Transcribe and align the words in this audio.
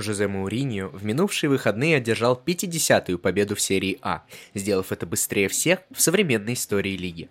Жозе 0.00 0.28
Мауриньо 0.28 0.88
в 0.88 1.04
минувшие 1.04 1.50
выходные 1.50 1.96
одержал 1.96 2.40
50-ю 2.44 3.18
победу 3.18 3.54
в 3.54 3.60
серии 3.60 3.98
А, 4.02 4.24
сделав 4.54 4.92
это 4.92 5.06
быстрее 5.06 5.48
всех 5.48 5.80
в 5.90 6.00
современной 6.00 6.54
истории 6.54 6.96
лиги. 6.96 7.28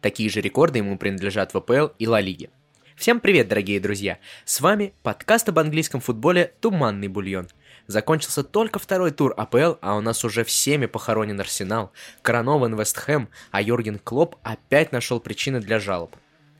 Такие 0.00 0.28
же 0.30 0.40
рекорды 0.40 0.78
ему 0.78 0.98
принадлежат 0.98 1.54
в 1.54 1.58
АПЛ 1.58 1.88
и 1.98 2.06
Ла 2.06 2.20
Лиге. 2.20 2.50
Всем 2.96 3.20
привет, 3.20 3.48
дорогие 3.48 3.80
друзья! 3.80 4.18
С 4.44 4.60
вами 4.60 4.92
подкаст 5.02 5.48
об 5.48 5.58
английском 5.58 6.00
футболе 6.00 6.52
«Туманный 6.60 7.08
бульон». 7.08 7.48
Закончился 7.86 8.44
только 8.44 8.78
второй 8.78 9.10
тур 9.10 9.32
АПЛ, 9.36 9.78
а 9.80 9.96
у 9.96 10.00
нас 10.00 10.24
уже 10.24 10.44
всеми 10.44 10.86
похоронен 10.86 11.40
Арсенал, 11.40 11.92
коронован 12.22 12.78
Вест 12.78 12.98
Хэм, 12.98 13.28
а 13.50 13.62
Йорген 13.62 13.98
Клоп 13.98 14.36
опять 14.42 14.92
нашел 14.92 15.18
причины 15.18 15.60
для 15.60 15.80
жалоб. 15.80 16.14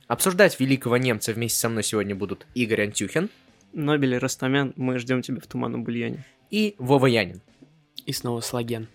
Обсуждать 0.09 0.59
великого 0.59 0.97
немца 0.97 1.33
вместе 1.33 1.59
со 1.59 1.69
мной 1.69 1.85
сегодня 1.85 2.15
будут 2.15 2.47
Игорь 2.55 2.85
Антюхин 2.85 3.29
Нобель 3.73 4.15
и 4.15 4.19
Растамян, 4.19 4.73
мы 4.77 4.99
ждем 4.99 5.23
тебя 5.23 5.41
в 5.41 5.47
туманном 5.47 5.85
бульоне. 5.85 6.25
и 6.51 6.75
Вова 6.79 7.07
Янин. 7.07 7.41
И 8.07 8.13
снова 8.13 8.41
Слаген. 8.41 8.89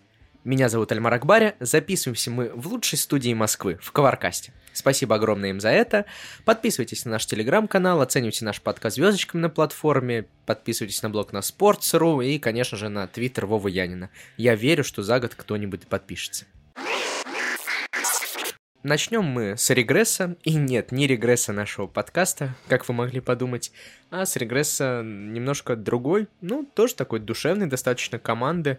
Меня 0.43 0.69
зовут 0.69 0.91
Альмар 0.91 1.13
Акбаря, 1.13 1.55
записываемся 1.59 2.29
мы 2.29 2.51
в 2.53 2.67
лучшей 2.67 2.99
студии 2.99 3.33
Москвы, 3.33 3.79
в 3.81 3.91
Коваркасте. 3.91 4.53
Спасибо 4.73 5.15
огромное 5.15 5.49
им 5.49 5.59
за 5.59 5.69
это. 5.69 6.05
Подписывайтесь 6.43 7.03
на 7.05 7.11
наш 7.11 7.25
телеграм-канал, 7.25 7.99
оценивайте 8.01 8.45
наш 8.45 8.61
подкаст 8.61 8.97
звездочками 8.97 9.41
на 9.41 9.49
платформе, 9.49 10.27
подписывайтесь 10.45 11.01
на 11.01 11.09
блог 11.09 11.33
на 11.33 11.39
Sports.ru 11.39 12.23
и, 12.23 12.37
конечно 12.37 12.77
же, 12.77 12.89
на 12.89 13.07
твиттер 13.07 13.47
Вовы 13.47 13.71
Янина. 13.71 14.11
Я 14.37 14.53
верю, 14.53 14.83
что 14.83 15.01
за 15.01 15.19
год 15.19 15.33
кто-нибудь 15.33 15.87
подпишется. 15.87 16.45
Начнем 18.87 19.23
мы 19.23 19.57
с 19.57 19.71
регресса, 19.71 20.37
и 20.43 20.53
нет, 20.53 20.91
не 20.91 21.07
регресса 21.07 21.51
нашего 21.51 21.87
подкаста, 21.87 22.53
как 22.67 22.87
вы 22.87 22.93
могли 22.93 23.19
подумать, 23.19 23.71
а 24.11 24.27
с 24.27 24.35
регресса 24.35 25.01
немножко 25.03 25.75
другой, 25.75 26.27
ну, 26.41 26.69
тоже 26.71 26.93
такой 26.93 27.19
душевной 27.19 27.65
достаточно 27.65 28.19
команды, 28.19 28.77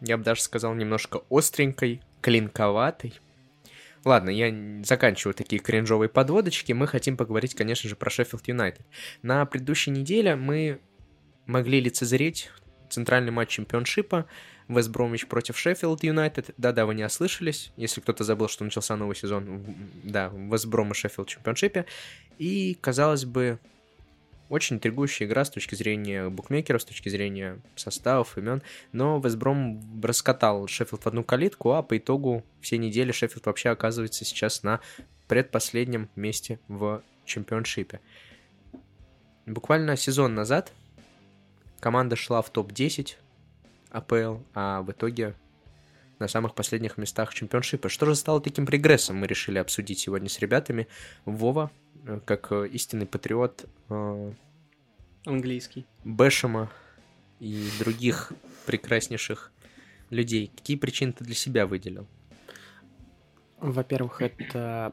я 0.00 0.18
бы 0.18 0.24
даже 0.24 0.40
сказал, 0.40 0.74
немножко 0.74 1.20
остренькой, 1.30 2.02
клинковатой. 2.20 3.20
Ладно, 4.04 4.30
я 4.30 4.52
заканчиваю 4.82 5.34
такие 5.34 5.62
кринжовые 5.62 6.08
подводочки. 6.08 6.72
Мы 6.72 6.88
хотим 6.88 7.16
поговорить, 7.16 7.54
конечно 7.54 7.88
же, 7.88 7.94
про 7.94 8.10
Шеффилд 8.10 8.48
Юнайтед. 8.48 8.84
На 9.22 9.46
предыдущей 9.46 9.92
неделе 9.92 10.34
мы 10.34 10.80
могли 11.46 11.80
лицезреть 11.80 12.50
центральный 12.90 13.32
матч 13.32 13.50
чемпионшипа 13.50 14.26
Вест 14.68 14.90
Бромвич 14.90 15.26
против 15.26 15.58
Шеффилд 15.58 16.02
Юнайтед. 16.04 16.50
Да-да, 16.56 16.86
вы 16.86 16.94
не 16.94 17.04
ослышались. 17.04 17.72
Если 17.76 18.00
кто-то 18.00 18.24
забыл, 18.24 18.48
что 18.48 18.64
начался 18.64 18.96
новый 18.96 19.16
сезон, 19.16 19.64
да, 20.04 20.30
Вест 20.34 20.66
Бром 20.66 20.92
и 20.92 20.94
Шеффилд 20.94 21.28
в 21.28 21.32
чемпионшипе. 21.32 21.86
И, 22.38 22.76
казалось 22.80 23.24
бы, 23.24 23.58
очень 24.50 24.76
интригующая 24.76 25.26
игра 25.26 25.44
с 25.44 25.50
точки 25.50 25.76
зрения 25.76 26.28
букмекеров, 26.28 26.82
с 26.82 26.84
точки 26.84 27.08
зрения 27.08 27.60
составов, 27.76 28.36
имен. 28.36 28.62
Но 28.92 29.18
Вестбром 29.20 29.80
раскатал 30.02 30.66
Шеффилд 30.66 31.04
в 31.04 31.06
одну 31.06 31.22
калитку, 31.22 31.72
а 31.72 31.82
по 31.82 31.96
итогу 31.96 32.44
всей 32.60 32.76
недели 32.76 33.12
Шеффилд 33.12 33.46
вообще 33.46 33.70
оказывается 33.70 34.24
сейчас 34.24 34.64
на 34.64 34.80
предпоследнем 35.28 36.08
месте 36.16 36.58
в 36.66 37.02
чемпионшипе. 37.24 38.00
Буквально 39.46 39.96
сезон 39.96 40.34
назад 40.34 40.72
команда 41.80 42.16
шла 42.16 42.42
в 42.42 42.50
топ-10 42.50 43.16
АПЛ, 43.90 44.36
а 44.54 44.82
в 44.82 44.90
итоге 44.92 45.34
на 46.18 46.28
самых 46.28 46.54
последних 46.54 46.98
местах 46.98 47.34
чемпионшипа. 47.34 47.88
Что 47.88 48.06
же 48.06 48.14
стало 48.14 48.40
таким 48.40 48.66
прогрессом, 48.66 49.16
мы 49.16 49.26
решили 49.26 49.58
обсудить 49.58 49.98
сегодня 49.98 50.28
с 50.28 50.38
ребятами. 50.38 50.86
Вова, 51.24 51.70
э, 52.04 52.20
как 52.24 52.52
э, 52.52 52.68
истинный 52.68 53.06
патриот 53.06 53.64
э, 53.88 54.32
Английский. 55.24 55.86
Бэшема 56.04 56.70
и 57.40 57.68
других 57.78 58.32
прекраснейших 58.66 59.50
людей. 60.10 60.52
Какие 60.54 60.76
причины 60.76 61.12
ты 61.12 61.24
для 61.24 61.34
себя 61.34 61.66
выделил? 61.66 62.06
Во-первых, 63.58 64.22
это 64.22 64.92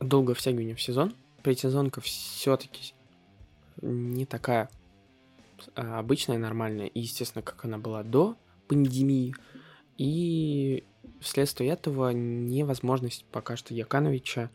долгое 0.00 0.34
втягивание 0.34 0.74
в 0.74 0.82
сезон. 0.82 1.14
Предсезонка 1.42 2.00
все-таки 2.00 2.94
не 3.82 4.26
такая 4.26 4.70
обычная, 5.74 6.38
нормальная, 6.38 6.86
и, 6.86 7.00
естественно, 7.00 7.42
как 7.42 7.64
она 7.64 7.78
была 7.78 8.02
до 8.02 8.36
пандемии. 8.68 9.34
И 9.98 10.84
вследствие 11.20 11.70
этого 11.70 12.10
невозможность 12.10 13.24
пока 13.30 13.56
что 13.56 13.74
Якановича 13.74 14.50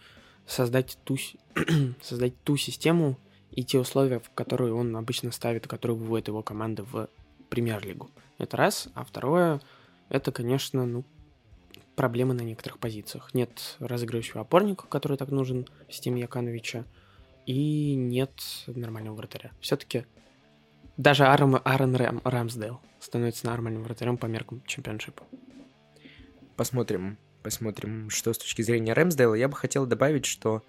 создать 0.45 0.97
ту, 1.03 1.17
создать 2.01 2.33
ту 2.43 2.57
систему 2.57 3.17
и 3.51 3.63
те 3.63 3.79
условия, 3.79 4.19
в 4.19 4.29
которые 4.31 4.73
он 4.73 4.95
обычно 4.95 5.31
ставит, 5.31 5.67
которые 5.67 5.97
выводит 5.97 6.27
его 6.27 6.43
команда 6.43 6.83
в 6.83 7.09
премьер-лигу. 7.49 8.09
Это 8.37 8.57
раз. 8.57 8.89
А 8.93 9.03
второе, 9.03 9.61
это, 10.09 10.31
конечно, 10.31 10.85
ну, 10.85 11.03
проблемы 11.95 12.33
на 12.33 12.41
некоторых 12.41 12.79
позициях. 12.79 13.33
Нет 13.33 13.75
разыгрывающего 13.79 14.41
опорника, 14.41 14.87
который 14.87 15.17
так 15.17 15.29
нужен 15.29 15.67
системе 15.89 16.21
Якановича, 16.21 16.85
и 17.45 17.95
нет 17.95 18.31
нормального 18.67 19.15
вратаря. 19.15 19.51
Все-таки 19.59 20.05
даже 20.99 21.23
Аарон, 21.25 21.61
Аарон 21.63 21.95
Рэм- 21.95 22.21
Рамсдейл 22.25 22.81
становится 22.99 23.45
нормальным 23.47 23.83
вратарем 23.83 24.17
по 24.17 24.25
меркам 24.25 24.61
чемпионшипа. 24.65 25.23
Посмотрим, 26.57 27.17
посмотрим, 27.41 28.09
что 28.09 28.33
с 28.33 28.37
точки 28.37 28.61
зрения 28.61 28.91
Рэмсдейла. 28.91 29.35
Я 29.35 29.47
бы 29.47 29.55
хотел 29.55 29.85
добавить, 29.85 30.25
что, 30.25 30.61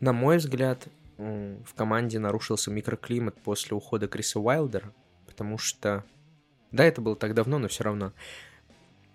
на 0.00 0.14
мой 0.14 0.38
взгляд, 0.38 0.88
в 1.18 1.74
команде 1.76 2.18
нарушился 2.18 2.70
микроклимат 2.70 3.42
после 3.42 3.76
ухода 3.76 4.08
Криса 4.08 4.40
Уайлдера, 4.40 4.94
потому 5.26 5.58
что, 5.58 6.02
да, 6.70 6.84
это 6.84 7.02
было 7.02 7.14
так 7.14 7.34
давно, 7.34 7.58
но 7.58 7.68
все 7.68 7.84
равно, 7.84 8.14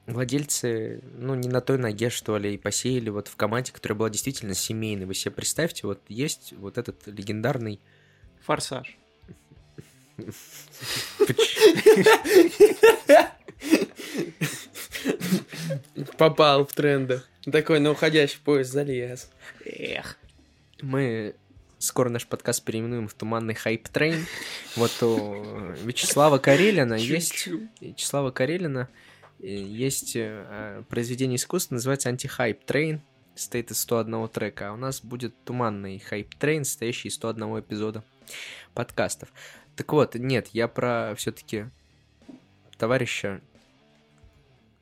владельцы, 0.06 1.02
ну, 1.16 1.34
не 1.34 1.50
на 1.50 1.62
той 1.62 1.80
ноге, 1.80 2.12
что 2.12 2.38
ли, 2.38 2.54
и 2.54 2.58
посеяли 2.60 3.10
вот 3.10 3.28
в 3.28 3.36
команде, 3.38 3.72
которая 3.72 3.98
была 3.98 4.12
действительно 4.12 4.54
семейной. 4.54 5.08
Вы 5.08 5.16
себе 5.16 5.32
представьте, 5.32 5.88
вот 5.88 6.00
есть 6.10 6.54
вот 6.54 6.78
этот 6.78 7.08
легендарный 7.08 7.82
Форсаж. 8.46 9.00
Попал 16.18 16.66
в 16.66 16.74
тренды. 16.74 17.22
Такой 17.52 17.80
на 17.80 17.92
уходящий 17.92 18.40
поезд 18.44 18.72
залез. 18.72 19.30
Эх. 19.66 20.18
Мы 20.82 21.36
скоро 21.80 22.10
наш 22.10 22.28
подкаст 22.28 22.64
переименуем 22.64 23.08
в 23.08 23.14
туманный 23.14 23.54
hype 23.54 23.88
train. 23.90 24.26
Вот 24.76 24.92
у 25.02 25.44
Вячеслава 25.84 26.38
Карелина 26.40 26.96
есть. 26.96 27.48
Вячеслава 27.80 28.32
Карелина 28.32 28.90
э, 29.40 29.48
есть 29.48 30.16
э, 30.16 30.84
произведение 30.90 31.38
искусства, 31.38 31.76
называется 31.76 32.10
анти 32.10 32.38
hype 32.38 32.66
train, 32.66 33.02
состоит 33.36 33.72
из 33.72 33.80
101 33.82 34.28
трека, 34.30 34.70
а 34.70 34.74
у 34.74 34.78
нас 34.78 35.02
будет 35.02 35.34
туманный 35.44 36.00
hype 36.00 36.36
train, 36.36 36.66
состоящий 36.66 37.10
из 37.10 37.16
101 37.16 37.60
эпизода 37.60 38.04
подкастов. 38.74 39.30
Так 39.78 39.94
вот, 39.94 40.16
нет, 40.16 40.48
я 40.54 40.68
про 40.68 41.14
все-таки 41.16 41.68
товарища 42.78 43.42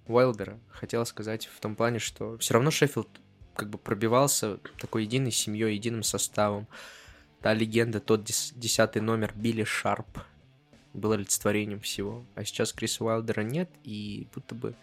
Уайлдера 0.08 0.58
хотел 0.70 1.06
сказать 1.06 1.48
в 1.48 1.60
том 1.60 1.76
плане, 1.76 2.00
что 2.00 2.38
все 2.38 2.54
равно 2.54 2.72
Шеффилд 2.72 3.10
как 3.56 3.70
бы 3.70 3.78
пробивался 3.78 4.58
такой 4.80 5.04
единой 5.04 5.32
семьей, 5.32 5.76
единым 5.76 6.02
составом. 6.02 6.68
Та 7.42 7.54
легенда, 7.54 8.00
тот 8.00 8.24
дес- 8.24 8.54
десятый 8.56 9.02
номер 9.02 9.34
Билли 9.36 9.66
Шарп 9.66 10.20
был 10.94 11.12
олицетворением 11.12 11.82
всего. 11.82 12.26
А 12.36 12.46
сейчас 12.46 12.72
Криса 12.72 13.04
Уайлдера 13.04 13.42
нет, 13.42 13.70
и 13.84 14.30
будто 14.34 14.56
бы 14.56 14.76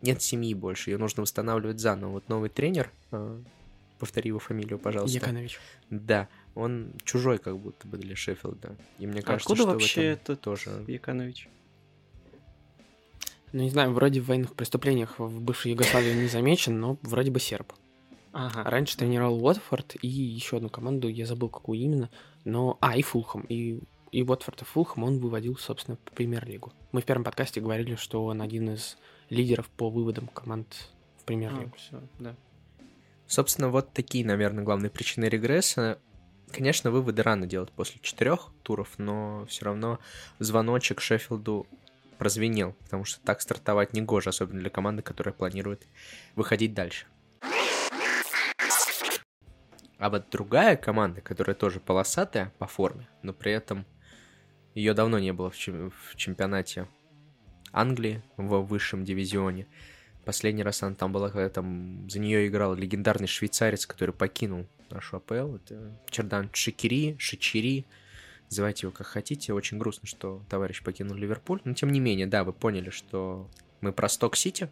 нет 0.00 0.22
семьи 0.22 0.54
больше. 0.54 0.90
Ее 0.90 0.98
нужно 0.98 1.22
восстанавливать 1.22 1.78
заново. 1.78 2.12
Вот 2.12 2.28
новый 2.30 2.48
тренер, 2.48 2.90
э, 3.12 3.42
повтори 3.98 4.28
его 4.28 4.38
фамилию, 4.38 4.78
пожалуйста. 4.78 5.18
Яканович. 5.18 5.58
Да, 5.90 6.28
он 6.58 6.92
чужой 7.04 7.38
как 7.38 7.56
будто 7.58 7.86
бы 7.86 7.98
для 7.98 8.16
Шеффилда. 8.16 8.76
И 8.98 9.06
мне 9.06 9.22
кажется, 9.22 9.52
Откуда 9.52 9.62
что 9.62 9.70
в 9.70 9.72
вообще 9.74 10.02
этом 10.02 10.22
этот 10.22 10.40
тоже... 10.40 10.84
Яканович? 10.86 11.48
Ну, 13.52 13.62
не 13.62 13.70
знаю, 13.70 13.92
вроде 13.92 14.20
в 14.20 14.26
военных 14.26 14.54
преступлениях 14.54 15.18
в 15.18 15.40
бывшей 15.40 15.70
Югославии 15.70 16.12
не 16.12 16.26
замечен, 16.26 16.78
но 16.78 16.98
вроде 17.02 17.30
бы 17.30 17.40
серб. 17.40 17.72
Ага. 18.32 18.64
Раньше 18.64 18.96
тренировал 18.96 19.42
Уотфорд 19.42 19.96
и 20.02 20.08
еще 20.08 20.58
одну 20.58 20.68
команду, 20.68 21.08
я 21.08 21.26
забыл 21.26 21.48
какую 21.48 21.78
именно, 21.78 22.10
но... 22.44 22.76
А, 22.80 22.96
и 22.96 23.02
Фулхэм. 23.02 23.46
И, 23.48 23.80
и 24.10 24.22
Уотфорд 24.22 24.62
и 24.62 24.64
Фулхэм 24.64 25.04
он 25.04 25.18
выводил, 25.18 25.56
собственно, 25.56 25.96
в 25.96 26.10
премьер-лигу. 26.12 26.72
Мы 26.92 27.00
в 27.00 27.04
первом 27.04 27.24
подкасте 27.24 27.60
говорили, 27.60 27.94
что 27.94 28.24
он 28.24 28.42
один 28.42 28.74
из 28.74 28.98
лидеров 29.30 29.68
по 29.70 29.88
выводам 29.88 30.26
команд 30.26 30.90
в 31.18 31.24
премьер-лигу. 31.24 31.72
все, 31.76 32.02
да. 32.18 32.34
Собственно, 33.28 33.68
вот 33.68 33.92
такие, 33.92 34.24
наверное, 34.24 34.64
главные 34.64 34.90
причины 34.90 35.26
регресса. 35.26 35.98
Конечно, 36.52 36.90
выводы 36.90 37.22
рано 37.22 37.46
делать 37.46 37.70
после 37.72 38.00
четырех 38.00 38.50
туров, 38.62 38.98
но 38.98 39.46
все 39.46 39.66
равно 39.66 39.98
звоночек 40.38 41.00
Шеффилду 41.00 41.66
прозвенел, 42.18 42.72
потому 42.84 43.04
что 43.04 43.20
так 43.24 43.40
стартовать 43.40 43.92
не 43.92 44.02
гоже, 44.02 44.30
особенно 44.30 44.60
для 44.60 44.70
команды, 44.70 45.02
которая 45.02 45.32
планирует 45.32 45.86
выходить 46.34 46.74
дальше. 46.74 47.06
А 49.98 50.10
вот 50.10 50.30
другая 50.30 50.76
команда, 50.76 51.20
которая 51.20 51.54
тоже 51.54 51.80
полосатая 51.80 52.52
по 52.58 52.66
форме, 52.66 53.08
но 53.22 53.32
при 53.32 53.52
этом 53.52 53.84
Ее 54.74 54.94
давно 54.94 55.18
не 55.18 55.32
было 55.32 55.50
в, 55.50 55.56
чем- 55.56 55.90
в 55.90 56.14
чемпионате 56.14 56.86
Англии 57.72 58.22
в 58.36 58.60
высшем 58.60 59.04
дивизионе. 59.04 59.66
Последний 60.28 60.62
раз 60.62 60.82
она 60.82 60.94
там 60.94 61.10
была, 61.10 61.30
когда 61.30 61.48
там 61.48 62.06
за 62.10 62.18
нее 62.18 62.48
играл 62.48 62.74
легендарный 62.74 63.26
швейцарец, 63.26 63.86
который 63.86 64.14
покинул 64.14 64.66
нашу 64.90 65.16
АПЛ. 65.16 65.54
Это 65.54 65.98
Чердан 66.10 66.50
Шикири, 66.52 67.16
Шичери. 67.18 67.86
Называйте 68.50 68.84
его 68.84 68.92
как 68.92 69.06
хотите. 69.06 69.54
Очень 69.54 69.78
грустно, 69.78 70.06
что 70.06 70.44
товарищ 70.50 70.82
покинул 70.82 71.16
Ливерпуль. 71.16 71.62
Но 71.64 71.72
тем 71.72 71.88
не 71.88 71.98
менее, 71.98 72.26
да, 72.26 72.44
вы 72.44 72.52
поняли, 72.52 72.90
что 72.90 73.48
мы 73.80 73.90
про 73.90 74.06
Сток-Сити. 74.10 74.68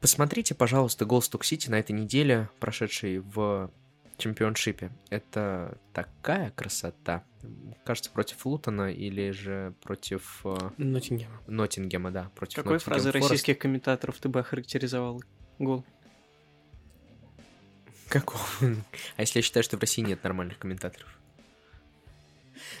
Посмотрите, 0.00 0.56
пожалуйста, 0.56 1.04
гол 1.04 1.22
Сток-Сити 1.22 1.70
на 1.70 1.78
этой 1.78 1.92
неделе, 1.92 2.48
прошедшей 2.58 3.20
в 3.20 3.70
чемпионшипе. 4.16 4.90
Это 5.10 5.78
такая 5.92 6.50
красота. 6.50 7.24
Кажется, 7.84 8.10
против 8.10 8.44
Лутона 8.46 8.92
или 8.92 9.30
же 9.30 9.74
против 9.82 10.40
э, 10.44 10.70
Ноттингема. 10.78 11.40
Ноттингема, 11.46 12.10
да. 12.10 12.30
Против 12.34 12.56
Какой 12.56 12.74
Ноттингем 12.74 12.92
фразы 12.92 13.12
Форест. 13.12 13.30
российских 13.30 13.58
комментаторов 13.58 14.18
ты 14.18 14.28
бы 14.28 14.40
охарактеризовал 14.40 15.22
гол? 15.58 15.84
Какого? 18.08 18.42
А 19.16 19.20
если 19.20 19.38
я 19.38 19.42
считаю, 19.42 19.62
что 19.64 19.76
в 19.76 19.80
России 19.80 20.02
нет 20.02 20.22
нормальных 20.22 20.58
комментаторов? 20.58 21.08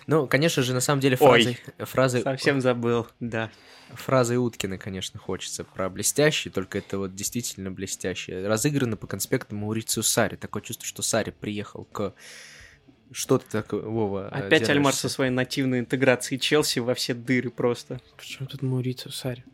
Ну, 0.06 0.26
конечно 0.26 0.62
же, 0.62 0.74
на 0.74 0.80
самом 0.80 1.00
деле 1.00 1.16
Ой. 1.20 1.42
фразы, 1.42 1.58
фразы, 1.86 2.22
Совсем 2.22 2.60
забыл, 2.60 3.06
да. 3.20 3.50
фразы 3.90 4.38
Уткина, 4.38 4.78
конечно, 4.78 5.18
хочется 5.18 5.64
про 5.64 5.88
блестящий, 5.88 6.50
только 6.50 6.78
это 6.78 6.98
вот 6.98 7.14
действительно 7.14 7.70
блестящий. 7.70 8.46
Разыграно 8.46 8.96
по 8.96 9.06
конспекту 9.06 9.54
Маурицию 9.56 10.02
Сари. 10.02 10.36
Такое 10.36 10.62
чувство, 10.62 10.86
что 10.86 11.02
Сари 11.02 11.30
приехал 11.30 11.84
к... 11.84 12.14
Что 13.12 13.38
ты 13.38 13.46
так, 13.50 13.72
Вова, 13.72 14.28
э, 14.32 14.46
Опять 14.46 14.62
Альмар 14.62 14.92
делаешься? 14.92 15.00
со 15.02 15.08
своей 15.08 15.30
нативной 15.30 15.80
интеграцией 15.80 16.40
Челси 16.40 16.80
во 16.80 16.94
все 16.94 17.14
дыры 17.14 17.50
просто. 17.50 18.00
Причем 18.16 18.46
тут 18.46 18.62
Маурицу 18.62 19.10
Сари? 19.10 19.44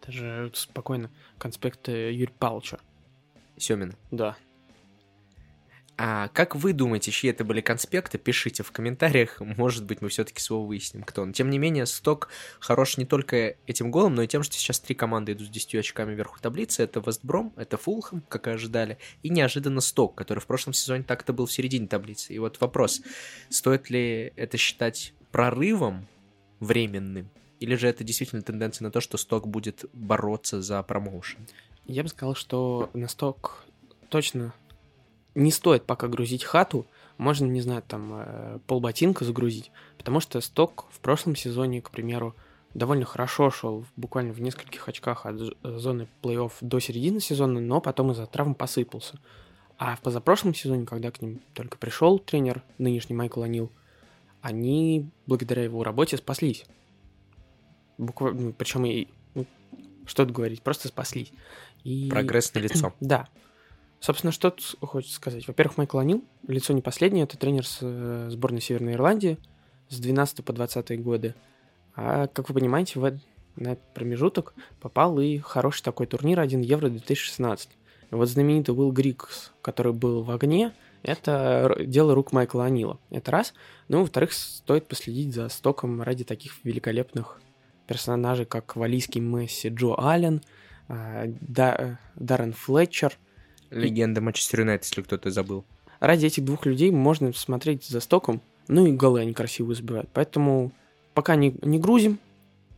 Это 0.00 0.12
же 0.12 0.50
спокойно. 0.54 1.10
Конспект 1.36 1.88
э, 1.88 2.12
Юрия 2.12 2.32
Павловича. 2.38 2.78
Семина. 3.58 3.94
Да. 4.10 4.36
А 6.00 6.28
как 6.28 6.54
вы 6.54 6.72
думаете, 6.72 7.10
чьи 7.10 7.28
это 7.28 7.44
были 7.44 7.60
конспекты? 7.60 8.18
Пишите 8.18 8.62
в 8.62 8.70
комментариях. 8.70 9.40
Может 9.40 9.84
быть, 9.84 10.00
мы 10.00 10.08
все-таки 10.08 10.40
с 10.40 10.48
Вовой 10.48 10.68
выясним, 10.68 11.02
кто 11.02 11.22
он. 11.22 11.32
Тем 11.32 11.50
не 11.50 11.58
менее, 11.58 11.86
Сток 11.86 12.28
хорош 12.60 12.98
не 12.98 13.04
только 13.04 13.56
этим 13.66 13.90
голом, 13.90 14.14
но 14.14 14.22
и 14.22 14.28
тем, 14.28 14.44
что 14.44 14.54
сейчас 14.54 14.78
три 14.78 14.94
команды 14.94 15.32
идут 15.32 15.48
с 15.48 15.50
10 15.50 15.74
очками 15.74 16.14
вверху 16.14 16.38
таблицы. 16.40 16.84
Это 16.84 17.02
Вестбром, 17.04 17.52
это 17.56 17.76
Фулхэм, 17.76 18.22
как 18.28 18.46
и 18.46 18.50
ожидали, 18.50 18.98
и 19.24 19.28
неожиданно 19.28 19.80
Сток, 19.80 20.14
который 20.14 20.38
в 20.38 20.46
прошлом 20.46 20.72
сезоне 20.72 21.02
так-то 21.02 21.32
был 21.32 21.46
в 21.46 21.52
середине 21.52 21.88
таблицы. 21.88 22.32
И 22.32 22.38
вот 22.38 22.60
вопрос, 22.60 23.02
стоит 23.48 23.90
ли 23.90 24.32
это 24.36 24.56
считать 24.56 25.14
прорывом 25.32 26.06
временным, 26.60 27.28
или 27.58 27.74
же 27.74 27.88
это 27.88 28.04
действительно 28.04 28.42
тенденция 28.42 28.84
на 28.84 28.92
то, 28.92 29.00
что 29.00 29.16
Сток 29.18 29.48
будет 29.48 29.84
бороться 29.92 30.62
за 30.62 30.80
промоушен? 30.84 31.40
Я 31.86 32.04
бы 32.04 32.08
сказал, 32.08 32.36
что 32.36 32.88
на 32.94 33.08
сток 33.08 33.64
точно 34.10 34.54
не 35.38 35.52
стоит 35.52 35.84
пока 35.84 36.08
грузить 36.08 36.44
хату. 36.44 36.86
Можно, 37.16 37.46
не 37.46 37.60
знаю, 37.60 37.82
там 37.86 38.12
э, 38.12 38.58
полботинка 38.66 39.24
загрузить. 39.24 39.70
Потому 39.96 40.20
что 40.20 40.40
сток 40.40 40.86
в 40.90 41.00
прошлом 41.00 41.36
сезоне, 41.36 41.80
к 41.80 41.90
примеру, 41.90 42.34
довольно 42.74 43.04
хорошо 43.04 43.50
шел, 43.50 43.84
буквально 43.96 44.32
в 44.32 44.40
нескольких 44.40 44.88
очках 44.88 45.26
от 45.26 45.38
з- 45.38 45.54
зоны 45.62 46.08
плей-офф 46.22 46.52
до 46.60 46.80
середины 46.80 47.20
сезона, 47.20 47.60
но 47.60 47.80
потом 47.80 48.12
из-за 48.12 48.26
травм 48.26 48.54
посыпался. 48.54 49.18
А 49.78 49.94
в 49.96 50.00
позапрошлом 50.00 50.54
сезоне, 50.54 50.86
когда 50.86 51.10
к 51.10 51.22
ним 51.22 51.40
только 51.54 51.78
пришел 51.78 52.18
тренер, 52.18 52.62
нынешний 52.78 53.14
Майкл 53.14 53.42
Анил, 53.42 53.70
они 54.42 55.08
благодаря 55.26 55.62
его 55.64 55.84
работе 55.84 56.16
спаслись. 56.16 56.64
Буквально, 57.96 58.52
причем 58.52 58.84
и 58.86 59.08
ну, 59.34 59.46
что 60.04 60.24
тут 60.24 60.34
говорить, 60.34 60.62
просто 60.62 60.88
спаслись. 60.88 61.32
И... 61.84 62.08
Прогресс 62.10 62.52
на 62.54 62.58
лицо. 62.58 62.92
Да. 63.00 63.28
Собственно, 64.00 64.32
что 64.32 64.54
хочется 64.80 65.16
сказать? 65.16 65.46
Во-первых, 65.48 65.76
Майкл 65.76 65.98
Анил, 65.98 66.24
лицо 66.46 66.72
не 66.72 66.82
последнее, 66.82 67.24
это 67.24 67.36
тренер 67.36 67.66
с 67.66 67.78
э, 67.80 68.28
сборной 68.30 68.60
Северной 68.60 68.94
Ирландии 68.94 69.38
с 69.88 69.98
12 69.98 70.44
по 70.44 70.52
20 70.52 71.02
годы. 71.02 71.34
А, 71.96 72.28
как 72.28 72.48
вы 72.48 72.54
понимаете, 72.54 73.00
в 73.00 73.18
на 73.56 73.76
промежуток 73.94 74.54
попал 74.80 75.18
и 75.18 75.38
хороший 75.38 75.82
такой 75.82 76.06
турнир 76.06 76.40
1 76.40 76.60
Евро 76.60 76.88
2016. 76.88 77.70
И 78.10 78.14
вот 78.14 78.28
знаменитый 78.28 78.74
Уилл 78.74 78.92
Грикс, 78.92 79.52
который 79.62 79.92
был 79.92 80.22
в 80.22 80.30
огне, 80.30 80.72
это 81.02 81.76
дело 81.80 82.14
рук 82.14 82.32
Майкла 82.32 82.66
Анила. 82.66 82.98
Это 83.10 83.30
раз. 83.30 83.54
Ну, 83.88 84.00
во-вторых, 84.00 84.32
стоит 84.32 84.86
последить 84.86 85.34
за 85.34 85.48
стоком 85.48 86.02
ради 86.02 86.24
таких 86.24 86.64
великолепных 86.64 87.40
персонажей, 87.86 88.46
как 88.46 88.76
валийский 88.76 89.20
Месси 89.20 89.68
Джо 89.68 89.94
Аллен, 89.96 90.42
а, 90.88 91.26
э, 91.26 91.96
Даррен 92.14 92.52
Флетчер. 92.52 93.16
Легенда 93.70 94.20
Манчестер 94.20 94.60
Юнайтед, 94.60 94.86
если 94.86 95.02
кто-то 95.02 95.30
забыл. 95.30 95.64
Ради 96.00 96.26
этих 96.26 96.44
двух 96.44 96.66
людей 96.66 96.90
можно 96.90 97.32
смотреть 97.32 97.84
за 97.84 98.00
стоком, 98.00 98.40
ну 98.68 98.86
и 98.86 98.92
голы 98.92 99.20
они 99.20 99.32
красиво 99.32 99.74
забивают. 99.74 100.08
Поэтому 100.12 100.72
пока 101.14 101.36
не, 101.36 101.54
не 101.62 101.78
грузим 101.78 102.18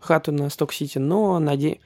хату 0.01 0.33
на 0.33 0.49
Сток-Сити, 0.49 0.99
но 0.99 1.39
наде... 1.39 1.79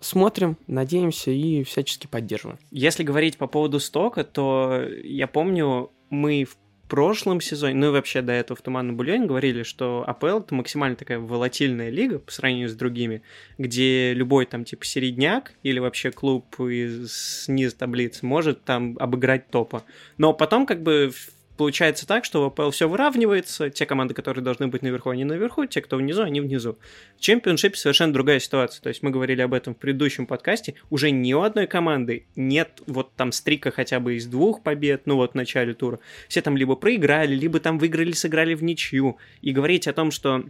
смотрим, 0.00 0.56
надеемся 0.66 1.30
и 1.30 1.64
всячески 1.64 2.06
поддерживаем. 2.06 2.58
Если 2.70 3.02
говорить 3.02 3.36
по 3.36 3.48
поводу 3.48 3.80
стока, 3.80 4.22
то 4.22 4.82
я 5.02 5.26
помню, 5.26 5.90
мы 6.10 6.44
в 6.44 6.56
прошлом 6.88 7.40
сезоне, 7.40 7.74
ну 7.74 7.88
и 7.88 7.90
вообще 7.90 8.22
до 8.22 8.32
этого 8.32 8.56
в 8.56 8.62
Туманном 8.62 8.96
Бульоне 8.96 9.26
говорили, 9.26 9.62
что 9.62 10.04
АПЛ 10.06 10.38
это 10.38 10.54
максимально 10.54 10.96
такая 10.96 11.18
волатильная 11.18 11.90
лига 11.90 12.18
по 12.18 12.32
сравнению 12.32 12.68
с 12.68 12.74
другими, 12.74 13.22
где 13.58 14.14
любой 14.14 14.46
там 14.46 14.64
типа 14.64 14.84
середняк 14.84 15.52
или 15.62 15.78
вообще 15.78 16.10
клуб 16.10 16.58
из 16.60 17.44
низ 17.48 17.74
таблицы 17.74 18.26
может 18.26 18.64
там 18.64 18.96
обыграть 18.98 19.48
топа. 19.50 19.84
Но 20.16 20.32
потом 20.32 20.66
как 20.66 20.82
бы 20.82 21.12
получается 21.58 22.06
так, 22.06 22.24
что 22.24 22.40
в 22.40 22.44
АПЛ 22.46 22.70
все 22.70 22.88
выравнивается, 22.88 23.68
те 23.68 23.84
команды, 23.84 24.14
которые 24.14 24.42
должны 24.42 24.68
быть 24.68 24.80
наверху, 24.80 25.10
они 25.10 25.24
наверху, 25.24 25.66
те, 25.66 25.82
кто 25.82 25.96
внизу, 25.96 26.22
они 26.22 26.40
внизу. 26.40 26.78
В 27.18 27.20
чемпионшипе 27.20 27.76
совершенно 27.76 28.12
другая 28.14 28.38
ситуация. 28.38 28.80
То 28.80 28.88
есть 28.88 29.02
мы 29.02 29.10
говорили 29.10 29.42
об 29.42 29.52
этом 29.52 29.74
в 29.74 29.78
предыдущем 29.78 30.26
подкасте. 30.26 30.76
Уже 30.88 31.10
ни 31.10 31.34
у 31.34 31.42
одной 31.42 31.66
команды 31.66 32.26
нет 32.36 32.80
вот 32.86 33.12
там 33.14 33.32
стрика 33.32 33.70
хотя 33.70 34.00
бы 34.00 34.16
из 34.16 34.26
двух 34.26 34.62
побед, 34.62 35.02
ну 35.04 35.16
вот 35.16 35.32
в 35.32 35.34
начале 35.34 35.74
тура. 35.74 35.98
Все 36.28 36.40
там 36.40 36.56
либо 36.56 36.76
проиграли, 36.76 37.34
либо 37.34 37.60
там 37.60 37.78
выиграли, 37.78 38.12
сыграли 38.12 38.54
в 38.54 38.62
ничью. 38.62 39.18
И 39.42 39.52
говорить 39.52 39.86
о 39.88 39.92
том, 39.92 40.10
что 40.10 40.44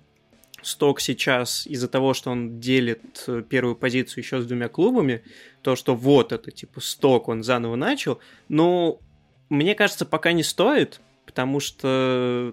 Сток 0.61 1.01
сейчас 1.01 1.67
из-за 1.67 1.89
того, 1.89 2.15
что 2.15 2.31
он 2.31 2.59
делит 2.59 3.25
э, 3.29 3.43
первую 3.49 3.77
позицию 3.77 4.25
еще 4.25 4.41
с 4.41 4.47
двумя 4.47 4.69
клубами, 4.69 5.23
то, 5.63 5.77
что 5.77 5.95
вот 5.95 6.33
это, 6.33 6.51
типа, 6.51 6.81
Сток 6.81 7.29
он 7.29 7.45
заново 7.45 7.77
начал, 7.77 8.19
ну, 8.49 9.01
мне 9.49 9.75
кажется, 9.75 10.05
пока 10.05 10.33
не 10.33 10.43
стоит, 10.43 11.01
потому 11.39 11.61
что 11.61 12.53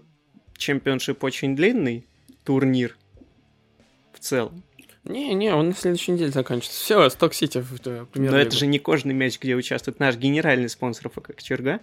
чемпионшип 0.57 1.23
очень 1.23 1.55
длинный, 1.55 2.05
турнир 2.43 2.95
в 4.13 4.19
целом. 4.19 4.61
Не-не, 5.05 5.55
он 5.55 5.69
на 5.69 5.75
следующей 5.75 6.11
неделе 6.11 6.29
заканчивается. 6.29 6.83
Все, 6.83 7.09
Сток-Сити 7.09 7.57
в 7.61 7.73
э, 7.87 8.05
премьер 8.05 8.31
Но 8.31 8.37
это 8.37 8.55
же 8.55 8.67
не 8.67 8.77
кожаный 8.77 9.15
мяч, 9.15 9.39
где 9.39 9.55
участвует 9.55 9.99
наш 9.99 10.17
генеральный 10.17 10.69
спонсор 10.69 11.09
ФК 11.09 11.35
Кочерга. 11.35 11.79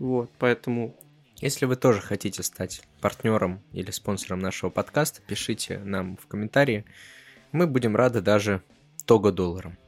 Вот, 0.00 0.30
поэтому 0.40 0.96
Если 1.36 1.64
вы 1.64 1.76
тоже 1.76 2.00
хотите 2.00 2.42
стать 2.42 2.82
партнером 3.00 3.62
или 3.72 3.92
спонсором 3.92 4.40
нашего 4.40 4.70
подкаста, 4.70 5.22
пишите 5.24 5.78
нам 5.78 6.16
в 6.16 6.26
комментарии. 6.26 6.84
Мы 7.52 7.68
будем 7.68 7.94
рады 7.94 8.20
даже 8.20 8.64
того 9.06 9.30
долларам. 9.30 9.78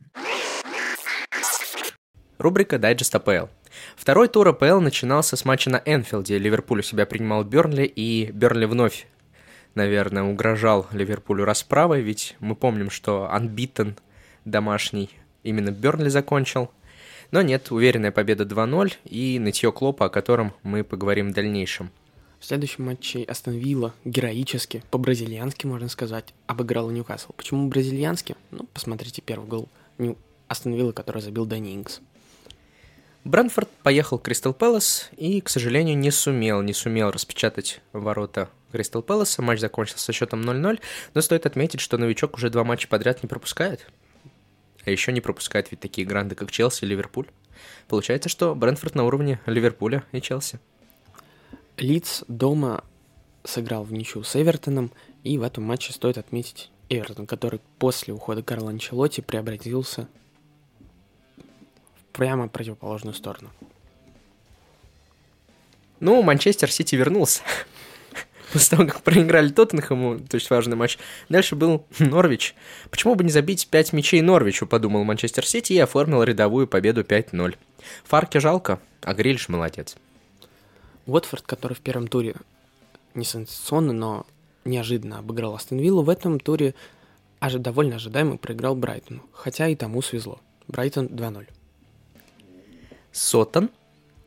Рубрика 2.38 2.78
«Дайджест 2.78 3.14
АПЛ». 3.14 3.46
Второй 3.96 4.28
тур 4.28 4.48
АПЛ 4.48 4.80
начинался 4.80 5.36
с 5.36 5.44
матча 5.44 5.70
на 5.70 5.80
Энфилде. 5.84 6.38
Ливерпуль 6.38 6.80
у 6.80 6.82
себя 6.82 7.06
принимал 7.06 7.44
Бернли, 7.44 7.84
и 7.84 8.30
Бернли 8.32 8.64
вновь, 8.64 9.06
наверное, 9.74 10.24
угрожал 10.24 10.86
Ливерпулю 10.92 11.44
расправой, 11.44 12.02
ведь 12.02 12.36
мы 12.40 12.56
помним, 12.56 12.90
что 12.90 13.30
unbeaten 13.32 13.96
домашний 14.44 15.10
именно 15.44 15.70
Бернли 15.70 16.08
закончил. 16.08 16.70
Но 17.30 17.42
нет, 17.42 17.70
уверенная 17.70 18.10
победа 18.10 18.44
2-0 18.44 18.94
и 19.04 19.38
нытье 19.38 19.70
Клопа, 19.72 20.06
о 20.06 20.10
котором 20.10 20.52
мы 20.62 20.82
поговорим 20.84 21.30
в 21.30 21.34
дальнейшем. 21.34 21.90
В 22.40 22.46
следующем 22.46 22.84
матче 22.84 23.22
Астон 23.22 23.54
Вилла 23.54 23.94
героически, 24.04 24.82
по-бразильянски, 24.90 25.66
можно 25.66 25.88
сказать, 25.88 26.34
обыграла 26.46 26.90
Ньюкасл. 26.90 27.32
Почему 27.36 27.68
бразильянски? 27.68 28.36
Ну, 28.50 28.66
посмотрите 28.74 29.22
первый 29.22 29.48
гол 29.48 29.68
Нью... 29.98 30.18
Астон 30.46 30.74
Вилла, 30.74 30.92
который 30.92 31.22
забил 31.22 31.46
Дани 31.46 31.74
Инкс. 31.74 32.00
Брэнфорд 33.24 33.70
поехал 33.82 34.18
к 34.18 34.22
Кристал 34.24 34.52
Пэлас 34.52 35.08
и, 35.16 35.40
к 35.40 35.48
сожалению, 35.48 35.96
не 35.96 36.10
сумел, 36.10 36.60
не 36.60 36.74
сумел 36.74 37.10
распечатать 37.10 37.80
ворота 37.94 38.50
Кристал 38.70 39.02
Пэласа. 39.02 39.40
Матч 39.40 39.60
закончился 39.60 40.04
со 40.04 40.12
счетом 40.12 40.42
0-0, 40.42 40.78
но 41.14 41.20
стоит 41.22 41.46
отметить, 41.46 41.80
что 41.80 41.96
новичок 41.96 42.36
уже 42.36 42.50
два 42.50 42.64
матча 42.64 42.86
подряд 42.86 43.22
не 43.22 43.28
пропускает. 43.28 43.86
А 44.84 44.90
еще 44.90 45.10
не 45.10 45.22
пропускает 45.22 45.70
ведь 45.70 45.80
такие 45.80 46.06
гранды, 46.06 46.34
как 46.34 46.50
Челси 46.50 46.84
и 46.84 46.88
Ливерпуль. 46.88 47.26
Получается, 47.88 48.28
что 48.28 48.54
Брэнфорд 48.54 48.94
на 48.94 49.04
уровне 49.04 49.40
Ливерпуля 49.46 50.04
и 50.12 50.20
Челси. 50.20 50.60
Лиц 51.78 52.24
дома 52.28 52.84
сыграл 53.42 53.84
в 53.84 53.92
ничью 53.92 54.22
с 54.22 54.36
Эвертоном, 54.36 54.92
и 55.22 55.38
в 55.38 55.42
этом 55.42 55.64
матче 55.64 55.94
стоит 55.94 56.18
отметить 56.18 56.70
Эвертон, 56.90 57.26
который 57.26 57.60
после 57.78 58.12
ухода 58.12 58.42
Карла 58.42 58.70
Анчелотти 58.70 59.22
преобразился 59.22 60.08
прямо 62.14 62.48
противоположную 62.48 63.12
сторону. 63.14 63.50
Ну, 66.00 66.22
Манчестер 66.22 66.70
Сити 66.70 66.94
вернулся. 66.96 67.42
После 68.52 68.76
того, 68.76 68.88
как 68.88 69.02
проиграли 69.02 69.48
Тоттенхэму, 69.48 70.20
то 70.20 70.36
есть 70.36 70.48
важный 70.48 70.76
матч. 70.76 70.98
Дальше 71.28 71.56
был 71.56 71.84
Норвич. 71.98 72.54
Почему 72.90 73.16
бы 73.16 73.24
не 73.24 73.30
забить 73.30 73.68
5 73.68 73.92
мячей 73.92 74.20
Норвичу, 74.20 74.66
подумал 74.66 75.02
Манчестер 75.04 75.44
Сити 75.46 75.72
и 75.72 75.78
оформил 75.78 76.22
рядовую 76.22 76.68
победу 76.68 77.02
5-0. 77.02 77.56
Фарке 78.04 78.40
жалко, 78.40 78.80
а 79.02 79.12
Грильш 79.14 79.48
молодец. 79.48 79.96
Уотфорд, 81.06 81.44
который 81.44 81.74
в 81.74 81.80
первом 81.80 82.06
туре 82.06 82.36
не 83.14 83.24
сенсационно, 83.24 83.92
но 83.92 84.26
неожиданно 84.64 85.18
обыграл 85.18 85.54
Астон 85.54 85.78
Виллу, 85.78 86.02
в 86.02 86.08
этом 86.08 86.38
туре 86.38 86.74
ожи- 87.40 87.58
довольно 87.58 87.96
ожидаемо 87.96 88.36
проиграл 88.36 88.74
Брайтону, 88.76 89.22
хотя 89.32 89.68
и 89.68 89.74
тому 89.74 90.00
свезло. 90.00 90.40
Брайтон 90.68 91.06
2-0. 91.06 91.46
Соттон, 93.14 93.70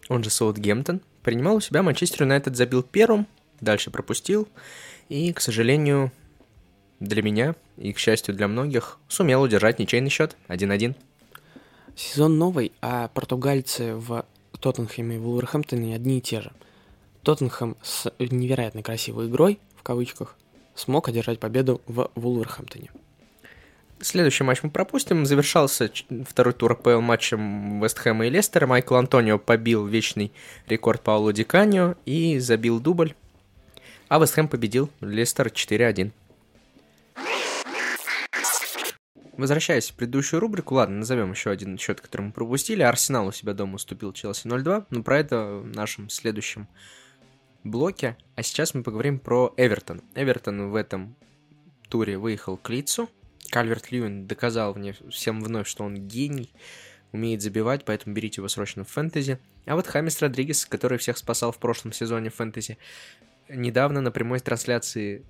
он 0.07 0.23
же 0.23 0.29
Саутгемптон, 0.29 1.01
принимал 1.21 1.57
у 1.57 1.59
себя 1.61 1.83
Манчестер 1.83 2.23
Юнайтед, 2.23 2.55
забил 2.55 2.81
первым, 2.81 3.27
дальше 3.59 3.91
пропустил, 3.91 4.47
и, 5.09 5.33
к 5.33 5.41
сожалению, 5.41 6.11
для 7.01 7.21
меня 7.21 7.55
и, 7.75 7.91
к 7.91 7.99
счастью, 7.99 8.33
для 8.33 8.47
многих, 8.47 8.97
сумел 9.09 9.41
удержать 9.41 9.77
ничейный 9.77 10.09
счет 10.09 10.37
1-1. 10.47 10.95
Сезон 11.95 12.37
новый, 12.37 12.71
а 12.81 13.09
португальцы 13.09 13.93
в 13.93 14.25
Тоттенхэме 14.59 15.17
и 15.17 15.19
Вулверхэмптоне 15.19 15.93
одни 15.93 16.19
и 16.19 16.21
те 16.21 16.41
же. 16.41 16.53
Тоттенхэм 17.23 17.75
с 17.83 18.11
невероятно 18.19 18.83
красивой 18.83 19.27
игрой, 19.27 19.59
в 19.75 19.83
кавычках, 19.83 20.37
смог 20.75 21.09
одержать 21.09 21.39
победу 21.39 21.81
в 21.87 22.09
Вулверхэмптоне. 22.15 22.89
Следующий 23.99 24.43
матч 24.43 24.61
мы 24.61 24.69
пропустим. 24.69 25.25
Завершался 25.25 25.91
второй 26.27 26.53
тур 26.53 26.73
АПЛ 26.73 27.01
матчем 27.01 27.81
Вест 27.81 27.97
Хэма 27.97 28.27
и 28.27 28.29
Лестера. 28.29 28.67
Майкл 28.67 28.95
Антонио 28.95 29.39
побил 29.39 29.85
вечный 29.87 30.31
рекорд 30.67 31.01
Пауло 31.01 31.33
Ди 31.33 31.43
Каньо 31.43 31.95
и 32.05 32.37
забил 32.37 32.79
дубль. 32.79 33.15
А 34.07 34.19
Вест 34.19 34.35
Хэм 34.35 34.47
победил 34.47 34.89
Лестер 35.01 35.47
4-1. 35.47 36.11
Возвращаясь 39.37 39.89
в 39.89 39.95
предыдущую 39.95 40.39
рубрику, 40.39 40.75
ладно, 40.75 40.97
назовем 40.97 41.31
еще 41.31 41.51
один 41.51 41.77
счет, 41.77 42.01
который 42.01 42.23
мы 42.23 42.31
пропустили. 42.31 42.81
Арсенал 42.81 43.27
у 43.27 43.31
себя 43.31 43.53
дома 43.53 43.75
уступил 43.75 44.13
Челси 44.13 44.47
0-2, 44.47 44.85
но 44.89 45.03
про 45.03 45.19
это 45.19 45.61
в 45.63 45.75
нашем 45.75 46.09
следующем 46.09 46.67
блоке. 47.63 48.17
А 48.35 48.43
сейчас 48.43 48.73
мы 48.73 48.83
поговорим 48.83 49.19
про 49.19 49.53
Эвертон. 49.57 50.01
Эвертон 50.15 50.69
в 50.69 50.75
этом 50.75 51.15
туре 51.89 52.17
выехал 52.17 52.57
к 52.57 52.69
Лицу. 52.69 53.09
Кальверт 53.49 53.91
Льюин 53.91 54.27
доказал 54.27 54.75
мне 54.75 54.93
всем 55.09 55.41
вновь, 55.41 55.67
что 55.67 55.83
он 55.83 56.07
гений, 56.07 56.51
умеет 57.11 57.41
забивать, 57.41 57.85
поэтому 57.85 58.15
берите 58.15 58.41
его 58.41 58.47
срочно 58.47 58.83
в 58.83 58.89
фэнтези. 58.89 59.39
А 59.65 59.75
вот 59.75 59.87
Хамис 59.87 60.21
Родригес, 60.21 60.65
который 60.65 60.97
всех 60.97 61.17
спасал 61.17 61.51
в 61.51 61.57
прошлом 61.57 61.93
сезоне 61.93 62.29
фэнтези, 62.29 62.77
недавно 63.49 64.01
на 64.01 64.11
прямой 64.11 64.39
трансляции 64.39 65.23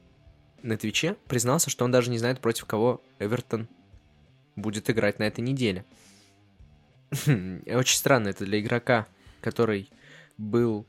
на 0.63 0.77
Твиче 0.77 1.15
признался, 1.27 1.69
что 1.69 1.85
он 1.85 1.91
даже 1.91 2.09
не 2.09 2.17
знает, 2.17 2.39
против 2.39 2.65
кого 2.65 3.03
Эвертон 3.19 3.67
будет 4.55 4.89
играть 4.89 5.19
на 5.19 5.23
этой 5.23 5.41
неделе. 5.41 5.85
Очень 7.25 7.97
странно 7.97 8.29
это 8.29 8.45
для 8.45 8.59
игрока, 8.59 9.07
который 9.41 9.89
был 10.37 10.87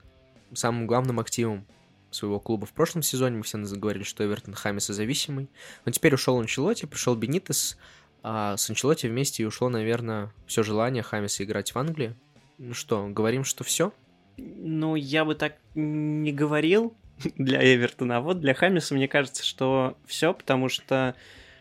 самым 0.52 0.87
главным 0.87 1.20
активом 1.20 1.66
своего 2.11 2.41
клуба 2.41 2.67
в 2.67 2.73
прошлом 2.73 3.03
сезоне. 3.03 3.38
Мы 3.38 3.43
все 3.43 3.59
говорили, 3.59 4.03
что 4.03 4.25
Эвертон 4.25 4.55
Хамиса 4.55 4.93
зависимый. 4.93 5.49
Но 5.85 5.93
теперь 5.93 6.15
ушел 6.15 6.38
Анчелоти, 6.38 6.87
пришел 6.87 7.15
Бенитес, 7.15 7.77
а 8.23 8.57
с 8.57 8.69
Анчелоти 8.69 9.07
вместе 9.07 9.43
и 9.43 9.47
ушло, 9.47 9.69
наверное, 9.69 10.33
все 10.47 10.62
желание 10.62 11.03
Хамиса 11.03 11.45
играть 11.45 11.75
в 11.75 11.79
Англии. 11.79 12.15
Ну 12.59 12.75
что, 12.75 13.07
говорим, 13.09 13.45
что 13.45 13.65
все? 13.65 13.93
Ну, 14.37 14.95
я 14.97 15.25
бы 15.25 15.35
так 15.35 15.57
не 15.75 16.33
говорил 16.33 16.95
для 17.37 17.62
Эвертона, 17.75 18.19
а 18.19 18.21
вот 18.21 18.41
для 18.41 18.55
Хамиса 18.55 18.95
мне 18.95 19.09
кажется, 19.09 19.45
что 19.45 19.97
все, 20.07 20.33
потому 20.33 20.69
что 20.69 21.15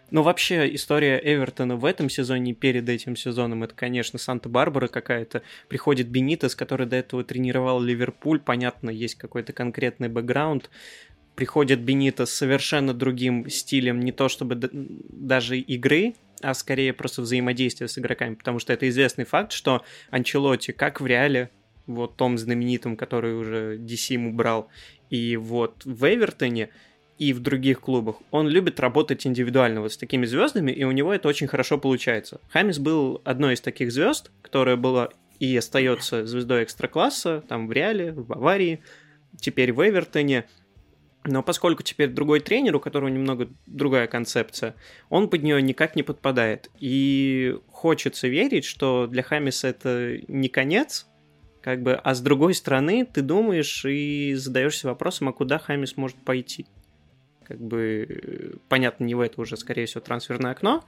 ну, 0.10 0.22
вообще, 0.22 0.74
история 0.74 1.20
Эвертона 1.24 1.76
в 1.76 1.84
этом 1.84 2.10
сезоне 2.10 2.52
и 2.52 2.56
перед 2.56 2.88
этим 2.88 3.16
сезоном, 3.16 3.64
это, 3.64 3.74
конечно, 3.76 4.18
Санта-Барбара 4.18 4.88
какая-то. 4.88 5.42
Приходит 5.68 6.08
Бенитес, 6.08 6.56
который 6.56 6.88
до 6.88 6.96
этого 6.96 7.24
тренировал 7.24 7.82
Ливерпуль, 7.82 8.40
понятно, 8.40 8.90
есть 8.90 9.16
какой-то 9.16 9.54
конкретный 9.54 10.08
бэкграунд. 10.08 10.70
Приходит 11.36 11.82
Бенитес 11.82 12.32
совершенно 12.32 12.94
другим 12.94 13.50
стилем, 13.50 14.00
не 14.00 14.12
то 14.12 14.30
чтобы 14.30 14.56
даже 14.56 15.60
игры, 15.60 16.16
а 16.42 16.54
скорее 16.54 16.94
просто 16.94 17.22
взаимодействия 17.22 17.88
с 17.88 17.98
игроками, 17.98 18.36
потому 18.36 18.60
что 18.60 18.74
это 18.74 18.88
известный 18.90 19.26
факт, 19.26 19.52
что 19.52 19.84
Анчелотти, 20.10 20.72
как 20.72 21.02
в 21.02 21.06
реале, 21.06 21.50
вот 21.86 22.16
том 22.18 22.38
знаменитом, 22.38 22.96
который 22.96 23.36
уже 23.36 23.78
DC 23.78 24.14
ему 24.14 24.34
брал, 24.34 24.70
и 25.10 25.38
вот 25.38 25.84
в 25.86 26.06
Эвертоне, 26.08 26.70
и 27.18 27.34
в 27.34 27.40
других 27.40 27.82
клубах, 27.82 28.18
он 28.32 28.48
любит 28.48 28.80
работать 28.80 29.26
индивидуально 29.26 29.82
вот 29.82 29.94
с 29.94 29.98
такими 29.98 30.26
звездами, 30.26 30.72
и 30.72 30.84
у 30.84 30.92
него 30.92 31.14
это 31.14 31.28
очень 31.28 31.48
хорошо 31.48 31.78
получается. 31.78 32.40
Хамис 32.50 32.80
был 32.80 33.22
одной 33.26 33.56
из 33.56 33.62
таких 33.62 33.92
звезд, 33.92 34.32
которая 34.42 34.76
была 34.76 35.10
и 35.40 35.56
остается 35.58 36.26
звездой 36.26 36.64
экстра-класса, 36.64 37.44
там 37.48 37.68
в 37.68 37.72
Реале, 37.72 38.12
в 38.12 38.26
Баварии, 38.28 38.82
теперь 39.40 39.74
в 39.74 39.88
Эвертоне. 39.88 40.46
Но 41.26 41.44
поскольку 41.44 41.84
теперь 41.84 42.10
другой 42.10 42.40
тренер, 42.40 42.76
у 42.76 42.80
которого 42.80 43.10
немного 43.10 43.50
другая 43.66 44.08
концепция, 44.08 44.76
он 45.10 45.30
под 45.30 45.44
нее 45.44 45.62
никак 45.62 45.96
не 45.96 46.04
подпадает. 46.04 46.70
И 46.80 47.58
хочется 47.72 48.28
верить, 48.28 48.64
что 48.64 49.08
для 49.08 49.24
Хамиса 49.24 49.68
это 49.68 50.20
не 50.28 50.50
конец, 50.50 51.08
как 51.62 51.82
бы, 51.82 51.96
а 51.96 52.16
с 52.16 52.22
другой 52.22 52.54
стороны 52.54 53.06
ты 53.06 53.22
думаешь 53.22 53.84
и 53.86 54.36
задаешься 54.36 54.88
вопросом, 54.88 55.30
а 55.30 55.34
куда 55.34 55.58
Хамис 55.58 55.98
может 55.98 56.18
пойти 56.18 56.66
как 57.48 57.60
бы, 57.60 58.60
понятно, 58.70 59.04
не 59.06 59.16
в 59.16 59.22
это 59.22 59.40
уже, 59.42 59.56
скорее 59.58 59.86
всего, 59.86 60.02
трансферное 60.02 60.52
окно, 60.52 60.84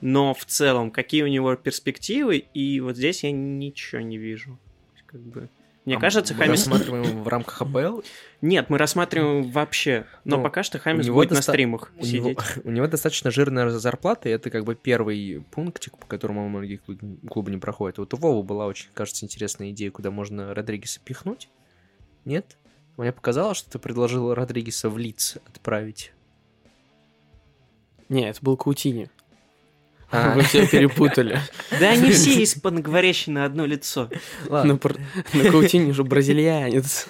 но 0.00 0.34
в 0.34 0.44
целом, 0.44 0.90
какие 0.90 1.22
у 1.22 1.28
него 1.28 1.54
перспективы, 1.56 2.36
и 2.38 2.80
вот 2.80 2.96
здесь 2.96 3.24
я 3.24 3.32
ничего 3.32 4.00
не 4.02 4.18
вижу. 4.18 4.58
Как 5.06 5.20
бы... 5.20 5.48
Мне 5.84 5.96
А 5.96 6.00
кажется, 6.00 6.32
мы 6.34 6.40
Хамис... 6.44 6.60
рассматриваем 6.66 7.22
в 7.22 7.28
рамках 7.28 7.60
АПЛ. 7.60 8.00
Нет, 8.40 8.70
мы 8.70 8.78
рассматриваем 8.78 9.50
вообще, 9.50 10.06
но 10.24 10.38
Ну, 10.38 10.42
пока 10.42 10.62
что 10.62 10.78
Хамис 10.78 11.04
него 11.06 11.16
будет 11.16 11.30
на 11.30 11.36
доста- 11.36 11.52
стримах 11.52 11.92
У 11.98 12.06
него, 12.06 12.28
сидеть. 12.30 12.38
у 12.64 12.70
него 12.70 12.86
достаточно 12.86 13.30
жирная 13.30 13.68
зарплата, 13.68 14.28
и 14.28 14.32
это 14.32 14.48
как 14.50 14.64
бы 14.64 14.74
первый 14.74 15.44
пунктик, 15.50 15.98
по 15.98 16.06
которому 16.06 16.48
многие 16.48 16.76
клуб- 16.76 17.28
клубы 17.28 17.50
не 17.50 17.58
проходят. 17.58 17.98
Вот 17.98 18.12
у 18.14 18.16
Вова 18.16 18.42
была 18.42 18.66
очень, 18.66 18.88
кажется, 18.94 19.24
интересная 19.26 19.70
идея, 19.70 19.90
куда 19.90 20.10
можно 20.10 20.54
Родригеса 20.54 21.00
пихнуть. 21.04 21.48
Нет? 22.24 22.56
Мне 22.96 23.12
показалось, 23.12 23.58
что 23.58 23.70
ты 23.70 23.78
предложил 23.78 24.32
Родригеса 24.34 24.88
в 24.88 24.98
лиц 24.98 25.36
отправить. 25.46 26.12
Не, 28.08 28.28
это 28.30 28.38
был 28.42 28.56
Каутини. 28.56 29.10
А. 30.10 30.32
Вы 30.34 30.42
все 30.42 30.66
перепутали. 30.68 31.40
Да 31.80 31.90
они 31.90 32.12
все 32.12 32.42
испаноговорящие 32.44 33.34
на 33.34 33.44
одно 33.44 33.66
лицо. 33.66 34.08
Ладно. 34.48 34.78
На, 35.32 35.50
Каутини 35.50 35.90
же 35.90 36.04
бразильянец. 36.04 37.08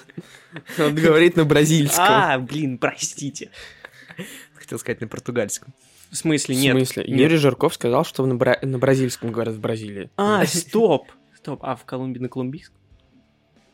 Он 0.79 0.95
говорит 0.95 1.35
на 1.35 1.45
бразильском. 1.45 2.05
А, 2.07 2.39
блин, 2.39 2.77
простите. 2.79 3.51
Хотел 4.55 4.79
сказать 4.79 5.01
на 5.01 5.07
португальском. 5.07 5.73
В 6.09 6.15
смысле, 6.15 6.55
В 6.55 6.59
нет. 6.59 6.75
смысле? 6.75 7.03
нет. 7.07 7.19
Юрий 7.19 7.37
Жирков 7.37 7.73
сказал, 7.75 8.05
что 8.05 8.25
на, 8.25 8.35
бра- 8.35 8.59
на 8.61 8.79
бразильском 8.79 9.31
говорят 9.31 9.53
в 9.55 9.59
Бразилии. 9.59 10.09
А, 10.15 10.45
стоп. 10.45 11.11
Стоп, 11.35 11.59
а 11.63 11.75
в 11.75 11.83
Колумбии 11.83 12.19
на 12.19 12.29
колумбийском? 12.29 12.75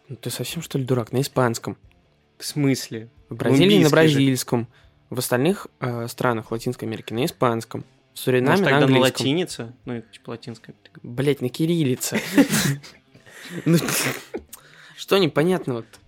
Ну, 0.10 0.16
Ты 0.16 0.30
совсем 0.30 0.62
что 0.62 0.78
ли 0.78 0.84
дурак? 0.84 1.12
На 1.14 1.22
испанском. 1.22 1.78
В 2.42 2.46
смысле? 2.46 3.08
В 3.30 3.36
Бразилии 3.36 3.84
на 3.84 3.90
Колумбийский 3.90 3.90
же. 3.90 3.90
бразильском. 3.92 4.68
В 5.12 5.20
остальных 5.20 5.68
э, 5.80 6.08
странах 6.08 6.50
Латинской 6.52 6.88
Америки 6.88 7.14
на 7.14 7.26
испанском. 7.26 7.86
В 8.16 8.20
Суринаме 8.20 8.50
Может, 8.50 8.66
на 8.66 8.72
тогда 8.72 8.80
на 8.80 8.86
английском. 8.96 9.22
латинице? 9.26 9.74
Ну, 9.86 9.94
это 9.94 10.08
типа 10.12 10.30
латинская. 10.32 10.74
Блять, 11.04 11.42
на 11.42 11.50
кириллице. 11.50 12.20
Ну, 13.66 13.78
Что 14.96 15.18
непонятного-то? 15.18 16.00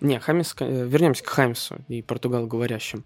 Не, 0.00 0.18
Хамис... 0.20 0.54
э, 0.58 0.86
Вернемся 0.86 1.22
к 1.22 1.28
Хамису 1.28 1.76
и 1.88 2.00
португалговорящим. 2.02 3.04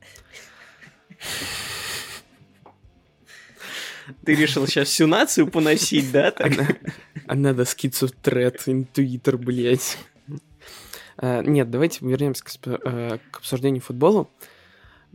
Ты 4.25 4.35
решил 4.35 4.67
сейчас 4.67 4.89
всю 4.89 5.07
нацию 5.07 5.49
поносить, 5.49 6.11
да? 6.13 6.33
А 7.27 7.35
надо 7.35 7.65
скицу 7.65 8.07
в 8.09 8.13
тред, 8.13 8.63
интуитор, 8.67 9.37
блять. 9.37 9.99
А, 11.19 11.43
Нет, 11.43 11.71
давайте 11.71 12.05
вернемся 12.07 12.45
к, 12.45 12.51
э, 12.67 13.19
обсуждению 13.33 13.83
футбола. 13.83 14.29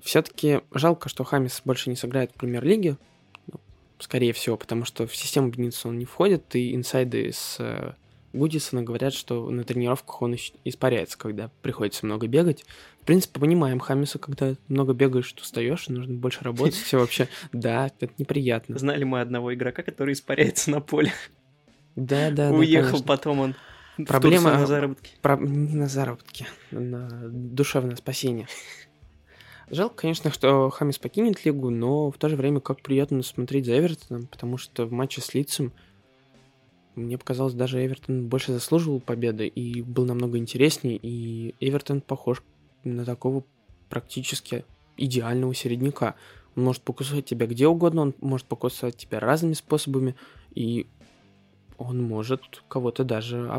Все-таки 0.02 0.62
жалко, 0.74 1.10
что 1.10 1.24
Хамис 1.24 1.62
больше 1.64 1.90
не 1.90 1.96
сыграет 1.96 2.32
в 2.32 2.36
премьер-лиге. 2.36 2.98
Ну, 3.48 3.60
Скорее 4.00 4.34
всего, 4.34 4.58
потому 4.58 4.86
что 4.86 5.08
в 5.08 5.16
систему 5.16 5.50
Бенитса 5.50 5.88
он 5.88 5.98
не 5.98 6.06
входит, 6.06 6.56
и 6.56 6.76
инсайды 6.76 7.32
с 7.32 7.58
э, 7.60 7.94
Гудисона 8.34 8.82
говорят, 8.82 9.14
что 9.14 9.50
на 9.50 9.64
тренировках 9.64 10.22
он 10.22 10.36
испаряется, 10.66 11.18
когда 11.18 11.52
приходится 11.62 12.06
много 12.06 12.28
бегать. 12.28 12.66
В 13.02 13.06
принципе, 13.06 13.40
понимаем 13.40 13.80
Хамиса, 13.80 14.18
когда 14.18 14.56
много 14.68 14.94
бегаешь, 14.94 15.34
устаешь, 15.40 15.88
нужно 15.88 16.16
больше 16.16 16.44
работать. 16.44 16.76
Все 16.76 16.98
вообще, 16.98 17.30
да, 17.54 17.88
это 17.88 18.12
неприятно. 18.18 18.78
Знали 18.78 19.04
мы 19.04 19.22
одного 19.22 19.54
игрока, 19.54 19.84
который 19.84 20.14
испаряется 20.14 20.72
на 20.72 20.82
поле. 20.82 21.14
Да, 21.96 22.32
да, 22.32 22.50
да. 22.50 22.56
Уехал 22.56 23.04
потом 23.04 23.40
он. 23.40 23.56
Проблема 24.08 24.52
на 24.52 24.66
заработки. 24.66 25.12
Про... 25.22 25.38
Не 25.38 25.76
на 25.76 25.88
заработки, 25.88 26.48
на 26.72 27.10
душевное 27.30 27.96
спасение. 27.96 28.48
Жалко, 29.70 29.96
конечно, 29.96 30.32
что 30.32 30.70
Хамис 30.70 30.98
покинет 30.98 31.46
лигу, 31.46 31.70
но 31.70 32.12
в 32.12 32.18
то 32.18 32.30
же 32.30 32.36
время 32.36 32.60
как 32.60 32.82
приятно 32.82 33.24
смотреть 33.24 33.66
за 33.66 33.78
Эвертоном, 33.78 34.28
потому 34.28 34.58
что 34.58 34.86
в 34.86 34.92
матче 34.92 35.22
с 35.22 35.34
Лицем 35.34 35.72
мне 36.96 37.18
показалось, 37.18 37.54
даже 37.54 37.84
Эвертон 37.84 38.28
больше 38.28 38.52
заслуживал 38.52 39.00
победы 39.00 39.48
и 39.48 39.82
был 39.82 40.06
намного 40.06 40.38
интереснее, 40.38 40.98
и 41.02 41.56
Эвертон 41.60 42.02
похож 42.02 42.44
на 42.84 43.04
такого 43.06 43.44
практически 43.90 44.66
идеального 44.98 45.56
середняка. 45.56 46.16
Он 46.56 46.66
может 46.66 46.84
покусать 46.84 47.26
тебя 47.26 47.48
где 47.48 47.68
угодно, 47.68 48.04
он 48.04 48.16
может 48.22 48.46
покусать 48.46 48.96
тебя 48.96 49.20
разными 49.20 49.54
способами, 49.54 50.16
и 50.54 50.86
он 51.78 52.04
может 52.04 52.64
кого-то 52.68 53.04
даже 53.04 53.50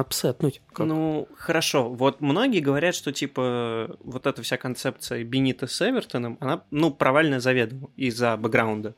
апсетнуть. 0.00 0.60
Как? 0.72 0.86
Ну, 0.88 1.28
хорошо. 1.36 1.88
Вот 1.88 2.20
многие 2.20 2.58
говорят, 2.58 2.96
что, 2.96 3.12
типа, 3.12 3.96
вот 4.00 4.26
эта 4.26 4.42
вся 4.42 4.56
концепция 4.56 5.22
Бенита 5.22 5.68
с 5.68 5.80
Эвертоном, 5.88 6.36
она, 6.40 6.64
ну, 6.72 6.92
провальная 6.92 7.38
заведомо 7.38 7.90
из-за 7.96 8.36
бэкграунда. 8.36 8.96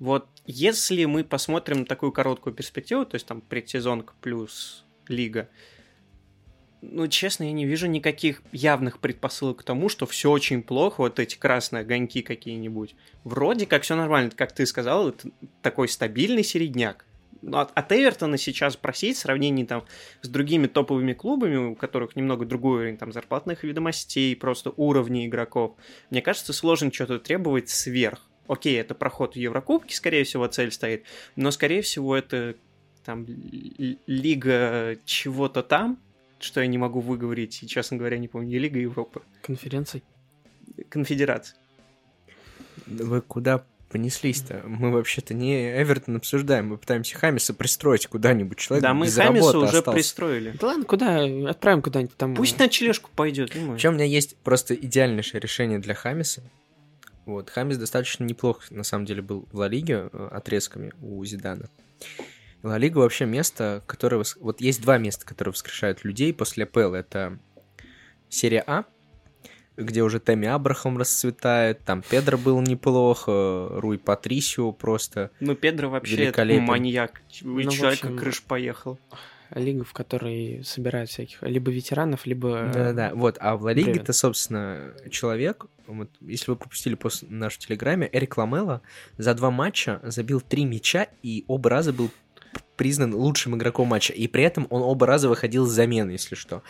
Вот 0.00 0.26
если 0.44 1.04
мы 1.04 1.22
посмотрим 1.22 1.80
на 1.80 1.86
такую 1.86 2.10
короткую 2.10 2.52
перспективу, 2.52 3.06
то 3.06 3.14
есть 3.14 3.26
там 3.26 3.42
предсезонка 3.42 4.14
плюс 4.20 4.84
лига, 5.06 5.48
ну, 6.82 7.06
честно, 7.06 7.44
я 7.44 7.52
не 7.52 7.64
вижу 7.64 7.86
никаких 7.86 8.42
явных 8.50 8.98
предпосылок 8.98 9.58
к 9.58 9.62
тому, 9.62 9.88
что 9.88 10.04
все 10.04 10.32
очень 10.32 10.64
плохо, 10.64 11.02
вот 11.02 11.20
эти 11.20 11.36
красные 11.36 11.82
огоньки 11.82 12.22
какие-нибудь. 12.22 12.96
Вроде 13.22 13.66
как 13.66 13.84
все 13.84 13.94
нормально, 13.94 14.32
как 14.34 14.52
ты 14.52 14.66
сказал, 14.66 15.10
это 15.10 15.30
такой 15.62 15.88
стабильный 15.88 16.42
середняк. 16.42 17.06
Но 17.44 17.60
от, 17.60 17.70
от 17.74 17.92
Эвертона 17.92 18.38
сейчас 18.38 18.76
просить 18.76 19.16
в 19.16 19.20
сравнении 19.20 19.64
там 19.64 19.84
с 20.22 20.28
другими 20.28 20.66
топовыми 20.66 21.12
клубами, 21.12 21.56
у 21.56 21.74
которых 21.74 22.16
немного 22.16 22.44
другой 22.44 22.78
уровень 22.78 22.96
там 22.96 23.12
зарплатных 23.12 23.64
ведомостей, 23.64 24.34
просто 24.34 24.72
уровни 24.76 25.26
игроков, 25.26 25.76
мне 26.10 26.22
кажется, 26.22 26.52
сложно 26.52 26.92
что-то 26.92 27.18
требовать 27.18 27.68
сверх 27.68 28.20
окей, 28.46 28.78
это 28.80 28.94
проход 28.94 29.34
в 29.34 29.38
Еврокубке, 29.38 29.94
скорее 29.94 30.24
всего, 30.24 30.46
цель 30.46 30.70
стоит, 30.70 31.04
но, 31.36 31.50
скорее 31.50 31.82
всего, 31.82 32.16
это 32.16 32.56
там 33.04 33.26
лига 34.06 34.96
чего-то 35.04 35.62
там, 35.62 35.98
что 36.38 36.60
я 36.60 36.66
не 36.66 36.78
могу 36.78 37.00
выговорить, 37.00 37.62
и, 37.62 37.66
честно 37.66 37.96
говоря, 37.96 38.18
не 38.18 38.28
помню, 38.28 38.58
Лига 38.58 38.78
Европы. 38.78 39.22
Конференций? 39.42 40.02
Конфедерации. 40.88 41.56
Вы 42.86 43.20
куда 43.22 43.64
понеслись-то? 43.94 44.62
Мы 44.66 44.90
вообще-то 44.90 45.34
не 45.34 45.70
Эвертон 45.80 46.16
обсуждаем, 46.16 46.70
мы 46.70 46.78
пытаемся 46.78 47.16
Хамиса 47.16 47.54
пристроить 47.54 48.08
куда-нибудь. 48.08 48.58
Человек 48.58 48.82
да, 48.82 48.92
мы 48.92 49.06
Хамиса 49.06 49.56
уже 49.56 49.68
остался. 49.68 49.92
пристроили. 49.92 50.56
Да 50.60 50.66
ладно, 50.66 50.84
куда? 50.84 51.24
Отправим 51.48 51.80
куда-нибудь 51.80 52.16
там. 52.16 52.34
Пусть 52.34 52.58
на 52.58 52.66
тележку 52.66 53.08
пойдет. 53.14 53.52
Причем 53.52 53.90
у 53.90 53.94
меня 53.94 54.04
есть 54.04 54.36
просто 54.38 54.74
идеальнейшее 54.74 55.40
решение 55.40 55.78
для 55.78 55.94
Хамиса. 55.94 56.42
Вот, 57.24 57.50
Хамис 57.50 57.78
достаточно 57.78 58.24
неплох, 58.24 58.68
на 58.70 58.82
самом 58.82 59.06
деле, 59.06 59.22
был 59.22 59.48
в 59.52 59.56
Ла 59.58 59.68
Лиге 59.68 60.10
э, 60.12 60.28
отрезками 60.32 60.92
у 61.00 61.24
Зидана. 61.24 61.70
Ла 62.64 62.76
Лига 62.76 62.98
вообще 62.98 63.26
место, 63.26 63.84
которое... 63.86 64.24
Вот 64.40 64.60
есть 64.60 64.82
два 64.82 64.98
места, 64.98 65.24
которые 65.24 65.52
воскрешают 65.52 66.04
людей 66.04 66.34
после 66.34 66.64
АПЛ. 66.64 66.94
Это 66.94 67.38
серия 68.28 68.64
А, 68.66 68.84
где 69.76 70.02
уже 70.02 70.20
Тэмми 70.20 70.46
Абрахам 70.48 70.98
расцветает, 70.98 71.84
там 71.84 72.02
Педро 72.02 72.38
был 72.38 72.60
неплохо, 72.60 73.30
э, 73.30 73.78
Руй 73.80 73.98
Патрисио 73.98 74.72
просто 74.72 75.30
Ну, 75.40 75.54
Педро 75.54 75.90
вообще 75.90 76.24
это 76.24 76.44
маньяк. 76.44 77.22
Ну, 77.42 77.70
человек 77.70 78.04
общем... 78.04 78.18
крыш 78.18 78.42
поехал. 78.42 78.98
Лига, 79.50 79.84
в 79.84 79.92
которой 79.92 80.62
собирают 80.64 81.10
всяких 81.10 81.42
либо 81.42 81.70
ветеранов, 81.70 82.26
либо... 82.26 82.70
Да-да, 82.72 83.12
вот, 83.14 83.36
а 83.40 83.56
в 83.56 83.62
Ла 83.62 83.72
Лиге-то, 83.72 84.12
собственно, 84.12 84.94
человек, 85.10 85.66
вот, 85.86 86.10
если 86.20 86.50
вы 86.50 86.56
пропустили 86.56 86.94
по 86.94 87.10
нашу 87.28 87.60
телеграме, 87.60 88.08
Эрик 88.10 88.36
Ламела 88.36 88.82
за 89.16 89.34
два 89.34 89.50
матча 89.50 90.00
забил 90.02 90.40
три 90.40 90.64
мяча, 90.64 91.08
и 91.22 91.44
оба 91.46 91.70
раза 91.70 91.92
был 91.92 92.10
признан 92.76 93.14
лучшим 93.14 93.56
игроком 93.56 93.88
матча, 93.88 94.12
и 94.12 94.26
при 94.26 94.42
этом 94.42 94.66
он 94.70 94.82
оба 94.82 95.06
раза 95.06 95.28
выходил 95.28 95.66
с 95.66 95.70
замены, 95.70 96.12
если 96.12 96.34
что. 96.34 96.62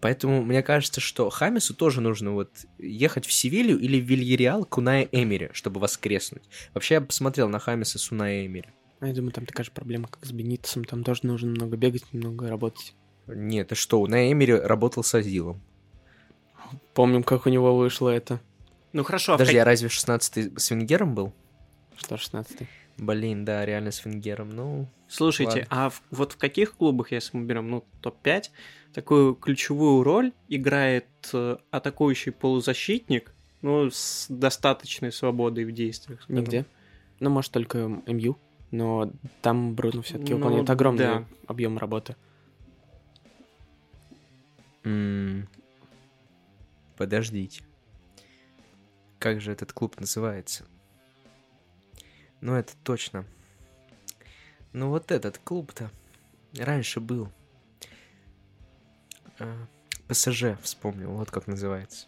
Поэтому 0.00 0.42
мне 0.42 0.62
кажется, 0.62 1.00
что 1.00 1.30
Хамису 1.30 1.74
тоже 1.74 2.00
нужно 2.00 2.32
вот 2.32 2.50
ехать 2.78 3.26
в 3.26 3.32
Севилью 3.32 3.78
или 3.78 4.00
в 4.00 4.04
Вильяреал 4.04 4.64
к 4.64 4.78
Унае 4.78 5.08
Эмери, 5.12 5.50
чтобы 5.52 5.80
воскреснуть. 5.80 6.42
Вообще 6.72 6.94
я 6.94 7.00
посмотрел 7.00 7.48
на 7.48 7.58
Хамиса 7.58 7.98
с 7.98 8.10
Уная 8.10 8.46
Эмери. 8.46 8.68
Ну, 9.00 9.06
я 9.08 9.14
думаю, 9.14 9.32
там 9.32 9.46
такая 9.46 9.64
же 9.64 9.70
проблема, 9.70 10.08
как 10.08 10.24
с 10.24 10.32
Бенитосом. 10.32 10.84
Там 10.84 11.04
тоже 11.04 11.20
нужно 11.24 11.50
много 11.50 11.76
бегать, 11.76 12.04
много 12.12 12.48
работать. 12.48 12.94
Нет, 13.26 13.68
ты 13.68 13.74
что, 13.74 14.06
на 14.06 14.30
Эмери 14.30 14.54
работал 14.54 15.02
с 15.02 15.14
Азилом. 15.14 15.62
Помним, 16.94 17.22
как 17.22 17.46
у 17.46 17.50
него 17.50 17.76
вышло 17.76 18.08
это. 18.08 18.40
Ну 18.92 19.02
хорошо. 19.02 19.34
А 19.34 19.38
Подожди, 19.38 19.58
а, 19.58 19.62
а 19.62 19.64
разве 19.64 19.88
16-й 19.88 20.58
с 20.58 20.70
Венгером 20.70 21.14
был? 21.14 21.32
Что 21.96 22.14
16-й? 22.14 22.68
Блин, 22.96 23.44
да, 23.44 23.64
реально 23.64 23.90
с 23.90 24.04
Венгером, 24.04 24.50
ну... 24.50 24.88
Слушайте, 25.08 25.60
ладно. 25.60 25.66
а 25.70 25.90
в, 25.90 26.02
вот 26.10 26.32
в 26.32 26.36
каких 26.36 26.74
клубах, 26.76 27.12
если 27.12 27.36
мы 27.36 27.44
берем, 27.44 27.68
ну, 27.68 27.84
топ-5, 28.00 28.50
такую 28.92 29.34
ключевую 29.34 30.02
роль 30.02 30.32
играет 30.48 31.06
э, 31.32 31.56
атакующий 31.70 32.32
полузащитник, 32.32 33.32
ну, 33.62 33.90
с 33.90 34.26
достаточной 34.28 35.12
свободой 35.12 35.64
в 35.64 35.72
действиях? 35.72 36.22
Скажем. 36.22 36.42
Нигде. 36.42 36.66
Ну, 37.20 37.30
может, 37.30 37.52
только 37.52 37.78
МЮ 38.06 38.38
но 38.74 39.12
там 39.40 39.74
Бруно 39.74 40.02
все-таки 40.02 40.32
ну, 40.32 40.38
выполняет 40.38 40.68
огромный 40.68 41.04
да. 41.04 41.24
объем 41.46 41.78
работы. 41.78 42.16
Mm. 44.82 45.46
Подождите. 46.96 47.62
Как 49.20 49.40
же 49.40 49.52
этот 49.52 49.72
клуб 49.72 49.98
называется? 50.00 50.66
Ну, 52.44 52.54
это 52.54 52.74
точно. 52.82 53.24
Ну, 54.74 54.90
вот 54.90 55.10
этот 55.10 55.38
клуб-то 55.38 55.90
раньше 56.58 57.00
был. 57.00 57.30
А, 59.38 59.66
ПСЖ 60.08 60.60
вспомнил, 60.60 61.12
вот 61.12 61.30
как 61.30 61.46
называется. 61.46 62.06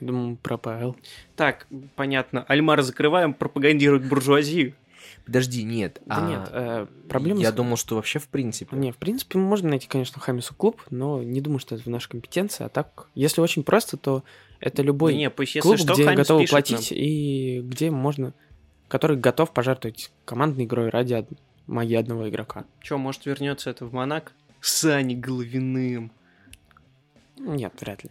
Думаю, 0.00 0.36
про 0.36 0.56
Павел. 0.56 0.96
Так, 1.36 1.66
понятно. 1.96 2.44
Альмар 2.44 2.80
закрываем, 2.80 3.34
пропагандирует 3.34 4.08
буржуазию. 4.08 4.74
Подожди, 5.26 5.64
нет. 5.64 6.00
Да 6.06 6.16
а... 6.16 6.28
нет, 6.30 6.48
э, 6.50 6.86
проблема... 7.10 7.40
Я 7.40 7.50
с... 7.50 7.54
думал, 7.54 7.76
что 7.76 7.96
вообще 7.96 8.20
в 8.20 8.28
принципе... 8.28 8.74
Не, 8.74 8.90
в 8.90 8.96
принципе, 8.96 9.36
мы 9.36 9.44
можем 9.44 9.68
найти, 9.68 9.86
конечно, 9.86 10.18
Хамису 10.18 10.54
клуб, 10.54 10.80
но 10.88 11.22
не 11.22 11.42
думаю, 11.42 11.58
что 11.58 11.74
это 11.74 11.84
в 11.84 11.88
нашей 11.88 12.08
компетенции. 12.08 12.64
А 12.64 12.70
так, 12.70 13.08
если 13.14 13.42
очень 13.42 13.64
просто, 13.64 13.98
то 13.98 14.24
это 14.60 14.80
любой 14.80 15.12
да 15.12 15.18
не, 15.18 15.30
пусть, 15.30 15.60
клуб, 15.60 15.76
что, 15.76 15.92
где 15.92 16.04
Хамис 16.04 16.20
готовы 16.20 16.46
платить 16.46 16.90
нам. 16.90 16.98
и 16.98 17.60
где 17.60 17.90
можно... 17.90 18.32
Который 18.88 19.16
готов 19.16 19.52
пожертвовать 19.52 20.10
командной 20.24 20.64
игрой 20.64 20.88
ради 20.88 21.14
од... 21.14 21.28
магии 21.66 21.96
одного 21.96 22.28
игрока. 22.28 22.64
Че, 22.80 22.96
может 22.96 23.26
вернется 23.26 23.70
это 23.70 23.84
в 23.84 23.92
Монак? 23.92 24.32
С 24.60 24.84
Ани 24.84 25.14
Головиным. 25.14 26.10
Нет, 27.36 27.74
вряд 27.80 28.04
ли. 28.04 28.10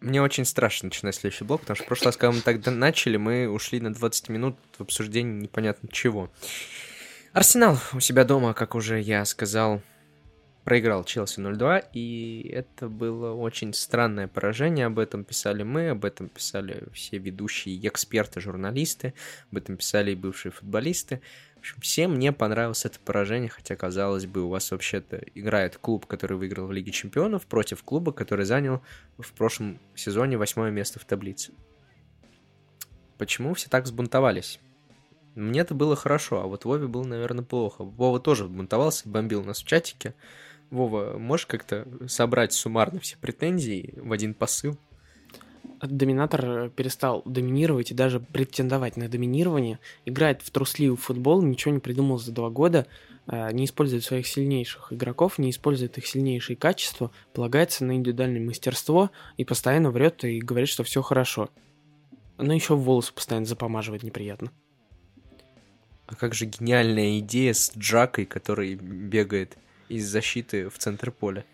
Мне 0.00 0.20
очень 0.20 0.44
страшно 0.44 0.88
начинать 0.88 1.14
следующий 1.14 1.44
блок, 1.44 1.62
потому 1.62 1.76
что 1.76 1.84
в 1.84 1.86
прошлый 1.88 2.06
раз, 2.08 2.16
когда 2.18 2.32
мы 2.32 2.42
тогда 2.42 2.70
начали, 2.70 3.16
мы 3.16 3.48
ушли 3.48 3.80
на 3.80 3.92
20 3.92 4.28
минут 4.28 4.56
в 4.76 4.82
обсуждение 4.82 5.40
непонятно 5.40 5.88
чего. 5.90 6.30
Арсенал 7.32 7.78
у 7.94 8.00
себя 8.00 8.24
дома, 8.24 8.52
как 8.52 8.74
уже 8.74 9.00
я 9.00 9.24
сказал, 9.24 9.80
проиграл 10.64 11.04
Челси 11.04 11.40
0-2, 11.40 11.84
и 11.92 12.50
это 12.52 12.88
было 12.88 13.32
очень 13.32 13.72
странное 13.74 14.28
поражение. 14.28 14.86
Об 14.86 14.98
этом 14.98 15.24
писали 15.24 15.62
мы, 15.62 15.90
об 15.90 16.04
этом 16.04 16.28
писали 16.28 16.84
все 16.92 17.18
ведущие 17.18 17.86
эксперты, 17.86 18.40
журналисты, 18.40 19.14
об 19.50 19.58
этом 19.58 19.76
писали 19.76 20.12
и 20.12 20.16
бывшие 20.16 20.52
футболисты 20.52 21.20
общем, 21.64 21.80
всем 21.80 22.18
не 22.18 22.30
понравилось 22.30 22.84
это 22.84 22.98
поражение, 23.00 23.48
хотя, 23.48 23.74
казалось 23.74 24.26
бы, 24.26 24.42
у 24.42 24.48
вас 24.50 24.70
вообще-то 24.70 25.16
играет 25.34 25.78
клуб, 25.78 26.04
который 26.04 26.36
выиграл 26.36 26.66
в 26.66 26.72
Лиге 26.72 26.92
Чемпионов, 26.92 27.46
против 27.46 27.82
клуба, 27.82 28.12
который 28.12 28.44
занял 28.44 28.82
в 29.16 29.32
прошлом 29.32 29.80
сезоне 29.94 30.36
восьмое 30.36 30.70
место 30.70 31.00
в 31.00 31.06
таблице. 31.06 31.52
Почему 33.16 33.54
все 33.54 33.70
так 33.70 33.84
взбунтовались? 33.84 34.60
Мне 35.34 35.60
это 35.60 35.74
было 35.74 35.96
хорошо, 35.96 36.42
а 36.42 36.46
вот 36.46 36.66
Вове 36.66 36.86
было, 36.86 37.04
наверное, 37.04 37.44
плохо. 37.44 37.82
Вова 37.82 38.20
тоже 38.20 38.46
бунтовался, 38.46 39.08
бомбил 39.08 39.42
нас 39.42 39.62
в 39.62 39.66
чатике. 39.66 40.14
Вова, 40.74 41.16
можешь 41.18 41.46
как-то 41.46 41.86
собрать 42.08 42.52
суммарно 42.52 42.98
все 42.98 43.16
претензии 43.16 43.94
в 43.96 44.10
один 44.10 44.34
посыл? 44.34 44.76
доминатор 45.80 46.70
перестал 46.70 47.22
доминировать 47.26 47.90
и 47.90 47.94
даже 47.94 48.18
претендовать 48.18 48.96
на 48.96 49.08
доминирование, 49.08 49.78
играет 50.04 50.42
в 50.42 50.50
трусливый 50.50 50.96
футбол, 50.96 51.42
ничего 51.42 51.74
не 51.74 51.80
придумал 51.80 52.18
за 52.18 52.32
два 52.32 52.50
года, 52.50 52.86
э, 53.26 53.52
не 53.52 53.66
использует 53.66 54.02
своих 54.02 54.26
сильнейших 54.26 54.92
игроков, 54.92 55.38
не 55.38 55.50
использует 55.50 55.98
их 55.98 56.06
сильнейшие 56.06 56.56
качества, 56.56 57.10
полагается 57.34 57.84
на 57.84 57.92
индивидуальное 57.92 58.40
мастерство 58.40 59.10
и 59.36 59.44
постоянно 59.44 59.90
врет 59.90 60.24
и 60.24 60.40
говорит, 60.40 60.68
что 60.68 60.84
все 60.84 61.02
хорошо. 61.02 61.50
Но 62.38 62.52
еще 62.52 62.74
волосы 62.76 63.12
постоянно 63.12 63.46
запомаживает 63.46 64.02
неприятно. 64.02 64.50
А 66.06 66.14
как 66.14 66.34
же 66.34 66.46
гениальная 66.46 67.18
идея 67.20 67.52
с 67.52 67.72
Джакой, 67.76 68.26
который 68.26 68.74
бегает 68.74 69.56
из 69.88 70.08
защиты 70.08 70.68
в 70.68 70.78
центр 70.78 71.10
поля? 71.10 71.44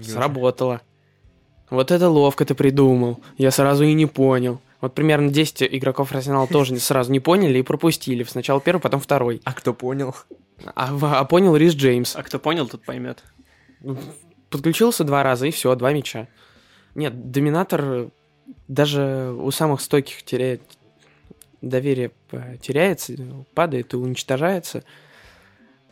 Сработало. 0.00 0.80
Вот 1.68 1.90
это 1.90 2.08
ловко 2.08 2.44
ты 2.44 2.54
придумал. 2.54 3.20
Я 3.36 3.50
сразу 3.50 3.84
и 3.84 3.92
не 3.92 4.06
понял. 4.06 4.60
Вот 4.80 4.94
примерно 4.94 5.30
10 5.30 5.62
игроков 5.62 6.12
Арсенала 6.12 6.46
тоже 6.50 6.78
сразу 6.78 7.12
не 7.12 7.20
поняли 7.20 7.58
и 7.58 7.62
пропустили. 7.62 8.24
Сначала 8.24 8.60
первый, 8.60 8.80
потом 8.80 9.00
второй. 9.00 9.40
А 9.44 9.52
кто 9.52 9.74
понял? 9.74 10.14
А, 10.74 11.20
а 11.20 11.24
понял 11.24 11.56
Рис 11.56 11.74
Джеймс. 11.74 12.16
А 12.16 12.22
кто 12.22 12.38
понял, 12.38 12.68
тот 12.68 12.82
поймет. 12.82 13.22
Подключился 14.48 15.04
два 15.04 15.22
раза, 15.22 15.46
и 15.46 15.50
все, 15.50 15.74
два 15.74 15.92
мяча. 15.92 16.28
Нет, 16.94 17.30
доминатор 17.30 18.10
даже 18.66 19.32
у 19.32 19.50
самых 19.52 19.80
стойких 19.80 20.24
теряет 20.24 20.62
доверие 21.60 22.10
э, 22.32 22.56
теряется, 22.60 23.14
падает 23.54 23.92
и 23.92 23.96
уничтожается. 23.96 24.84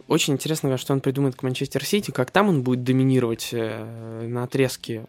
Очень 0.09 0.35
интересно, 0.35 0.77
что 0.79 0.95
он 0.95 1.01
придумает 1.01 1.37
к 1.37 1.43
Манчестер 1.43 1.85
Сити, 1.85 2.11
как 2.11 2.31
там 2.31 2.49
он 2.49 2.63
будет 2.63 2.83
доминировать 2.83 3.51
э, 3.53 4.27
на 4.27 4.45
отрезке 4.45 5.07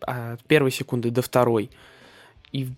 от 0.00 0.42
первой 0.44 0.70
секунды 0.70 1.10
до 1.10 1.22
второй. 1.22 1.70
И, 2.52 2.68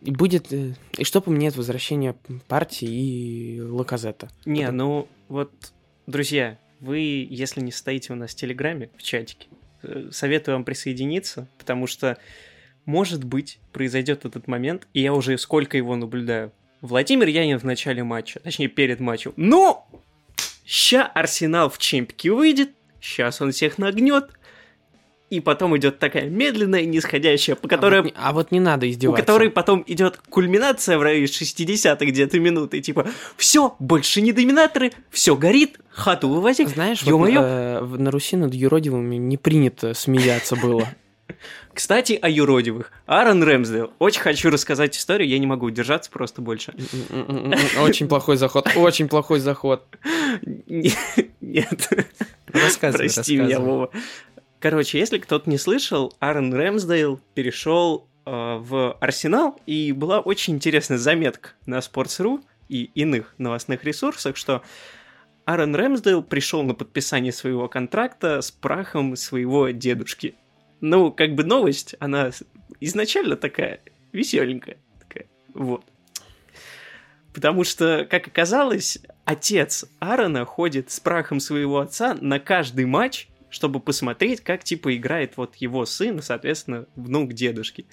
и 0.00 0.10
будет... 0.10 0.52
Э, 0.52 0.74
и 0.96 1.04
что 1.04 1.20
поменяет 1.20 1.56
возвращение 1.56 2.14
партии 2.46 2.88
и 2.88 3.60
Лаказета? 3.60 4.28
Не, 4.44 4.66
Потому... 4.66 4.78
ну 4.78 5.08
вот, 5.28 5.52
друзья, 6.06 6.56
вы, 6.78 7.26
если 7.28 7.60
не 7.60 7.72
стоите 7.72 8.12
у 8.12 8.16
нас 8.16 8.30
в 8.30 8.36
Телеграме, 8.36 8.90
в 8.96 9.02
чатике, 9.02 9.48
советую 10.12 10.54
вам 10.54 10.64
присоединиться, 10.64 11.48
потому 11.58 11.86
что 11.86 12.16
может 12.88 13.22
быть, 13.22 13.58
произойдет 13.74 14.24
этот 14.24 14.48
момент, 14.48 14.88
и 14.94 15.02
я 15.02 15.12
уже 15.12 15.36
сколько 15.36 15.76
его 15.76 15.94
наблюдаю. 15.94 16.52
Владимир 16.80 17.28
Янин 17.28 17.58
в 17.58 17.64
начале 17.64 18.02
матча, 18.02 18.40
точнее 18.40 18.68
перед 18.68 18.98
матчем. 18.98 19.34
Ну, 19.36 19.84
ща 20.68 21.06
Арсенал 21.06 21.70
в 21.70 21.78
чемпике 21.78 22.30
выйдет, 22.30 22.70
сейчас 23.00 23.40
он 23.40 23.52
всех 23.52 23.78
нагнет, 23.78 24.30
и 25.30 25.40
потом 25.40 25.76
идет 25.76 25.98
такая 25.98 26.28
медленная, 26.28 26.84
нисходящая, 26.84 27.56
по 27.56 27.68
которой... 27.68 28.00
А 28.00 28.02
вот, 28.02 28.12
а 28.16 28.32
вот 28.32 28.52
не 28.52 28.60
надо 28.60 28.88
издеваться. 28.88 29.22
У 29.22 29.26
которой 29.26 29.50
потом 29.50 29.82
идет 29.86 30.18
кульминация 30.28 30.98
в 30.98 31.02
районе 31.02 31.26
60 31.26 32.00
где-то 32.00 32.38
минуты, 32.38 32.80
типа, 32.80 33.06
все, 33.36 33.76
больше 33.78 34.20
не 34.20 34.32
доминаторы, 34.32 34.92
все 35.10 35.36
горит, 35.36 35.80
хату 35.90 36.28
вывози. 36.28 36.64
Знаешь, 36.66 37.02
вот, 37.02 37.28
э, 37.30 37.80
на 37.80 38.10
Руси 38.10 38.36
над 38.36 38.54
юродивыми 38.54 39.16
не 39.16 39.36
принято 39.36 39.94
смеяться 39.94 40.54
было. 40.56 40.86
Кстати, 41.78 42.18
о 42.20 42.28
юродивых. 42.28 42.90
Аарон 43.06 43.40
Рэмсдейл. 43.40 43.92
Очень 44.00 44.22
хочу 44.22 44.50
рассказать 44.50 44.96
историю, 44.96 45.28
я 45.28 45.38
не 45.38 45.46
могу 45.46 45.66
удержаться 45.66 46.10
просто 46.10 46.42
больше. 46.42 46.74
Очень 47.80 48.08
плохой 48.08 48.36
заход, 48.36 48.68
очень 48.74 49.08
плохой 49.08 49.38
заход. 49.38 49.84
Нет. 50.66 51.88
Рассказывай, 52.48 53.08
Прости 53.08 53.36
меня, 53.36 53.60
Вова. 53.60 53.92
Короче, 54.58 54.98
если 54.98 55.18
кто-то 55.18 55.48
не 55.48 55.56
слышал, 55.56 56.12
Аарон 56.18 56.52
Рэмсдейл 56.52 57.20
перешел 57.34 58.08
э, 58.26 58.30
в 58.58 58.94
Арсенал, 58.94 59.60
и 59.66 59.92
была 59.92 60.18
очень 60.18 60.56
интересная 60.56 60.98
заметка 60.98 61.50
на 61.64 61.78
Sports.ru 61.78 62.42
и 62.68 62.90
иных 62.96 63.36
новостных 63.38 63.84
ресурсах, 63.84 64.36
что 64.36 64.62
Аарон 65.44 65.76
Рэмсдейл 65.76 66.24
пришел 66.24 66.64
на 66.64 66.74
подписание 66.74 67.32
своего 67.32 67.68
контракта 67.68 68.40
с 68.40 68.50
прахом 68.50 69.14
своего 69.14 69.68
дедушки. 69.68 70.34
Ну, 70.80 71.10
как 71.12 71.34
бы 71.34 71.44
новость, 71.44 71.94
она 71.98 72.30
изначально 72.80 73.36
такая 73.36 73.80
веселенькая. 74.12 74.78
Такая, 75.00 75.26
вот. 75.54 75.84
Потому 77.32 77.64
что, 77.64 78.06
как 78.08 78.26
оказалось, 78.26 78.98
отец 79.24 79.84
Аарона 80.00 80.44
ходит 80.44 80.90
с 80.90 81.00
прахом 81.00 81.40
своего 81.40 81.78
отца 81.78 82.16
на 82.20 82.40
каждый 82.40 82.84
матч, 82.84 83.28
чтобы 83.50 83.80
посмотреть, 83.80 84.40
как, 84.40 84.64
типа, 84.64 84.96
играет 84.96 85.36
вот 85.36 85.56
его 85.56 85.86
сын, 85.86 86.22
соответственно, 86.22 86.86
внук 86.96 87.32
дедушки. 87.32 87.86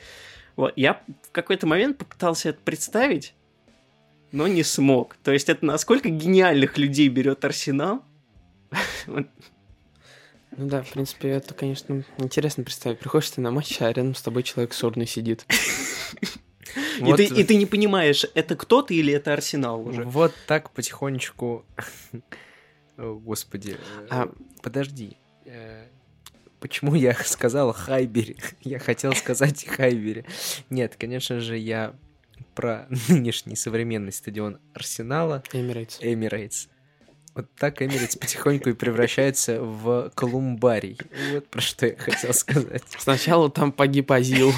Вот, 0.55 0.73
я 0.75 1.01
в 1.23 1.31
какой-то 1.31 1.67
момент 1.67 1.97
попытался 1.97 2.49
это 2.49 2.59
представить, 2.63 3.33
но 4.31 4.47
не 4.47 4.63
смог. 4.63 5.15
То 5.23 5.31
есть 5.31 5.49
это 5.49 5.65
насколько 5.65 6.09
гениальных 6.09 6.77
людей 6.77 7.07
берет 7.09 7.43
Арсенал. 7.45 8.03
Ну 10.57 10.67
да, 10.67 10.83
в 10.83 10.91
принципе, 10.91 11.29
это, 11.29 11.53
конечно, 11.53 12.03
интересно 12.17 12.63
представить. 12.63 12.99
Приходишь 12.99 13.29
ты 13.31 13.41
на 13.41 13.51
матч, 13.51 13.81
а 13.81 13.91
рядом 13.91 14.15
с 14.15 14.21
тобой 14.21 14.43
человек 14.43 14.73
сорный 14.73 15.07
сидит. 15.07 15.45
И, 16.99 17.13
ты, 17.13 17.25
и 17.25 17.43
ты 17.43 17.55
не 17.55 17.65
понимаешь, 17.65 18.25
это 18.33 18.55
кто 18.55 18.81
ты 18.81 18.95
или 18.95 19.13
это 19.13 19.33
Арсенал 19.33 19.87
уже. 19.87 20.03
Вот 20.03 20.33
так 20.47 20.71
потихонечку... 20.71 21.65
Господи. 22.97 23.77
А... 24.09 24.29
Подожди. 24.61 25.17
Э, 25.45 25.87
почему 26.59 26.95
я 26.95 27.13
сказал 27.13 27.73
Хайбери? 27.73 28.37
Я 28.61 28.79
хотел 28.79 29.13
сказать 29.13 29.65
Хайбери. 29.65 30.25
Нет, 30.69 30.95
конечно 30.97 31.39
же, 31.39 31.57
я 31.57 31.95
про 32.55 32.87
нынешний 33.09 33.55
современный 33.55 34.11
стадион 34.11 34.59
Арсенала. 34.73 35.43
Эмирейтс. 35.51 35.99
Эмирейтс. 36.01 36.67
Вот 37.35 37.47
так 37.57 37.81
Эмирейтс 37.81 38.15
потихоньку 38.15 38.69
и 38.69 38.73
превращается 38.73 39.61
в 39.61 40.09
колумбарий. 40.15 40.97
Вот 41.33 41.47
про 41.49 41.61
что 41.61 41.85
я 41.85 41.97
хотел 41.97 42.33
сказать. 42.33 42.83
Сначала 42.97 43.51
там 43.51 43.73
погиб 43.73 44.11
Азил. 44.11 44.53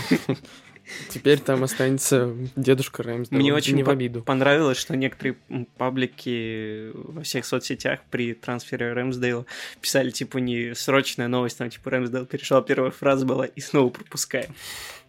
Теперь 1.09 1.39
там 1.39 1.63
останется 1.63 2.33
дедушка 2.55 3.03
Рэмс. 3.03 3.31
Мне 3.31 3.53
очень 3.53 3.75
не 3.75 3.83
в 3.83 3.89
обиду. 3.89 4.23
понравилось, 4.23 4.77
что 4.77 4.95
некоторые 4.95 5.35
паблики 5.77 6.91
во 6.93 7.23
всех 7.23 7.45
соцсетях 7.45 8.01
при 8.09 8.33
трансфере 8.33 8.93
Рэмсдейла 8.93 9.45
писали, 9.81 10.11
типа, 10.11 10.37
не 10.37 10.73
срочная 10.75 11.27
новость, 11.27 11.57
там, 11.57 11.69
типа, 11.69 11.89
Рэмсдейл 11.89 12.25
перешел, 12.25 12.61
первая 12.61 12.91
фраза 12.91 13.25
была, 13.25 13.45
и 13.47 13.59
снова 13.59 13.89
пропускаем. 13.89 14.55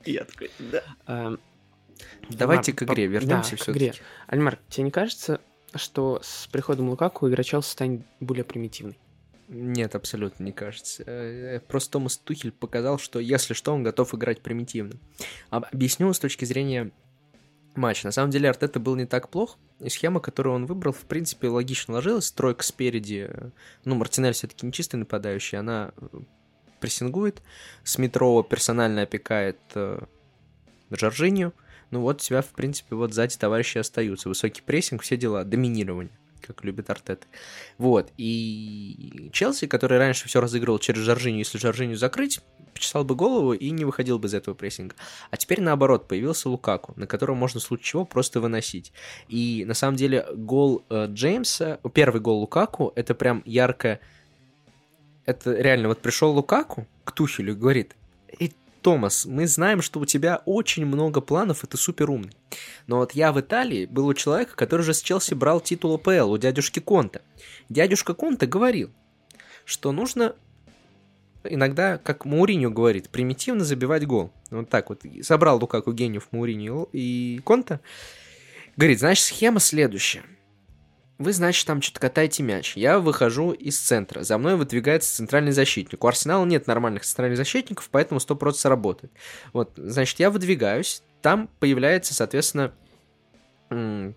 И 0.05 0.13
я 0.13 0.25
такой, 0.25 0.51
да. 0.59 0.83
А, 1.07 1.37
Давайте 2.29 2.73
к 2.73 2.83
игре 2.83 3.07
вернемся 3.07 3.53
да, 3.53 3.57
все-таки. 3.57 3.93
Альмар, 4.27 4.59
тебе 4.69 4.85
не 4.85 4.91
кажется, 4.91 5.41
что 5.75 6.21
с 6.23 6.47
приходом 6.47 6.89
Лукаку 6.89 7.29
игра 7.29 7.43
Челси 7.43 7.71
станет 7.71 8.03
более 8.21 8.45
примитивной. 8.45 8.99
Нет, 9.49 9.95
абсолютно 9.95 10.45
не 10.45 10.53
кажется. 10.53 11.03
Э, 11.07 11.61
просто 11.67 11.93
Томас 11.93 12.19
Тухель 12.19 12.53
показал, 12.53 12.99
что 12.99 13.19
если 13.19 13.55
что, 13.55 13.73
он 13.73 13.83
готов 13.83 14.15
играть 14.15 14.43
примитивно. 14.43 14.95
Объясню 15.51 16.13
с 16.13 16.19
точки 16.19 16.45
зрения 16.45 16.91
матча. 17.75 18.07
На 18.07 18.13
самом 18.13 18.31
деле 18.31 18.51
Артета 18.51 18.79
был 18.79 18.95
не 18.97 19.07
так 19.07 19.31
плох, 19.31 19.57
и 19.81 19.89
схема, 19.89 20.21
которую 20.21 20.55
он 20.55 20.67
выбрал, 20.67 20.93
в 20.93 21.05
принципе, 21.05 21.49
логично 21.49 21.95
ложилась. 21.95 22.31
Тройка 22.31 22.63
спереди, 22.63 23.31
ну, 23.85 23.95
Мартинель 23.95 24.35
все-таки 24.35 24.67
не 24.67 24.73
чистый 24.73 24.97
нападающий, 24.97 25.59
она 25.59 25.93
э, 25.97 26.07
прессингует. 26.81 27.43
Смитрова 27.85 28.45
персонально 28.45 29.03
опекает 29.03 29.59
э, 29.75 30.01
Джорджинью 30.93 31.55
ну 31.91 32.01
вот 32.01 32.21
тебя, 32.21 32.43
в 32.43 32.49
принципе, 32.49 32.95
вот 32.95 33.13
сзади 33.13 33.37
товарищи 33.37 33.79
остаются. 33.79 34.29
Высокий 34.29 34.63
прессинг, 34.63 35.03
все 35.03 35.17
дела, 35.17 35.45
доминирование 35.45 36.13
как 36.49 36.65
любит 36.65 36.89
Артет. 36.91 37.27
Вот, 37.77 38.11
и 38.17 39.29
Челси, 39.33 39.67
который 39.67 39.99
раньше 39.99 40.27
все 40.29 40.41
разыгрывал 40.41 40.79
через 40.79 41.01
Жоржиню, 41.03 41.39
если 41.39 41.59
Жоржиню 41.59 41.97
закрыть, 41.97 42.41
почесал 42.73 43.05
бы 43.05 43.15
голову 43.15 43.53
и 43.53 43.71
не 43.71 43.85
выходил 43.85 44.19
бы 44.19 44.29
из 44.29 44.35
этого 44.35 44.55
прессинга. 44.55 44.95
А 45.31 45.37
теперь 45.37 45.61
наоборот, 45.61 46.09
появился 46.09 46.49
Лукаку, 46.49 46.95
на 46.97 47.07
которого 47.07 47.37
можно 47.37 47.61
в 47.61 47.63
случае 47.63 47.85
чего 47.85 48.05
просто 48.05 48.41
выносить. 48.41 48.93
И 49.29 49.65
на 49.67 49.75
самом 49.75 49.97
деле 49.97 50.27
гол 50.35 50.85
э, 50.89 51.07
Джеймса, 51.09 51.81
первый 51.93 52.21
гол 52.21 52.41
Лукаку, 52.41 52.93
это 52.97 53.15
прям 53.15 53.43
ярко... 53.45 54.01
Это 55.27 55.53
реально, 55.53 55.89
вот 55.89 56.01
пришел 56.01 56.33
Лукаку 56.33 56.87
к 57.05 57.13
Тухелю 57.13 57.53
и 57.53 57.57
говорит, 57.57 57.95
Томас, 58.83 59.27
мы 59.27 59.47
знаем, 59.47 59.83
что 59.83 60.01
у 60.01 60.05
тебя 60.05 60.43
очень 60.45 60.87
много 60.87 61.21
планов, 61.21 61.65
и 61.65 61.67
ты 61.67 61.77
супер 61.77 62.11
умный. 62.11 62.33
Но 62.87 62.99
вот 62.99 63.13
я 63.13 63.33
в 63.33 63.41
Италии 63.41 63.87
был 63.87 64.07
у 64.07 64.15
человека, 64.15 64.57
который 64.57 64.83
же 64.83 64.95
с 64.95 65.03
Челси 65.03 65.35
брал 65.35 65.61
титул 65.61 65.95
АПЛ, 65.95 66.31
у 66.31 66.39
дядюшки 66.39 66.81
Конта. 66.81 67.23
Дядюшка 67.69 68.15
Конта 68.15 68.47
говорил, 68.47 68.91
что 69.65 69.93
нужно 69.93 70.35
иногда, 71.45 71.99
как 71.99 72.25
Мауриньо 72.25 72.71
говорит, 72.71 73.11
примитивно 73.11 73.65
забивать 73.65 74.07
гол. 74.07 74.33
Вот 74.51 74.69
так 74.69 74.89
вот. 74.91 75.03
Собрал 75.23 75.59
Лукаку 75.61 75.93
гениев 75.93 76.29
Мауриньо 76.31 76.89
и 76.93 77.41
Конта. 77.45 77.81
Говорит, 78.77 79.01
значит, 79.01 79.25
схема 79.25 79.61
следующая– 79.61 80.23
вы, 81.19 81.33
значит, 81.33 81.67
там 81.67 81.83
что-то 81.83 82.01
катаете 82.01 82.43
мяч. 82.45 82.77
Я 82.77 83.01
выхожу 83.01 83.51
из 83.51 83.79
центра. 83.79 84.23
За 84.23 84.39
мной 84.39 84.55
выдвигается 84.55 85.17
центральный 85.17 85.53
защитник. 85.53 86.03
У 86.03 86.07
Арсенала 86.07 86.45
нет 86.45 86.67
нормальных 86.69 87.05
центральных 87.05 87.37
защитников, 87.37 87.89
поэтому 87.91 88.21
100% 88.21 88.69
работает. 88.69 89.13
Вот, 89.53 89.73
значит, 89.77 90.21
я 90.21 90.31
выдвигаюсь. 90.31 91.03
Там 91.21 91.51
появляется, 91.59 92.15
соответственно, 92.15 92.73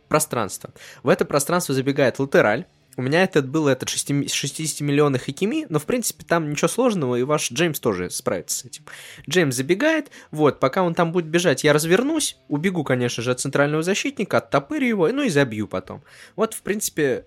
пространство. 0.08 0.72
В 1.02 1.10
это 1.10 1.26
пространство 1.26 1.74
забегает 1.74 2.20
латераль. 2.20 2.68
У 2.97 3.01
меня 3.01 3.23
этот 3.23 3.47
был 3.47 3.67
этот 3.67 3.89
60-миллионный 3.89 5.17
Хакими, 5.17 5.65
но, 5.69 5.80
в 5.80 5.86
принципе, 5.86 6.25
там 6.25 6.49
ничего 6.49 6.67
сложного, 6.67 7.15
и 7.15 7.23
ваш 7.23 7.51
Джеймс 7.51 7.80
тоже 7.80 8.10
справится 8.10 8.58
с 8.58 8.65
этим. 8.65 8.86
Джеймс 9.30 9.56
забегает, 9.56 10.12
вот, 10.32 10.60
пока 10.60 10.84
он 10.84 10.93
там 10.93 11.12
будет 11.13 11.25
бежать, 11.25 11.63
я 11.63 11.71
развернусь, 11.71 12.38
убегу, 12.49 12.84
конечно 12.84 13.23
же, 13.23 13.32
от 13.32 13.39
центрального 13.39 13.82
защитника, 13.82 14.39
оттопырю 14.39 14.88
его, 14.88 15.08
ну 15.08 15.23
и 15.23 15.30
забью 15.30 15.67
потом. 15.67 16.04
Вот, 16.36 16.54
в 16.54 16.62
принципе, 16.63 17.25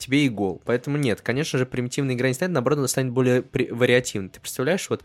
тебе 0.00 0.24
и 0.24 0.28
гол. 0.28 0.60
Поэтому 0.64 0.96
нет, 0.96 1.20
конечно 1.20 1.58
же, 1.58 1.66
примитивная 1.66 2.14
игра 2.14 2.28
не 2.28 2.34
станет, 2.34 2.54
наоборот, 2.54 2.78
она 2.78 2.88
станет 2.88 3.12
более 3.12 3.42
при- 3.42 3.70
вариативной. 3.70 4.30
Ты 4.30 4.40
представляешь, 4.40 4.88
вот 4.90 5.04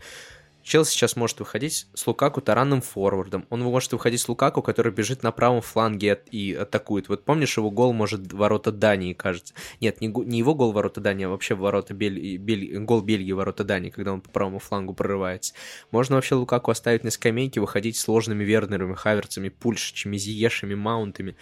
Челси 0.66 0.90
сейчас 0.90 1.14
может 1.14 1.38
выходить 1.38 1.86
с 1.94 2.06
Лукаку 2.08 2.40
таранным 2.40 2.80
форвардом. 2.80 3.46
Он 3.50 3.60
может 3.60 3.92
выходить 3.92 4.20
с 4.20 4.28
Лукаку, 4.28 4.62
который 4.62 4.90
бежит 4.90 5.22
на 5.22 5.30
правом 5.30 5.60
фланге 5.60 6.20
и 6.32 6.54
атакует. 6.54 7.08
Вот 7.08 7.24
помнишь, 7.24 7.56
его 7.56 7.70
гол 7.70 7.92
может 7.92 8.32
ворота 8.32 8.72
Дании, 8.72 9.12
кажется. 9.12 9.54
Нет, 9.80 10.00
не, 10.00 10.08
не 10.08 10.38
его 10.38 10.56
гол 10.56 10.72
ворота 10.72 11.00
Дании, 11.00 11.26
а 11.26 11.28
вообще 11.28 11.54
ворота 11.54 11.94
Бель... 11.94 12.36
Бель... 12.38 12.80
гол 12.80 13.00
Бельгии 13.00 13.30
ворота 13.30 13.62
Дании, 13.62 13.90
когда 13.90 14.12
он 14.12 14.20
по 14.20 14.28
правому 14.28 14.58
флангу 14.58 14.92
прорывается. 14.92 15.54
Можно 15.92 16.16
вообще 16.16 16.34
Лукаку 16.34 16.72
оставить 16.72 17.04
на 17.04 17.12
скамейке, 17.12 17.60
выходить 17.60 17.96
сложными 17.96 18.42
Вернерами, 18.42 18.94
Хаверцами, 18.94 19.50
Пульшичами, 19.50 20.16
Зиешами, 20.16 20.74
Маунтами. 20.74 21.36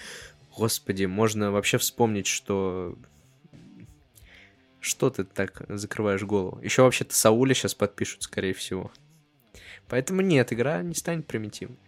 Господи, 0.55 1.07
можно 1.07 1.51
вообще 1.51 1.79
вспомнить, 1.79 2.27
что 2.27 2.95
что 4.81 5.09
ты 5.09 5.25
так 5.25 5.63
закрываешь 5.71 6.25
голову? 6.25 6.61
Еще 6.63 6.83
вообще-то 6.83 7.15
Сауля 7.15 7.55
сейчас 7.55 7.75
подпишут, 7.75 8.25
скорее 8.25 8.53
всего. 8.53 8.93
Поэтому 9.89 10.23
нет, 10.23 10.53
игра 10.53 10.83
не 10.83 10.95
станет 10.95 11.27
примитивной. 11.27 11.79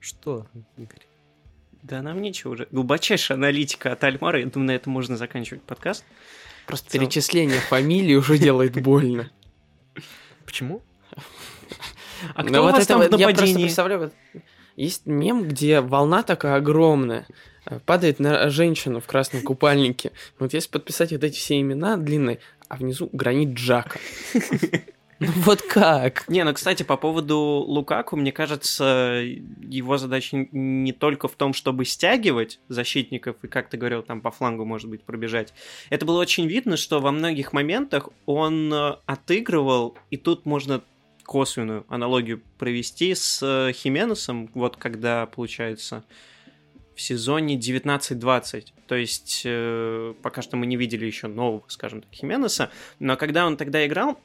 Что, 0.00 0.46
Игорь? 0.76 1.06
Да 1.82 2.02
нам 2.02 2.20
нечего 2.20 2.52
уже. 2.52 2.68
Глубочайшая 2.70 3.38
аналитика 3.38 3.92
от 3.92 4.02
Альмара. 4.04 4.40
Я 4.40 4.46
думаю, 4.46 4.68
на 4.68 4.72
этом 4.72 4.92
можно 4.92 5.16
заканчивать 5.16 5.62
подкаст. 5.62 6.04
Просто 6.66 6.90
перечисление 6.90 7.60
фамилий 7.60 8.16
уже 8.16 8.38
делает 8.38 8.80
больно. 8.82 9.30
Почему? 10.44 10.82
А 12.34 12.42
Ну 12.42 12.48
кто 12.48 12.60
у 12.60 12.62
вот 12.64 12.72
вас 12.72 12.84
это 12.84 12.88
там 12.88 13.00
в 13.00 13.10
вот, 13.10 13.18
я 13.18 13.26
просто 13.26 13.42
нападении? 13.42 13.62
представляю, 13.64 14.00
вот 14.00 14.14
есть 14.76 15.06
мем, 15.06 15.46
где 15.46 15.80
волна 15.80 16.22
такая 16.22 16.56
огромная, 16.56 17.26
э, 17.64 17.78
падает 17.80 18.18
на 18.18 18.50
женщину 18.50 19.00
в 19.00 19.06
красном 19.06 19.42
купальнике. 19.42 20.12
Вот 20.38 20.52
если 20.52 20.68
подписать 20.70 21.12
вот 21.12 21.22
эти 21.24 21.38
все 21.38 21.60
имена 21.60 21.96
длинные, 21.96 22.40
а 22.68 22.76
внизу 22.76 23.08
гранит 23.12 23.54
Джака. 23.54 23.98
Ну 25.20 25.32
вот 25.42 25.62
как? 25.62 26.28
Не, 26.28 26.44
ну, 26.44 26.54
кстати, 26.54 26.84
по 26.84 26.96
поводу 26.96 27.38
Лукаку, 27.38 28.16
мне 28.16 28.30
кажется, 28.30 29.20
его 29.60 29.98
задача 29.98 30.46
не 30.52 30.92
только 30.92 31.26
в 31.26 31.32
том, 31.32 31.54
чтобы 31.54 31.84
стягивать 31.84 32.60
защитников 32.68 33.36
и, 33.42 33.48
как 33.48 33.68
ты 33.68 33.76
говорил, 33.76 34.02
там 34.02 34.20
по 34.20 34.30
флангу, 34.30 34.64
может 34.64 34.88
быть, 34.88 35.02
пробежать. 35.02 35.52
Это 35.90 36.06
было 36.06 36.20
очень 36.20 36.46
видно, 36.46 36.76
что 36.76 37.00
во 37.00 37.10
многих 37.10 37.52
моментах 37.52 38.10
он 38.26 38.72
э, 38.72 38.96
отыгрывал, 39.06 39.98
и 40.10 40.16
тут 40.16 40.46
можно 40.46 40.82
косвенную 41.24 41.84
аналогию 41.88 42.40
провести 42.56 43.12
с 43.14 43.40
э, 43.42 43.72
Хименесом, 43.72 44.48
вот 44.54 44.76
когда, 44.76 45.26
получается, 45.26 46.04
в 46.94 47.00
сезоне 47.00 47.56
19-20. 47.58 48.66
То 48.86 48.94
есть 48.94 49.42
э, 49.44 50.14
пока 50.22 50.42
что 50.42 50.56
мы 50.56 50.66
не 50.66 50.76
видели 50.76 51.06
еще 51.06 51.26
нового, 51.26 51.64
скажем 51.68 52.02
так, 52.02 52.12
Хименеса, 52.12 52.70
но 52.98 53.16
когда 53.16 53.46
он 53.46 53.56
тогда 53.56 53.84
играл, 53.84 54.18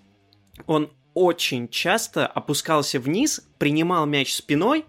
он 0.68 0.92
очень 1.13 1.68
часто 1.68 2.26
опускался 2.28 3.00
вниз, 3.00 3.46
принимал 3.58 4.06
мяч 4.06 4.34
спиной 4.34 4.86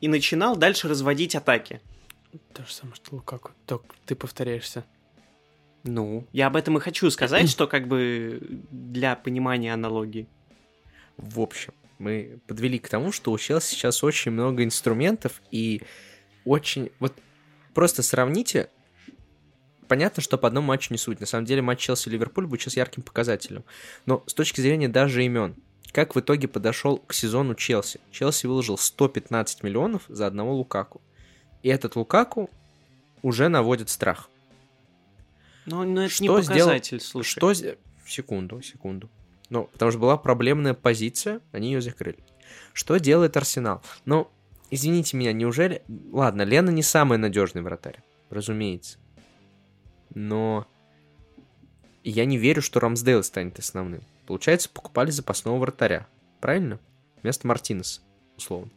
и 0.00 0.08
начинал 0.08 0.56
дальше 0.56 0.88
разводить 0.88 1.34
атаки. 1.34 1.80
То 2.52 2.64
же 2.64 2.72
самое, 2.72 2.96
что 2.96 3.16
Лукаку. 3.16 3.52
Только 3.66 3.94
ты 4.04 4.14
повторяешься. 4.14 4.84
Ну, 5.84 6.26
я 6.32 6.48
об 6.48 6.56
этом 6.56 6.76
и 6.76 6.80
хочу 6.80 7.10
сказать, 7.10 7.48
что 7.48 7.66
как 7.66 7.88
бы 7.88 8.40
для 8.70 9.16
понимания 9.16 9.72
аналогии. 9.72 10.28
В 11.16 11.40
общем, 11.40 11.72
мы 11.98 12.40
подвели 12.46 12.78
к 12.78 12.88
тому, 12.88 13.12
что 13.12 13.32
у 13.32 13.38
Челси 13.38 13.74
сейчас 13.74 14.04
очень 14.04 14.32
много 14.32 14.64
инструментов 14.64 15.40
и 15.50 15.82
очень... 16.44 16.90
Вот 16.98 17.14
просто 17.74 18.02
сравните 18.02 18.70
Понятно, 19.88 20.22
что 20.22 20.36
по 20.36 20.46
одному 20.46 20.66
матчу 20.66 20.92
не 20.92 20.98
суть. 20.98 21.20
На 21.20 21.26
самом 21.26 21.46
деле 21.46 21.62
матч 21.62 21.88
Челси-Ливерпуль 21.88 22.46
будет 22.46 22.60
сейчас 22.60 22.76
ярким 22.76 23.02
показателем. 23.02 23.64
Но 24.06 24.22
с 24.26 24.34
точки 24.34 24.60
зрения 24.60 24.88
даже 24.88 25.24
имен, 25.24 25.56
как 25.92 26.14
в 26.14 26.20
итоге 26.20 26.46
подошел 26.46 26.98
к 26.98 27.14
сезону 27.14 27.54
Челси? 27.54 28.00
Челси 28.12 28.46
выложил 28.46 28.76
115 28.76 29.62
миллионов 29.62 30.02
за 30.08 30.26
одного 30.26 30.54
Лукаку. 30.54 31.00
И 31.62 31.68
этот 31.68 31.96
Лукаку 31.96 32.50
уже 33.22 33.48
наводит 33.48 33.88
страх. 33.88 34.28
Но, 35.64 35.84
но 35.84 36.04
это 36.04 36.14
Что 36.14 36.22
не 36.22 36.28
показатель, 36.28 37.00
слушай. 37.00 37.30
Что... 37.30 37.52
Секунду, 38.06 38.62
секунду. 38.62 39.10
Ну, 39.50 39.64
потому 39.72 39.90
что 39.90 40.00
была 40.00 40.16
проблемная 40.16 40.74
позиция, 40.74 41.40
они 41.52 41.72
ее 41.72 41.80
закрыли. 41.80 42.18
Что 42.72 42.96
делает 42.98 43.36
Арсенал? 43.36 43.82
Ну, 44.04 44.28
извините 44.70 45.16
меня, 45.16 45.32
неужели... 45.32 45.82
Ладно, 46.10 46.42
Лена 46.42 46.70
не 46.70 46.82
самый 46.82 47.18
надежный 47.18 47.60
вратарь, 47.60 48.00
разумеется. 48.30 48.98
Но 50.14 50.66
я 52.04 52.24
не 52.24 52.38
верю, 52.38 52.62
что 52.62 52.80
Рамсдейл 52.80 53.22
станет 53.22 53.58
основным. 53.58 54.02
Получается, 54.26 54.68
покупали 54.68 55.10
запасного 55.10 55.58
вратаря. 55.58 56.06
Правильно? 56.40 56.78
Вместо 57.22 57.46
Мартинеса, 57.46 58.00
условно. 58.36 58.70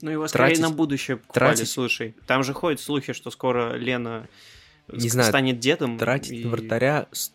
Ну, 0.00 0.10
его 0.10 0.26
скорее 0.26 0.46
тратить- 0.48 0.62
на 0.62 0.70
будущее 0.70 1.16
покупали, 1.18 1.54
тратить- 1.56 1.70
слушай. 1.70 2.14
Там 2.26 2.42
же 2.42 2.52
ходят 2.52 2.80
слухи, 2.80 3.12
что 3.12 3.30
скоро 3.30 3.74
Лена 3.74 4.26
Не 4.92 5.08
знаю, 5.08 5.28
станет 5.28 5.60
дедом. 5.60 5.98
Тратить 5.98 6.32
и 6.32 6.44
на 6.44 6.50
вратаря 6.50 7.06
с 7.12 7.32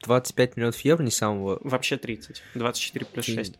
25 0.00 0.56
миллионов 0.56 0.78
евро 0.80 1.02
не 1.02 1.10
самого 1.10 1.58
Вообще 1.62 1.96
30. 1.96 2.42
24 2.54 3.04
плюс 3.06 3.26
Ты- 3.26 3.32
6. 3.34 3.58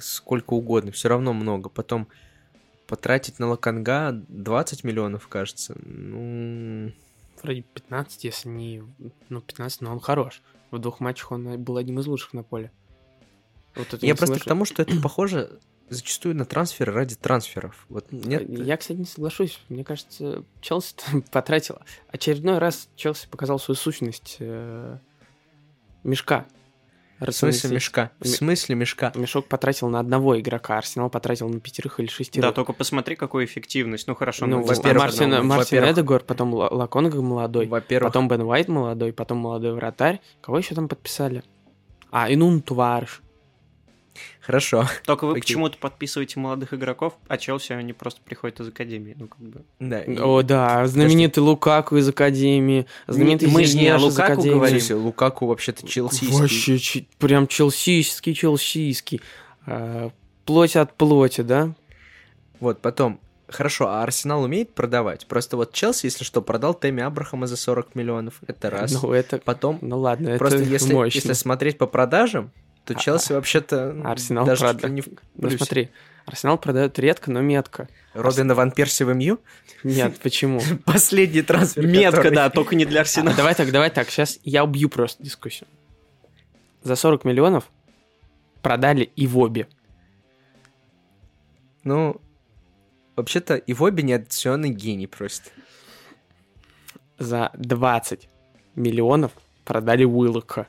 сколько 0.00 0.54
угодно, 0.54 0.90
все 0.92 1.08
равно 1.08 1.32
много. 1.32 1.68
Потом 1.68 2.08
потратить 2.88 3.38
на 3.38 3.46
Лаканга 3.48 4.10
20 4.28 4.84
миллионов, 4.84 5.28
кажется. 5.28 5.74
Ну, 5.84 6.92
Вроде 7.42 7.62
15, 7.62 8.24
если 8.24 8.48
не... 8.48 8.82
Ну, 9.28 9.40
15, 9.40 9.80
но 9.80 9.92
он 9.92 10.00
хорош. 10.00 10.42
В 10.70 10.78
двух 10.78 11.00
матчах 11.00 11.32
он 11.32 11.62
был 11.62 11.76
одним 11.76 12.00
из 12.00 12.06
лучших 12.06 12.32
на 12.32 12.42
поле. 12.42 12.70
Вот 13.74 13.92
это 13.94 14.04
я 14.04 14.14
просто 14.14 14.36
к 14.36 14.42
соглашусь. 14.42 14.44
тому, 14.44 14.64
что 14.64 14.82
это 14.82 15.00
похоже 15.00 15.60
зачастую 15.88 16.34
на 16.36 16.44
трансферы 16.44 16.92
ради 16.92 17.14
трансферов. 17.14 17.86
Вот 17.88 18.10
нет, 18.12 18.48
Я, 18.48 18.76
кстати, 18.76 18.98
не 18.98 19.04
соглашусь. 19.04 19.60
Мне 19.68 19.84
кажется, 19.84 20.44
Челси 20.60 20.94
там 20.96 21.22
потратил... 21.30 21.78
Очередной 22.08 22.58
раз 22.58 22.88
Челси 22.96 23.28
показал 23.28 23.58
свою 23.58 23.76
сущность 23.76 24.36
э, 24.40 24.98
мешка. 26.04 26.46
В 27.30 27.34
смысле 27.34 27.70
мешка? 27.70 28.10
В 28.20 28.26
смысле 28.26 28.74
мешка? 28.74 29.12
Мешок 29.14 29.46
потратил 29.46 29.88
на 29.88 30.00
одного 30.00 30.38
игрока, 30.38 30.78
Арсенал 30.78 31.08
потратил 31.08 31.48
на 31.48 31.60
пятерых 31.60 32.00
или 32.00 32.08
шестерых. 32.08 32.50
Да, 32.50 32.52
только 32.52 32.72
посмотри, 32.72 33.16
какую 33.16 33.44
эффективность. 33.44 34.06
Ну, 34.06 34.14
хорошо. 34.14 34.46
ну, 34.46 34.58
ну, 34.58 34.64
во-первых, 34.64 35.02
Мартин, 35.02 35.30
ну, 35.30 35.42
Мартин 35.44 35.84
Эдегор, 35.84 36.22
потом 36.22 36.52
Ла- 36.54 36.68
Лаконга 36.70 37.22
молодой, 37.22 37.66
Во-первых, 37.66 38.12
потом 38.12 38.28
Бен 38.28 38.42
Уайт 38.42 38.68
молодой, 38.68 39.12
потом 39.12 39.38
молодой 39.38 39.72
вратарь. 39.72 40.20
Кого 40.40 40.58
еще 40.58 40.74
там 40.74 40.88
подписали? 40.88 41.42
А, 42.10 42.30
Инун 42.32 42.60
Туварш. 42.60 43.21
Хорошо. 44.40 44.86
Только 45.04 45.24
вы 45.26 45.32
Окей. 45.32 45.42
почему-то 45.42 45.78
подписываете 45.78 46.38
молодых 46.40 46.74
игроков, 46.74 47.14
а 47.28 47.36
Челси 47.38 47.72
они 47.72 47.92
просто 47.92 48.20
приходят 48.24 48.60
из 48.60 48.68
Академии. 48.68 49.16
Ну, 49.18 49.28
как 49.28 49.40
бы. 49.40 49.62
Да, 49.80 50.00
и- 50.02 50.16
О, 50.18 50.42
да, 50.42 50.86
знаменитый 50.86 51.42
Лукаку 51.42 51.96
из 51.96 52.08
Академии, 52.08 52.86
знаменитый 53.06 53.48
мы 53.48 53.64
же 53.64 53.76
не 53.76 53.88
о 53.88 53.98
Лукаку 53.98 54.32
Академии. 54.32 54.54
говорим. 54.54 54.80
Слушай, 54.80 54.96
Лукаку 55.00 55.46
вообще-то 55.46 55.86
челсийский. 55.86 56.38
Вообще, 56.40 56.78
чи- 56.78 57.08
прям 57.18 57.46
челсийский, 57.46 58.34
челсийский. 58.34 59.20
А, 59.66 60.10
плоть 60.44 60.76
от 60.76 60.94
плоти, 60.96 61.40
да? 61.42 61.72
Вот, 62.60 62.80
потом, 62.80 63.20
хорошо, 63.48 63.88
а 63.88 64.02
Арсенал 64.02 64.42
умеет 64.44 64.72
продавать? 64.74 65.26
Просто 65.26 65.56
вот 65.56 65.72
Челси, 65.72 66.06
если 66.06 66.24
что, 66.24 66.42
продал 66.42 66.74
Тэмми 66.74 67.02
Абрахама 67.02 67.46
за 67.46 67.56
40 67.56 67.94
миллионов. 67.94 68.34
Это 68.46 68.70
раз. 68.70 69.02
Ну, 69.02 69.12
это... 69.12 69.38
Потом, 69.38 69.78
Ну 69.80 69.98
ладно, 69.98 70.38
просто 70.38 70.58
это 70.60 70.68
если, 70.68 70.94
мощно. 70.94 71.16
если 71.18 71.32
смотреть 71.32 71.78
по 71.78 71.86
продажам, 71.86 72.50
то 72.84 72.94
А- 72.94 72.98
Челси 72.98 73.32
вообще-то 73.32 73.92
ну, 73.92 74.08
Арсенал 74.08 74.44
даже 74.46 74.64
прода- 74.64 74.88
не 74.88 75.00
в 75.02 75.06
Ну 75.08 75.16
плюсе. 75.48 75.56
смотри, 75.58 75.90
Арсенал 76.26 76.58
продает 76.58 76.98
редко, 76.98 77.30
но 77.30 77.40
метко. 77.40 77.88
Робина 78.14 78.54
Ван 78.54 78.70
Перси 78.72 79.04
в 79.04 79.14
МЮ? 79.14 79.38
Нет, 79.84 80.18
почему? 80.20 80.60
Последний 80.84 81.42
трансфер. 81.42 81.86
Метко, 81.86 82.18
который- 82.22 82.34
да, 82.34 82.50
только 82.50 82.74
не 82.76 82.84
для 82.84 83.00
А, 83.00 83.02
Арсенала. 83.02 83.36
давай 83.36 83.54
так, 83.54 83.70
давай 83.72 83.90
так, 83.90 84.08
сейчас 84.10 84.38
я 84.44 84.64
убью 84.64 84.88
просто 84.88 85.22
дискуссию. 85.22 85.68
За 86.82 86.96
40 86.96 87.24
миллионов 87.24 87.70
продали 88.62 89.04
и 89.16 89.26
в 89.26 89.38
обе. 89.38 89.68
Ну, 91.84 92.20
вообще-то 93.16 93.56
и 93.56 93.72
в 93.72 93.82
обе 93.82 94.02
неотдационный 94.02 94.70
гений 94.70 95.06
просто. 95.06 95.50
За 97.18 97.50
20 97.54 98.28
миллионов 98.74 99.32
продали 99.64 100.04
Уиллока. 100.04 100.66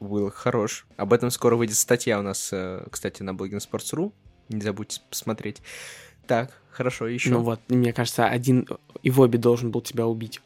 Был 0.00 0.30
хорош. 0.30 0.86
Об 0.96 1.12
этом 1.12 1.30
скоро 1.30 1.56
выйдет 1.56 1.76
статья 1.76 2.18
у 2.18 2.22
нас, 2.22 2.50
э, 2.52 2.86
кстати, 2.90 3.22
на 3.22 3.34
блоге 3.34 3.56
на 3.56 3.58
Sports.ru. 3.58 4.12
Не 4.48 4.60
забудьте 4.60 5.00
посмотреть. 5.10 5.60
Так, 6.26 6.52
хорошо, 6.70 7.08
еще. 7.08 7.30
Ну 7.30 7.40
вот, 7.40 7.60
мне 7.68 7.92
кажется, 7.92 8.26
один 8.26 8.68
Ивоби 9.02 9.36
должен 9.36 9.70
был 9.70 9.80
тебя 9.80 10.06
убить. 10.06 10.40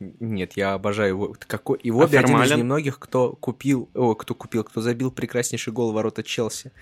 Нет, 0.00 0.54
я 0.56 0.74
обожаю 0.74 1.10
его. 1.10 1.36
Какой... 1.46 1.78
Ивоби 1.82 2.16
один 2.16 2.42
из 2.42 2.50
немногих, 2.50 2.98
кто 2.98 3.32
купил... 3.34 3.88
О, 3.94 4.14
кто 4.14 4.34
купил, 4.34 4.64
кто 4.64 4.80
забил 4.80 5.12
прекраснейший 5.12 5.72
гол 5.72 5.92
в 5.92 5.94
ворота 5.94 6.22
Челси. 6.22 6.72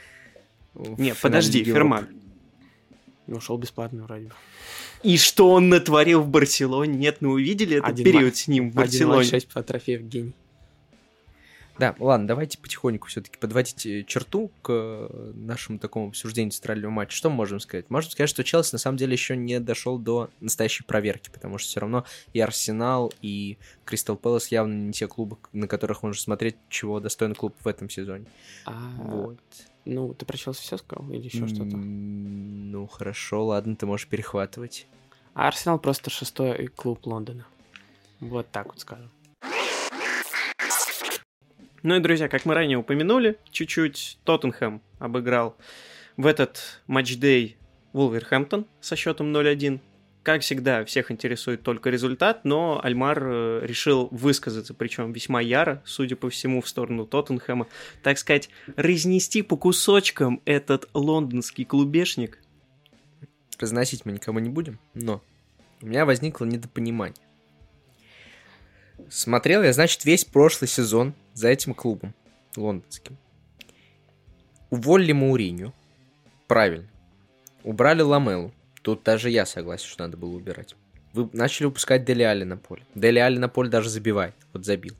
Нет, 0.74 1.18
подожди. 1.20 1.64
Фермаль. 1.64 2.06
Ушел 3.26 3.58
бесплатно 3.58 4.04
вроде 4.04 4.26
бы. 4.26 4.32
И 5.02 5.16
что 5.16 5.50
он 5.50 5.68
натворил 5.68 6.20
в 6.20 6.28
Барселоне? 6.28 6.98
Нет, 6.98 7.18
мы 7.20 7.30
увидели 7.30 7.76
этот 7.76 7.90
Один 7.90 8.04
период 8.04 8.36
с 8.36 8.48
ним 8.48 8.70
в 8.70 8.74
Барселоне. 8.74 9.18
матч, 9.18 9.30
шесть 9.30 9.48
по 9.48 9.62
трофеев, 9.62 10.02
гений. 10.02 10.34
Да, 11.80 11.96
ладно, 11.98 12.26
давайте 12.26 12.58
потихоньку 12.58 13.08
все-таки 13.08 13.38
подводить 13.38 13.86
э, 13.86 14.04
черту 14.04 14.50
к 14.60 14.68
э, 14.68 15.32
нашему 15.34 15.78
такому 15.78 16.08
обсуждению 16.08 16.52
центрального 16.52 16.90
матча. 16.90 17.16
Что 17.16 17.30
мы 17.30 17.36
можем 17.36 17.58
сказать? 17.58 17.88
Можем 17.88 18.10
сказать, 18.10 18.28
что 18.28 18.44
Челси 18.44 18.74
на 18.74 18.78
самом 18.78 18.98
деле 18.98 19.14
еще 19.14 19.34
не 19.34 19.58
дошел 19.60 19.96
до 19.96 20.28
настоящей 20.40 20.84
проверки, 20.84 21.30
потому 21.30 21.56
что 21.56 21.70
все 21.70 21.80
равно 21.80 22.04
и 22.34 22.40
Арсенал, 22.40 23.10
и 23.22 23.56
Кристал 23.86 24.16
Пэлас 24.16 24.48
явно 24.48 24.74
не 24.74 24.92
те 24.92 25.08
клубы, 25.08 25.38
на 25.54 25.66
которых 25.66 26.02
можно 26.02 26.20
смотреть, 26.20 26.56
чего 26.68 27.00
достоин 27.00 27.34
клуб 27.34 27.56
в 27.60 27.66
этом 27.66 27.88
сезоне. 27.88 28.26
А, 28.66 28.78
Вот. 28.98 29.38
Ну, 29.86 30.12
ты 30.12 30.26
про 30.26 30.36
Челси 30.36 30.60
все 30.60 30.76
сказал 30.76 31.10
или 31.10 31.24
еще 31.24 31.46
что-то? 31.48 31.78
Ну, 31.78 32.86
хорошо, 32.88 33.46
ладно, 33.46 33.74
ты 33.74 33.86
можешь 33.86 34.06
перехватывать. 34.06 34.86
А 35.32 35.48
Арсенал 35.48 35.78
просто 35.78 36.10
шестой 36.10 36.66
клуб 36.66 37.06
Лондона. 37.06 37.46
Вот 38.20 38.50
так 38.50 38.66
вот 38.66 38.80
скажем. 38.80 39.10
Ну 41.82 41.96
и, 41.96 42.00
друзья, 42.00 42.28
как 42.28 42.44
мы 42.44 42.54
ранее 42.54 42.76
упомянули, 42.76 43.38
чуть-чуть 43.50 44.18
Тоттенхэм 44.24 44.82
обыграл 44.98 45.56
в 46.18 46.26
этот 46.26 46.82
матчдей 46.86 47.56
Вулверхэмптон 47.94 48.66
со 48.80 48.96
счетом 48.96 49.34
0-1. 49.34 49.80
Как 50.22 50.42
всегда, 50.42 50.84
всех 50.84 51.10
интересует 51.10 51.62
только 51.62 51.88
результат, 51.88 52.44
но 52.44 52.78
Альмар 52.84 53.22
э, 53.22 53.60
решил 53.64 54.08
высказаться, 54.10 54.74
причем 54.74 55.12
весьма 55.12 55.40
яро, 55.40 55.82
судя 55.86 56.16
по 56.16 56.28
всему, 56.28 56.60
в 56.60 56.68
сторону 56.68 57.06
Тоттенхэма. 57.06 57.66
Так 58.02 58.18
сказать, 58.18 58.50
разнести 58.76 59.40
по 59.40 59.56
кусочкам 59.56 60.42
этот 60.44 60.90
лондонский 60.92 61.64
клубешник. 61.64 62.38
Разносить 63.58 64.04
мы 64.04 64.12
никому 64.12 64.40
не 64.40 64.50
будем, 64.50 64.78
но 64.92 65.22
у 65.80 65.86
меня 65.86 66.04
возникло 66.04 66.44
недопонимание. 66.44 67.16
Смотрел 69.08 69.62
я, 69.62 69.72
значит, 69.72 70.04
весь 70.04 70.24
прошлый 70.24 70.68
сезон 70.68 71.14
за 71.34 71.48
этим 71.48 71.74
клубом 71.74 72.14
лондонским. 72.56 73.16
Уволили 74.70 75.12
Мауриню. 75.12 75.72
Правильно. 76.46 76.88
Убрали 77.64 78.02
Ламелу. 78.02 78.52
Тут 78.82 79.02
даже 79.02 79.30
я 79.30 79.46
согласен, 79.46 79.86
что 79.86 80.04
надо 80.04 80.16
было 80.16 80.34
убирать. 80.34 80.74
Вы 81.12 81.28
начали 81.32 81.66
выпускать 81.66 82.04
Дели 82.04 82.22
Али 82.22 82.44
на 82.44 82.56
поле. 82.56 82.82
Дели 82.94 83.18
Али 83.18 83.38
на 83.38 83.48
поле 83.48 83.68
даже 83.68 83.88
забивает. 83.88 84.34
Вот 84.52 84.64
забил. 84.64 84.94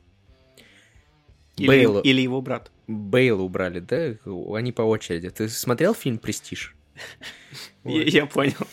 Или, 1.57 1.67
Бейла. 1.67 2.01
или 2.01 2.21
его 2.21 2.41
брат. 2.41 2.71
Бейла 2.87 3.41
убрали, 3.41 3.79
да? 3.79 4.15
Они 4.55 4.71
по 4.71 4.81
очереди. 4.81 5.29
Ты 5.29 5.47
смотрел 5.49 5.93
фильм 5.93 6.17
«Престиж»? 6.17 6.75
Я 7.83 8.25
понял. 8.25 8.67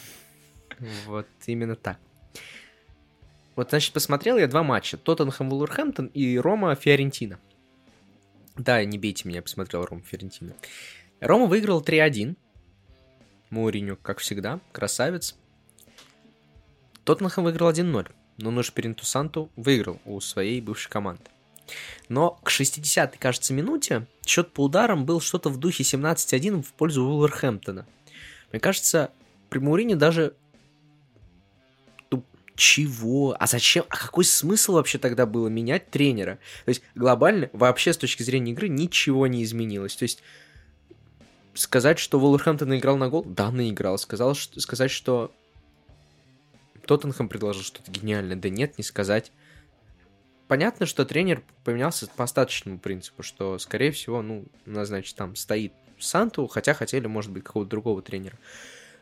Вот 1.06 1.26
именно 1.46 1.76
так. 1.76 1.98
Вот, 3.58 3.70
значит, 3.70 3.92
посмотрел 3.92 4.38
я 4.38 4.46
два 4.46 4.62
матча. 4.62 4.96
Тоттенхэм 4.96 5.50
Вулверхэмптон 5.50 6.06
и 6.14 6.38
Рома 6.38 6.76
Фиорентина. 6.76 7.40
Да, 8.56 8.84
не 8.84 8.98
бейте 8.98 9.26
меня, 9.26 9.38
я 9.38 9.42
посмотрел 9.42 9.84
Рома 9.84 10.00
Фиорентина. 10.02 10.54
Рома 11.18 11.46
выиграл 11.46 11.82
3-1. 11.82 12.36
Мауриню, 13.50 13.96
как 13.96 14.20
всегда, 14.20 14.60
красавец. 14.70 15.34
Тоттенхэм 17.02 17.42
выиграл 17.42 17.72
1-0. 17.72 18.06
Но 18.36 18.52
Нуш 18.52 18.72
Перинту 18.72 19.04
Санту 19.04 19.50
выиграл 19.56 19.98
у 20.04 20.20
своей 20.20 20.60
бывшей 20.60 20.88
команды. 20.88 21.24
Но 22.08 22.38
к 22.44 22.50
60-й, 22.50 23.18
кажется, 23.18 23.52
минуте 23.52 24.06
счет 24.24 24.52
по 24.52 24.66
ударам 24.66 25.04
был 25.04 25.20
что-то 25.20 25.50
в 25.50 25.56
духе 25.56 25.82
17-1 25.82 26.62
в 26.62 26.72
пользу 26.74 27.04
Вулверхэмптона. 27.04 27.88
Мне 28.52 28.60
кажется, 28.60 29.10
при 29.50 29.58
Маурине 29.58 29.96
даже... 29.96 30.36
Чего? 32.58 33.36
А 33.38 33.46
зачем? 33.46 33.84
А 33.88 33.96
какой 33.96 34.24
смысл 34.24 34.72
вообще 34.72 34.98
тогда 34.98 35.26
было 35.26 35.46
менять 35.46 35.92
тренера? 35.92 36.40
То 36.64 36.70
есть 36.70 36.82
глобально, 36.96 37.50
вообще 37.52 37.92
с 37.92 37.96
точки 37.96 38.24
зрения 38.24 38.50
игры, 38.50 38.66
ничего 38.66 39.28
не 39.28 39.44
изменилось. 39.44 39.94
То 39.94 40.02
есть 40.02 40.24
сказать, 41.54 42.00
что 42.00 42.18
Вулверхэмптон 42.18 42.76
играл 42.76 42.96
на 42.96 43.10
гол? 43.10 43.22
Да, 43.24 43.52
наиграл. 43.52 43.96
Сказал, 43.96 44.34
что, 44.34 44.58
сказать, 44.60 44.90
что 44.90 45.32
Тоттенхэм 46.84 47.28
предложил 47.28 47.62
что-то 47.62 47.92
гениальное? 47.92 48.34
Да 48.34 48.48
нет, 48.48 48.76
не 48.76 48.82
сказать. 48.82 49.30
Понятно, 50.48 50.84
что 50.84 51.04
тренер 51.04 51.44
поменялся 51.62 52.08
по 52.08 52.24
остаточному 52.24 52.80
принципу, 52.80 53.22
что, 53.22 53.60
скорее 53.60 53.92
всего, 53.92 54.20
ну, 54.20 54.46
у 54.66 54.70
нас, 54.70 54.88
значит, 54.88 55.14
там 55.14 55.36
стоит 55.36 55.72
Санту, 56.00 56.48
хотя 56.48 56.74
хотели, 56.74 57.06
может 57.06 57.30
быть, 57.30 57.44
какого-то 57.44 57.70
другого 57.70 58.02
тренера. 58.02 58.36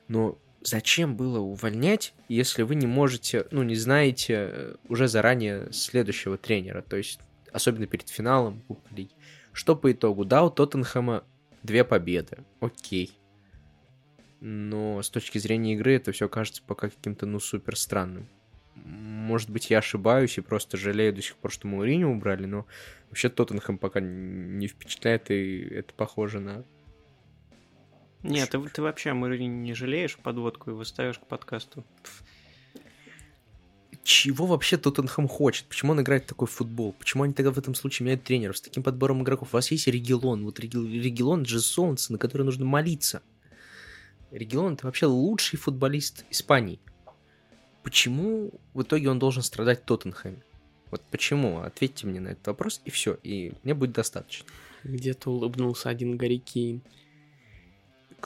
Но 0.09 0.37
зачем 0.63 1.17
было 1.17 1.39
увольнять, 1.39 2.15
если 2.29 2.63
вы 2.63 2.75
не 2.75 2.87
можете, 2.87 3.47
ну, 3.51 3.63
не 3.63 3.77
знаете 3.77 4.35
э, 4.35 4.75
уже 4.89 5.09
заранее 5.09 5.73
следующего 5.73 6.37
тренера, 6.37 6.83
то 6.83 6.97
есть, 6.97 7.21
особенно 7.53 7.87
перед 7.87 8.09
финалом 8.09 8.63
Кубка 8.69 8.95
Лиги. 8.95 9.13
Что 9.53 9.77
по 9.77 9.91
итогу? 9.93 10.25
Да, 10.25 10.45
у 10.45 10.51
Тоттенхэма 10.51 11.25
две 11.63 11.85
победы, 11.85 12.39
окей. 12.61 13.19
Но 14.41 15.03
с 15.03 15.09
точки 15.09 15.39
зрения 15.39 15.75
игры 15.75 15.95
это 15.95 16.13
все 16.13 16.29
кажется 16.29 16.63
пока 16.67 16.91
каким-то, 16.91 17.27
ну, 17.27 17.41
супер 17.41 17.77
странным. 17.77 18.29
Может 18.75 19.51
быть, 19.51 19.71
я 19.71 19.79
ошибаюсь 19.79 20.37
и 20.37 20.43
просто 20.43 20.77
жалею 20.77 21.15
до 21.15 21.23
сих 21.23 21.37
пор, 21.37 21.51
что 21.51 21.67
Мауриню 21.67 22.11
убрали, 22.11 22.45
но 22.45 22.67
вообще 23.09 23.29
Тоттенхэм 23.29 23.79
пока 23.79 24.01
не 24.01 24.69
впечатляет, 24.69 25.31
и 25.31 25.61
это 25.63 25.95
похоже 25.95 26.41
на 26.41 26.65
Нет, 28.29 28.51
ты, 28.51 28.61
ты 28.69 28.83
вообще 28.83 29.11
Мourinho 29.11 29.47
не 29.47 29.75
жалеешь 29.75 30.17
подводку 30.17 30.71
и 30.71 30.75
выставишь 30.75 31.19
к 31.19 31.27
подкасту? 31.27 31.85
чего 34.07 34.47
вообще 34.47 34.77
Тоттенхэм 34.77 35.27
хочет? 35.27 35.67
Почему 35.67 35.93
он 35.93 36.01
играет 36.01 36.25
в 36.25 36.29
такой 36.29 36.47
футбол? 36.47 36.93
Почему 36.93 37.25
они 37.25 37.35
тогда 37.35 37.51
в 37.51 37.59
этом 37.59 37.75
случае 37.75 38.05
меняют 38.05 38.23
тренеров 38.23 38.57
с 38.57 38.61
таким 38.61 38.85
подбором 38.85 39.23
игроков? 39.23 39.49
У 39.53 39.57
вас 39.57 39.71
есть 39.73 39.89
Регелон, 39.89 40.45
вот 40.45 40.61
Регелон 40.61 41.45
же 41.45 41.61
солнце, 41.61 42.13
на 42.13 42.19
которое 42.19 42.45
нужно 42.45 42.65
молиться. 42.65 43.21
Регелон 44.31 44.75
это 44.75 44.87
вообще 44.87 45.07
лучший 45.07 45.59
футболист 45.59 46.25
Испании. 46.31 46.79
Почему 47.83 48.53
в 48.75 48.83
итоге 48.83 49.11
он 49.11 49.19
должен 49.19 49.43
страдать 49.43 49.83
в 49.83 49.85
Тоттенхэме? 49.85 50.43
Вот 50.93 51.03
почему? 51.11 51.61
Ответьте 51.61 52.07
мне 52.07 52.21
на 52.21 52.29
этот 52.29 52.47
вопрос, 52.47 52.81
и 52.85 52.91
все, 52.91 53.19
и 53.25 53.55
мне 53.65 53.75
будет 53.75 53.93
достаточно. 53.93 54.47
Где-то 54.85 55.31
улыбнулся 55.31 55.89
один 55.89 56.17
Гарри 56.17 56.37
Кейн. 56.37 56.81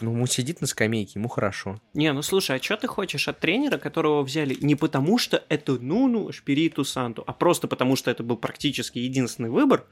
Ну, 0.00 0.12
ему 0.12 0.26
сидит 0.26 0.60
на 0.60 0.66
скамейке, 0.66 1.12
ему 1.18 1.28
хорошо. 1.28 1.80
Не, 1.94 2.12
ну 2.12 2.22
слушай, 2.22 2.56
а 2.56 2.62
что 2.62 2.76
ты 2.76 2.86
хочешь 2.86 3.28
от 3.28 3.40
тренера, 3.40 3.78
которого 3.78 4.22
взяли 4.22 4.56
не 4.60 4.74
потому, 4.74 5.18
что 5.18 5.44
это 5.48 5.72
ну-ну, 5.80 6.32
Шпириту 6.32 6.84
Санту, 6.84 7.24
а 7.26 7.32
просто 7.32 7.68
потому, 7.68 7.96
что 7.96 8.10
это 8.10 8.22
был 8.22 8.36
практически 8.36 8.98
единственный 8.98 9.50
выбор 9.50 9.84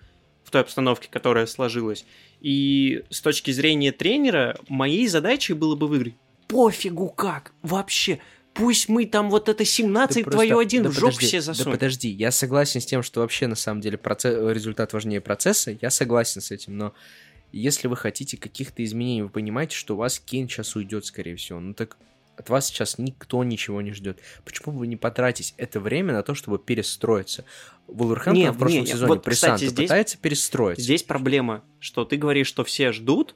в 0.44 0.50
той 0.50 0.62
обстановке, 0.62 1.08
которая 1.10 1.46
сложилась. 1.46 2.06
И 2.40 3.04
с 3.10 3.20
точки 3.20 3.50
зрения 3.50 3.92
тренера, 3.92 4.58
моей 4.68 5.06
задачей 5.08 5.52
было 5.52 5.76
бы 5.76 5.88
выиграть. 5.88 6.14
Пофигу 6.46 7.08
как, 7.10 7.52
вообще. 7.62 8.20
Пусть 8.54 8.88
мы 8.88 9.04
там 9.06 9.30
вот 9.30 9.48
это 9.48 9.64
17 9.64 10.24
Да 10.24 10.30
твое 10.30 10.48
просто- 10.50 10.62
один 10.62 10.82
да 10.84 10.88
в 10.88 10.92
жопу 10.94 11.06
подожди, 11.12 11.26
все 11.26 11.36
Да 11.36 11.42
засунем. 11.42 11.72
подожди, 11.72 12.08
я 12.08 12.30
согласен 12.32 12.80
с 12.80 12.86
тем, 12.86 13.02
что 13.02 13.20
вообще 13.20 13.46
на 13.46 13.54
самом 13.54 13.80
деле 13.82 13.98
процесс, 13.98 14.34
результат 14.52 14.92
важнее 14.94 15.20
процесса, 15.20 15.76
я 15.80 15.90
согласен 15.90 16.40
с 16.40 16.50
этим, 16.50 16.76
но 16.76 16.94
если 17.52 17.88
вы 17.88 17.96
хотите 17.96 18.36
каких-то 18.36 18.84
изменений, 18.84 19.22
вы 19.22 19.28
понимаете, 19.28 19.76
что 19.76 19.94
у 19.94 19.98
вас 19.98 20.18
Кейн 20.20 20.48
сейчас 20.48 20.76
уйдет, 20.76 21.04
скорее 21.06 21.36
всего, 21.36 21.60
ну 21.60 21.74
так 21.74 21.96
от 22.36 22.50
вас 22.50 22.66
сейчас 22.66 22.98
никто 22.98 23.42
ничего 23.42 23.82
не 23.82 23.92
ждет. 23.92 24.20
Почему 24.44 24.72
бы 24.72 24.78
вы 24.80 24.86
не 24.86 24.96
потратить 24.96 25.54
это 25.56 25.80
время 25.80 26.12
на 26.12 26.22
то, 26.22 26.34
чтобы 26.34 26.58
перестроиться? 26.60 27.44
Вулверхэмптон 27.88 28.42
Не, 28.44 28.52
в 28.52 28.58
прошлом 28.58 28.80
не, 28.82 28.86
сезоне 28.86 29.08
вот, 29.14 29.24
кстати, 29.28 29.64
здесь- 29.64 29.86
пытается 29.88 30.18
перестроиться. 30.18 30.82
Здесь 30.84 31.02
проблема, 31.02 31.64
что 31.80 32.04
ты 32.04 32.16
говоришь, 32.16 32.46
что 32.46 32.62
все 32.62 32.92
ждут, 32.92 33.34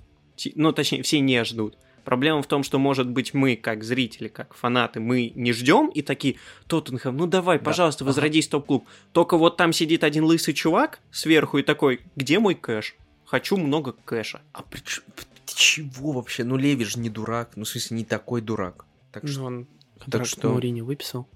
ну, 0.54 0.72
точнее, 0.72 1.02
все 1.02 1.18
не 1.20 1.42
ждут. 1.44 1.76
Проблема 2.04 2.42
в 2.42 2.46
том, 2.46 2.62
что, 2.64 2.78
может 2.78 3.08
быть, 3.08 3.32
мы, 3.32 3.54
как 3.56 3.82
зрители, 3.84 4.26
как 4.28 4.54
фанаты, 4.54 4.98
мы 5.00 5.32
не 5.36 5.52
ждем 5.52 5.86
и 5.88 6.02
такие, 6.02 6.36
Тоттенхэм, 6.66 7.16
ну 7.16 7.26
давай, 7.26 7.58
Да. 7.58 7.64
пожалуйста, 7.64 8.04
Ага. 8.04 8.08
возродись 8.10 8.46
в 8.48 8.50
топ-клуб. 8.50 8.86
Только 9.12 9.36
вот 9.36 9.56
там 9.56 9.72
сидит 9.72 10.02
один 10.04 10.24
лысый 10.24 10.52
чувак 10.54 11.00
сверху 11.12 11.58
и 11.58 11.62
такой, 11.62 12.00
где 12.16 12.38
мой 12.40 12.54
кэш? 12.56 12.96
Хочу 13.32 13.56
много 13.56 13.92
кэша. 13.92 14.42
А 14.52 14.60
при 14.62 14.80
чё- 14.80 15.00
ты 15.46 15.54
чего 15.54 16.12
вообще? 16.12 16.44
Ну 16.44 16.58
Леви 16.58 16.84
же 16.84 16.98
не 16.98 17.08
дурак, 17.08 17.52
ну 17.56 17.64
в 17.64 17.68
смысле 17.68 17.96
не 17.96 18.04
такой 18.04 18.42
дурак. 18.42 18.84
Так 19.10 19.26
что 19.26 19.40
Ну, 19.40 19.46
он 19.46 19.66
контракт 19.98 20.28
что- 20.28 20.50
Мауриньо 20.50 20.84
выписал. 20.84 21.26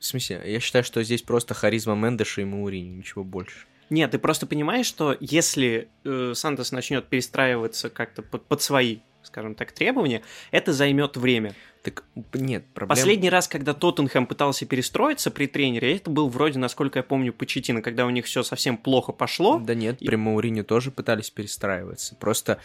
В 0.00 0.04
смысле, 0.04 0.42
я 0.44 0.58
считаю, 0.58 0.82
что 0.82 1.00
здесь 1.04 1.22
просто 1.22 1.54
харизма 1.54 1.94
Мендеша 1.94 2.40
и 2.40 2.44
Маурини, 2.44 2.88
ничего 2.88 3.22
больше. 3.22 3.66
Нет, 3.88 4.10
ты 4.10 4.18
просто 4.18 4.48
понимаешь, 4.48 4.86
что 4.86 5.16
если 5.20 5.88
э, 6.04 6.32
Сантос 6.34 6.72
начнет 6.72 7.06
перестраиваться 7.06 7.88
как-то 7.88 8.22
под, 8.22 8.44
под 8.46 8.60
свои 8.60 8.98
скажем 9.22 9.54
так, 9.54 9.72
требования, 9.72 10.22
это 10.50 10.72
займет 10.72 11.16
время. 11.16 11.54
Так 11.82 12.04
нет, 12.34 12.64
проблем... 12.74 12.88
Последний 12.90 13.30
раз, 13.30 13.48
когда 13.48 13.72
Тоттенхэм 13.72 14.26
пытался 14.26 14.66
перестроиться 14.66 15.30
при 15.30 15.46
тренере, 15.46 15.96
это 15.96 16.10
был 16.10 16.28
вроде, 16.28 16.58
насколько 16.58 16.98
я 16.98 17.02
помню, 17.02 17.32
Почетина, 17.32 17.80
когда 17.80 18.04
у 18.04 18.10
них 18.10 18.26
все 18.26 18.42
совсем 18.42 18.76
плохо 18.76 19.12
пошло. 19.12 19.58
Да 19.58 19.74
нет, 19.74 20.00
И- 20.02 20.06
при 20.06 20.16
Мауриню 20.16 20.64
тоже 20.64 20.90
пытались 20.90 21.30
перестраиваться. 21.30 22.16
Просто 22.16 22.60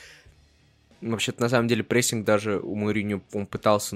Вообще-то, 1.12 1.41
на 1.41 1.49
самом 1.49 1.68
деле, 1.68 1.84
прессинг 1.84 2.26
даже 2.26 2.60
у 2.60 2.74
Мауриньо 2.76 3.22
он 3.34 3.45
пытался 3.45 3.95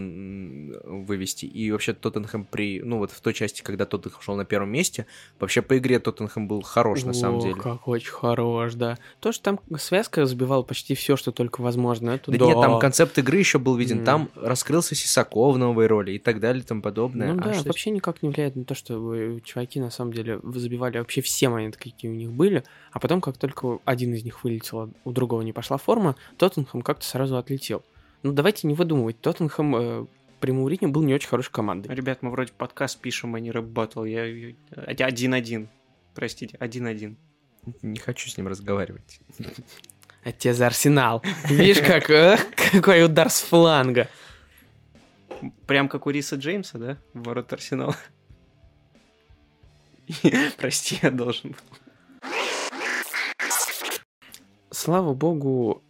вывести. 0.83 1.45
И 1.45 1.71
вообще 1.71 1.93
Тоттенхэм 1.93 2.45
при... 2.45 2.81
Ну, 2.81 2.97
вот 2.99 3.11
в 3.11 3.19
той 3.21 3.33
части, 3.33 3.61
когда 3.61 3.85
Тоттенхэм 3.85 4.21
шел 4.21 4.35
на 4.35 4.45
первом 4.45 4.69
месте, 4.71 5.05
вообще 5.39 5.61
по 5.61 5.77
игре 5.77 5.99
Тоттенхэм 5.99 6.47
был 6.47 6.61
хорош, 6.61 7.03
на 7.03 7.13
самом 7.13 7.39
О, 7.39 7.41
деле. 7.41 7.55
как 7.55 7.87
очень 7.87 8.11
хорош, 8.11 8.73
да. 8.75 8.97
То, 9.19 9.31
что 9.31 9.43
там 9.43 9.59
связка 9.79 10.25
забивала 10.25 10.61
почти 10.63 10.95
все, 10.95 11.15
что 11.15 11.31
только 11.31 11.61
возможно, 11.61 12.11
это 12.11 12.31
Да, 12.31 12.37
да. 12.37 12.45
нет, 12.45 12.61
там 12.61 12.79
концепт 12.79 13.17
игры 13.17 13.37
еще 13.39 13.59
был 13.59 13.75
виден. 13.75 13.99
М. 13.99 14.05
Там 14.05 14.29
раскрылся 14.35 14.95
Сисаков 14.95 15.55
в 15.55 15.57
новой 15.57 15.87
роли 15.87 16.11
и 16.13 16.19
так 16.19 16.39
далее 16.39 16.61
и 16.63 16.65
тому 16.65 16.81
подобное. 16.81 17.33
Ну 17.33 17.39
А 17.41 17.43
да, 17.45 17.53
что- 17.55 17.67
вообще 17.69 17.89
никак 17.91 18.21
не 18.21 18.29
влияет 18.29 18.55
на 18.55 18.65
то, 18.65 18.75
что 18.75 19.39
чуваки 19.41 19.79
на 19.79 19.89
самом 19.89 20.13
деле 20.13 20.39
забивали 20.43 20.97
вообще 20.99 21.21
все 21.21 21.49
моменты, 21.49 21.79
какие 21.79 22.11
у 22.11 22.13
них 22.15 22.31
были, 22.31 22.63
а 22.91 22.99
потом, 22.99 23.21
как 23.21 23.37
только 23.37 23.79
один 23.85 24.13
из 24.13 24.23
них 24.23 24.43
вылетел, 24.43 24.79
а 24.81 24.89
у 25.05 25.11
другого 25.11 25.41
не 25.41 25.53
пошла 25.53 25.77
форма, 25.77 26.15
Тоттенхэм 26.37 26.81
как-то 26.99 27.05
сразу 27.05 27.37
отлетел. 27.37 27.83
Ну 28.23 28.33
давайте 28.33 28.67
не 28.67 28.73
выдумывать, 28.73 29.21
Тоттенхэм 29.21 29.75
э, 29.75 30.05
при 30.39 30.51
Мауриньо 30.51 30.89
был 30.89 31.03
не 31.03 31.13
очень 31.13 31.29
хорошей 31.29 31.51
командой. 31.51 31.93
Ребят, 31.93 32.21
мы 32.21 32.29
вроде 32.31 32.51
подкаст 32.51 32.99
пишем, 32.99 33.35
а 33.35 33.39
не 33.39 33.51
рэп 33.51 33.65
баттл. 33.65 34.03
Я 34.03 34.53
один-один. 34.75 35.69
Простите, 36.13 36.57
один-один. 36.59 37.17
Не 37.81 37.99
хочу 37.99 38.29
с 38.29 38.37
ним 38.37 38.47
разговаривать. 38.47 39.21
Это 40.23 40.37
тебе 40.37 40.53
за 40.53 40.67
Арсенал. 40.67 41.23
Видишь, 41.49 41.79
как, 41.79 42.09
э, 42.09 42.37
какой 42.73 43.05
удар 43.05 43.29
с 43.29 43.41
фланга. 43.41 44.09
Прям 45.65 45.87
как 45.87 46.05
у 46.07 46.09
Риса 46.09 46.35
Джеймса, 46.35 46.77
да? 46.77 46.97
В 47.13 47.23
ворот 47.23 47.53
Арсенала. 47.53 47.95
Прости, 50.57 50.99
я 51.01 51.11
должен 51.11 51.51
был. 51.51 51.59
Слава 54.71 55.13
богу, 55.13 55.83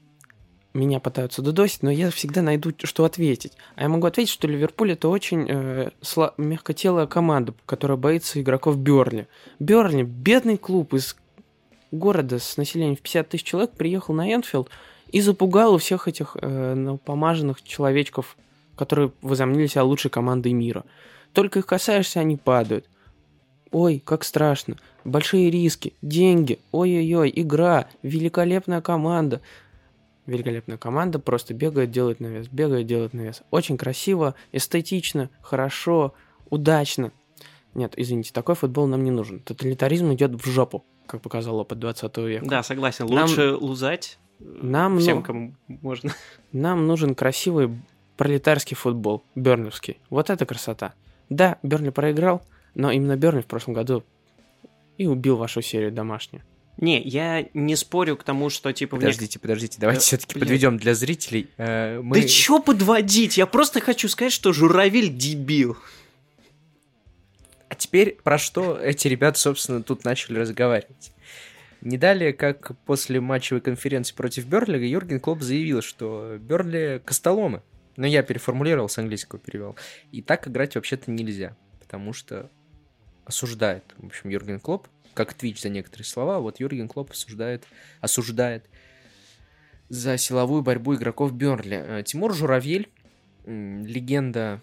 меня 0.74 1.00
пытаются 1.00 1.42
додосить, 1.42 1.84
но 1.84 1.90
я 1.90 2.12
всегда 2.12 2.42
найду, 2.42 2.72
что 2.84 3.06
ответить. 3.06 3.54
А 3.76 3.84
я 3.84 3.90
могу 3.90 4.06
ответить, 4.06 4.32
что 4.32 4.48
Ливерпуль 4.48 4.92
это 4.92 5.10
очень 5.10 5.48
э, 5.50 5.90
сла- 6.02 6.34
мягкотелая 6.38 7.08
команда, 7.08 7.54
которая 7.66 7.98
боится 7.98 8.40
игроков 8.40 8.78
Берли. 8.78 9.28
Берли, 9.60 10.04
бедный 10.04 10.58
клуб 10.58 10.94
из 10.94 11.16
города 11.92 12.38
с 12.38 12.58
населением 12.58 12.96
в 12.96 13.02
50 13.02 13.30
тысяч 13.30 13.44
человек, 13.44 13.72
приехал 13.72 14.14
на 14.14 14.32
Энфилд 14.32 14.70
и 15.12 15.22
запугал 15.22 15.74
у 15.74 15.78
всех 15.80 16.08
этих 16.08 16.38
э, 16.40 16.98
помаженных 17.04 17.64
человечков, 17.64 18.38
которые 18.76 19.12
возомнили 19.22 19.68
себя 19.68 19.84
лучшей 19.84 20.12
командой 20.12 20.54
мира. 20.54 20.86
Только 21.34 21.60
их 21.60 21.66
касаешься, 21.66 22.20
они 22.20 22.38
падают. 22.38 22.86
Ой, 23.72 24.02
как 24.04 24.24
страшно. 24.24 24.78
Большие 25.04 25.50
риски, 25.50 25.94
деньги, 26.02 26.60
ой-ой-ой, 26.72 27.32
игра, 27.36 27.88
великолепная 28.04 28.82
команда. 28.82 29.42
Великолепная 30.30 30.78
команда 30.78 31.20
просто 31.20 31.54
бегает, 31.54 31.92
делает 31.92 32.20
навес, 32.20 32.48
бегает, 32.48 32.86
делает 32.88 33.14
навес. 33.14 33.42
Очень 33.52 33.78
красиво, 33.78 34.36
эстетично, 34.52 35.30
хорошо, 35.42 36.14
удачно. 36.50 37.12
Нет, 37.74 37.94
извините, 37.98 38.32
такой 38.34 38.56
футбол 38.56 38.88
нам 38.88 39.04
не 39.04 39.12
нужен. 39.12 39.40
Тоталитаризм 39.40 40.14
идет 40.14 40.32
в 40.34 40.50
жопу, 40.50 40.86
как 41.08 41.22
показал 41.22 41.58
опыт 41.60 41.80
20 41.80 42.18
века. 42.18 42.46
Да, 42.46 42.64
согласен. 42.64 43.08
Нам- 43.08 43.28
Лучше 43.28 43.54
лузать 43.56 44.20
э, 44.40 44.44
Нам, 44.44 45.00
всем, 45.00 45.18
ну- 45.18 45.24
кому 45.24 45.54
можно. 45.68 46.14
Нам 46.52 46.88
нужен 46.88 47.16
красивый 47.16 47.72
пролетарский 48.18 48.76
футбол, 48.76 49.24
берневский. 49.36 49.98
Вот 50.10 50.30
это 50.30 50.46
красота. 50.46 50.94
Да, 51.30 51.58
Бернли 51.64 51.90
проиграл, 51.90 52.42
но 52.76 52.92
именно 52.92 53.16
Бернли 53.16 53.42
в 53.42 53.46
прошлом 53.46 53.74
году 53.76 54.04
и 54.98 55.06
убил 55.08 55.38
вашу 55.38 55.62
серию 55.62 55.92
домашнюю. 55.92 56.44
Не, 56.82 57.02
я 57.02 57.46
не 57.54 57.76
спорю 57.76 58.16
к 58.16 58.24
тому, 58.24 58.50
что 58.50 58.72
типа... 58.72 58.96
в 58.96 59.00
нек- 59.00 59.02
Подождите, 59.02 59.38
подождите, 59.40 59.78
давайте 59.80 60.00
Э, 60.00 60.04
все-таки 60.04 60.40
подведем 60.40 60.78
для 60.78 60.94
зрителей. 60.96 61.50
Э, 61.58 62.00
мы- 62.02 62.22
Да 62.22 62.28
чё 62.28 62.62
подводить? 62.62 63.38
Я 63.38 63.46
просто 63.48 63.82
хочу 63.82 64.08
сказать, 64.08 64.32
что 64.32 64.54
Журавель 64.54 65.10
дебил. 65.14 65.78
А 67.68 67.76
теперь 67.76 68.18
про 68.24 68.38
что 68.38 68.78
эти 68.80 69.08
ребята, 69.08 69.38
собственно, 69.40 69.84
тут 69.84 70.04
начали 70.06 70.40
разговаривать? 70.40 71.12
Не 71.82 71.98
далее, 71.98 72.34
как 72.34 72.72
после 72.86 73.22
матчевой 73.22 73.62
конференции 73.62 74.14
против 74.16 74.46
Берли, 74.48 74.86
Юрген 74.88 75.20
Клоп 75.20 75.42
заявил, 75.42 75.82
что 75.82 76.38
Берли 76.40 77.02
костоломы. 77.06 77.62
Но 77.96 78.08
я 78.08 78.24
переформулировал, 78.24 78.90
с 78.90 78.98
английского 78.98 79.40
перевел. 79.40 79.76
И 80.12 80.22
так 80.22 80.48
играть 80.48 80.76
вообще-то 80.76 81.12
нельзя, 81.12 81.56
потому 81.80 82.14
что 82.14 82.50
осуждает, 83.26 83.84
в 83.98 84.06
общем, 84.08 84.30
Юрген 84.30 84.60
Клоп, 84.60 84.88
как 85.20 85.34
Твич 85.34 85.62
за 85.62 85.68
некоторые 85.68 86.06
слова, 86.06 86.40
вот 86.40 86.62
Юрген 86.62 86.88
Клоп 86.88 87.12
осуждает, 87.12 87.66
осуждает 88.00 88.64
за 89.90 90.18
силовую 90.18 90.62
борьбу 90.62 90.96
игроков 90.96 91.34
Берли. 91.34 91.76
Э, 91.78 92.04
Тимур 92.06 92.34
Журавель, 92.34 92.88
легенда 93.46 94.62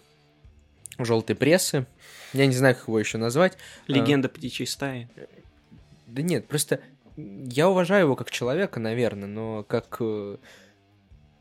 желтой 0.97 1.35
прессы, 1.35 1.85
я 2.33 2.47
не 2.47 2.55
знаю, 2.55 2.73
как 2.75 2.87
его 2.87 2.97
еще 2.99 3.19
назвать, 3.19 3.55
Легенда 3.85 4.29
птичьей 4.29 4.65
стаи. 4.65 5.07
да 6.07 6.23
нет, 6.23 6.47
просто 6.47 6.79
я 7.15 7.69
уважаю 7.69 8.05
его 8.05 8.15
как 8.15 8.31
человека, 8.31 8.79
наверное, 8.79 9.27
но 9.27 9.63
как... 9.63 9.97
э, 9.99 10.37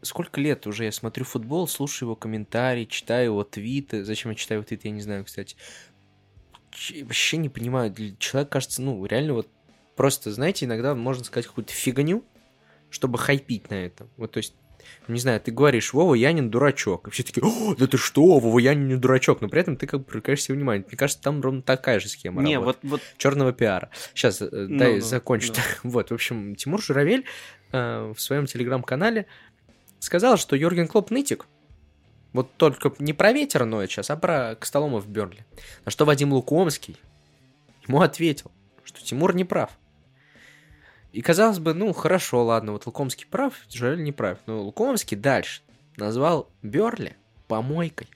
Сколько 0.02 0.40
лет 0.42 0.66
уже 0.66 0.84
я 0.84 0.92
смотрю 0.92 1.24
футбол, 1.24 1.66
слушаю 1.66 2.08
его 2.08 2.16
комментарии, 2.16 2.84
читаю 2.84 3.24
его 3.24 3.44
твиты. 3.44 4.04
Зачем 4.04 4.30
я 4.30 4.36
читаю 4.36 4.58
его 4.60 4.66
твиты, 4.68 4.88
я 4.88 4.94
не 4.94 5.00
знаю, 5.00 5.24
кстати. 5.24 5.56
Вообще 7.02 7.36
не 7.36 7.48
понимаю. 7.48 7.94
Человек 8.18 8.50
кажется, 8.50 8.82
ну, 8.82 9.04
реально 9.06 9.34
вот 9.34 9.48
просто, 9.96 10.30
знаете, 10.30 10.66
иногда 10.66 10.94
можно 10.94 11.24
сказать 11.24 11.46
какую-то 11.46 11.72
фигню, 11.72 12.24
чтобы 12.90 13.18
хайпить 13.18 13.70
на 13.70 13.74
этом. 13.74 14.08
Вот, 14.16 14.32
то 14.32 14.38
есть, 14.38 14.54
не 15.08 15.18
знаю, 15.18 15.40
ты 15.40 15.50
говоришь, 15.50 15.92
Вова 15.92 16.14
Янин 16.14 16.50
дурачок. 16.50 17.08
И 17.08 17.10
все 17.10 17.22
такие, 17.22 17.44
О, 17.44 17.74
да 17.74 17.86
ты 17.86 17.96
что, 17.96 18.38
Вова 18.38 18.58
Янин 18.58 18.88
не 18.88 18.96
дурачок. 18.96 19.40
Но 19.40 19.48
при 19.48 19.60
этом 19.60 19.76
ты 19.76 19.86
как 19.86 20.00
бы 20.00 20.06
привлекаешь 20.06 20.42
себе 20.42 20.56
внимание. 20.56 20.84
Мне 20.86 20.96
кажется, 20.96 21.22
там 21.22 21.40
ровно 21.40 21.62
такая 21.62 21.98
же 21.98 22.08
схема 22.08 22.42
Не, 22.42 22.60
вот, 22.60 22.78
вот 22.82 23.00
черного 23.16 23.52
пиара. 23.52 23.90
Сейчас, 24.14 24.40
Ну, 24.40 24.78
дай 24.78 24.96
ну, 24.96 25.00
закончу. 25.00 25.52
ну. 25.82 25.90
Вот, 25.90 26.10
в 26.10 26.14
общем, 26.14 26.54
Тимур 26.54 26.82
Журавель 26.82 27.24
э, 27.72 28.12
в 28.14 28.20
своем 28.20 28.46
телеграм-канале 28.46 29.26
сказал, 29.98 30.36
что 30.36 30.54
Юрген 30.54 30.86
Клоп 30.88 31.10
нытик. 31.10 31.46
Вот 32.36 32.52
только 32.58 32.92
не 32.98 33.14
про 33.14 33.32
ветер 33.32 33.64
ноет 33.64 33.90
сейчас, 33.90 34.10
а 34.10 34.16
про 34.16 34.56
Костолома 34.56 35.00
в 35.00 35.08
Берли. 35.08 35.46
На 35.86 35.90
что 35.90 36.04
Вадим 36.04 36.34
Лукомский 36.34 36.98
ему 37.88 38.02
ответил, 38.02 38.50
что 38.84 39.02
Тимур 39.02 39.34
не 39.34 39.44
прав. 39.44 39.70
И 41.12 41.22
казалось 41.22 41.60
бы, 41.60 41.72
ну 41.72 41.94
хорошо, 41.94 42.44
ладно, 42.44 42.72
вот 42.72 42.84
Лукомский 42.84 43.26
прав, 43.26 43.54
Журавель 43.72 44.02
не 44.02 44.12
прав. 44.12 44.38
Но 44.44 44.60
Лукомский 44.60 45.16
дальше 45.16 45.62
назвал 45.96 46.50
Берли 46.60 47.16
помойкой. 47.48 48.08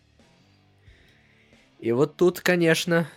И 1.78 1.90
вот 1.92 2.16
тут, 2.16 2.42
конечно, 2.42 3.08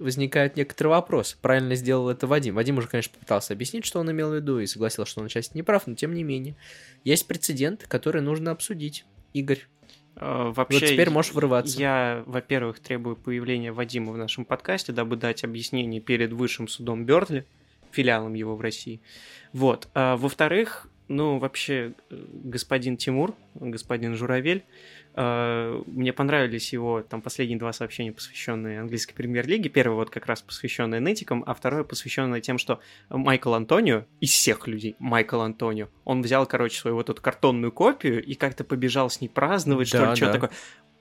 возникают 0.00 0.56
некоторые 0.56 0.94
вопросы. 0.96 1.36
Правильно 1.40 1.76
сделал 1.76 2.08
это 2.08 2.26
Вадим. 2.26 2.56
Вадим 2.56 2.78
уже, 2.78 2.88
конечно, 2.88 3.16
пытался 3.16 3.52
объяснить, 3.52 3.84
что 3.84 4.00
он 4.00 4.10
имел 4.10 4.30
в 4.30 4.34
виду, 4.34 4.58
и 4.58 4.66
согласился, 4.66 5.12
что 5.12 5.20
он 5.20 5.26
отчасти 5.26 5.56
не 5.56 5.62
прав, 5.62 5.86
но 5.86 5.94
тем 5.94 6.12
не 6.12 6.24
менее. 6.24 6.56
Есть 7.04 7.28
прецедент, 7.28 7.86
который 7.86 8.20
нужно 8.20 8.50
обсудить. 8.50 9.04
Игорь, 9.32 9.64
вообще... 10.16 10.80
вот 10.80 10.86
теперь 10.88 11.10
можешь 11.10 11.32
врываться. 11.32 11.78
Я, 11.78 12.22
во-первых, 12.26 12.80
требую 12.80 13.16
появления 13.16 13.72
Вадима 13.72 14.12
в 14.12 14.16
нашем 14.16 14.44
подкасте, 14.44 14.92
дабы 14.92 15.16
дать 15.16 15.44
объяснение 15.44 16.00
перед 16.00 16.32
высшим 16.32 16.68
судом 16.68 17.04
Бёрдли, 17.04 17.46
филиалом 17.90 18.34
его 18.34 18.56
в 18.56 18.60
России. 18.60 19.00
Вот. 19.52 19.88
А, 19.94 20.16
во-вторых, 20.16 20.88
ну, 21.08 21.38
вообще, 21.38 21.94
э, 22.10 22.24
господин 22.44 22.96
Тимур, 22.96 23.34
господин 23.54 24.14
Журавель, 24.14 24.58
э, 24.58 24.62
мне 25.16 26.12
понравились 26.12 26.72
его 26.72 27.02
там 27.02 27.20
последние 27.20 27.58
два 27.58 27.72
сообщения, 27.72 28.12
посвященные 28.12 28.80
английской 28.80 29.14
премьер-лиге. 29.14 29.68
Первое 29.68 29.96
вот 29.96 30.10
как 30.10 30.26
раз 30.26 30.40
посвященное 30.42 31.00
нетикам, 31.00 31.42
а 31.46 31.54
второе 31.54 31.84
посвященное 31.84 32.40
тем, 32.40 32.58
что 32.58 32.80
Майкл 33.08 33.54
Антонио, 33.54 34.04
из 34.20 34.30
всех 34.30 34.66
людей, 34.68 34.96
Майкл 34.98 35.40
Антонио, 35.40 35.88
он 36.04 36.22
взял, 36.22 36.46
короче, 36.46 36.78
свою 36.78 36.96
вот 36.96 37.10
эту 37.10 37.20
картонную 37.20 37.72
копию 37.72 38.24
и 38.24 38.34
как-то 38.34 38.62
побежал 38.64 39.10
с 39.10 39.20
ней 39.20 39.28
праздновать, 39.28 39.88
что 39.88 39.98
Да, 39.98 40.10
ли, 40.10 40.16
что 40.16 40.26
да. 40.26 40.32
такое. 40.32 40.50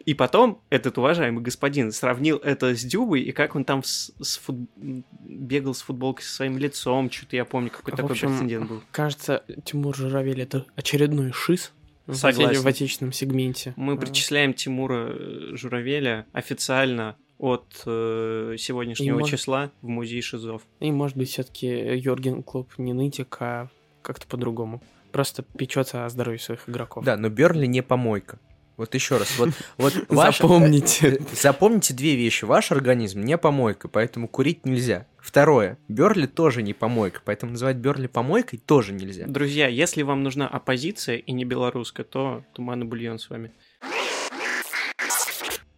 И 0.05 0.13
потом 0.13 0.63
этот 0.69 0.97
уважаемый 0.97 1.43
господин 1.43 1.91
сравнил 1.91 2.37
это 2.37 2.73
с 2.73 2.83
Дюбой, 2.83 3.21
и 3.21 3.31
как 3.31 3.55
он 3.55 3.63
там 3.65 3.83
с, 3.83 4.11
с 4.19 4.37
фут- 4.37 4.69
бегал 4.77 5.73
с 5.75 5.81
футболкой 5.81 6.23
со 6.23 6.35
своим 6.35 6.57
лицом, 6.57 7.11
что-то 7.11 7.35
я 7.35 7.45
помню, 7.45 7.69
какой 7.69 7.93
В 7.93 7.97
такой 7.97 8.11
общем, 8.11 8.29
прецедент 8.29 8.69
был. 8.69 8.81
Кажется, 8.91 9.43
Тимур 9.65 9.95
Журавель 9.95 10.41
это 10.41 10.65
очередной 10.75 11.31
шиз 11.33 11.73
Согласен. 12.13 12.61
в 12.61 12.67
отечественном 12.67 13.13
сегменте. 13.13 13.73
Мы 13.75 13.93
А, 13.93 13.97
причисляем 13.97 14.53
Тимура 14.53 15.07
э, 15.11 15.55
Журавеля 15.55 16.25
официально 16.33 17.15
от 17.37 17.83
э, 17.85 18.55
сегодняшнего 18.57 19.15
И 19.15 19.19
может- 19.19 19.39
числа 19.39 19.71
в 19.81 19.87
музей 19.87 20.21
Шизов. 20.21 20.61
И, 20.79 20.91
может 20.91 21.15
быть, 21.17 21.29
все-таки 21.29 21.67
Йорген 21.67 22.43
Клоп 22.43 22.77
не 22.77 22.93
нытик, 22.93 23.37
а 23.39 23.69
как-то 24.01 24.27
по-другому. 24.27 24.81
просто 25.11 25.43
печется 25.57 26.05
о 26.05 26.09
здоровье 26.09 26.39
своих 26.39 26.69
игроков. 26.69 27.03
Да, 27.03 27.17
но 27.17 27.29
Берли 27.29 27.65
не 27.67 27.81
помойка. 27.81 28.39
Вот 28.79 28.95
еще 28.95 29.17
раз, 29.17 29.37
вот, 29.37 29.49
вот 29.77 29.93
ваш- 30.07 30.37
Запомните. 30.39 31.17
э, 31.17 31.35
Запомните 31.35 31.93
две 31.93 32.15
вещи. 32.15 32.45
Ваш 32.45 32.71
организм 32.71 33.19
не 33.19 33.37
помойка, 33.37 33.89
поэтому 33.89 34.29
курить 34.29 34.65
нельзя. 34.65 35.05
Второе. 35.17 35.77
Берли 35.89 36.27
тоже 36.27 36.63
не 36.63 36.73
помойка, 36.73 37.19
поэтому 37.25 37.51
называть 37.51 37.75
Берли 37.75 38.07
помойкой 38.07 38.57
тоже 38.57 38.93
нельзя. 38.93 39.25
Друзья, 39.27 39.67
если 39.67 40.01
вам 40.01 40.23
нужна 40.23 40.47
оппозиция 40.47 41.17
и 41.17 41.31
не 41.33 41.43
белорусская, 41.43 42.05
то 42.05 42.45
Туман 42.53 42.83
и 42.83 42.85
Бульон 42.85 43.19
с 43.19 43.29
вами. 43.29 43.51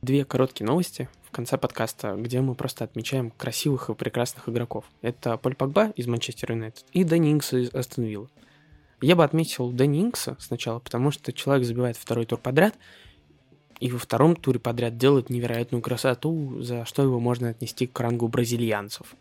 Две 0.04 0.24
короткие 0.24 0.68
новости 0.68 1.10
в 1.28 1.32
конце 1.32 1.58
подкаста, 1.58 2.14
где 2.20 2.40
мы 2.42 2.54
просто 2.54 2.84
отмечаем 2.84 3.32
красивых 3.32 3.90
и 3.90 3.96
прекрасных 3.96 4.48
игроков. 4.48 4.86
Это 5.02 5.38
Поль 5.38 5.56
Погба 5.56 5.92
из 5.96 6.06
Манчестер 6.06 6.52
Юнайтед 6.52 6.86
и 6.94 7.04
Дэнни 7.04 7.32
Инкс 7.34 7.54
из 7.54 7.74
Астон 7.74 8.06
Вилла. 8.06 8.30
Я 9.02 9.16
бы 9.16 9.24
отметил 9.24 9.72
Дэнни 9.72 10.02
Инкса 10.02 10.38
сначала, 10.40 10.80
потому 10.80 11.12
что 11.12 11.34
человек 11.34 11.66
забивает 11.66 11.98
второй 11.98 12.26
тур 12.26 12.40
подряд, 12.40 12.76
и 13.80 13.90
во 13.90 13.98
втором 13.98 14.36
туре 14.36 14.60
подряд 14.60 14.98
делает 14.98 15.32
невероятную 15.32 15.82
красоту, 15.82 16.62
за 16.62 16.86
что 16.86 17.02
его 17.02 17.20
можно 17.20 17.50
отнести 17.50 17.88
к 17.88 18.00
рангу 18.00 18.28
бразильянцев. 18.28 19.16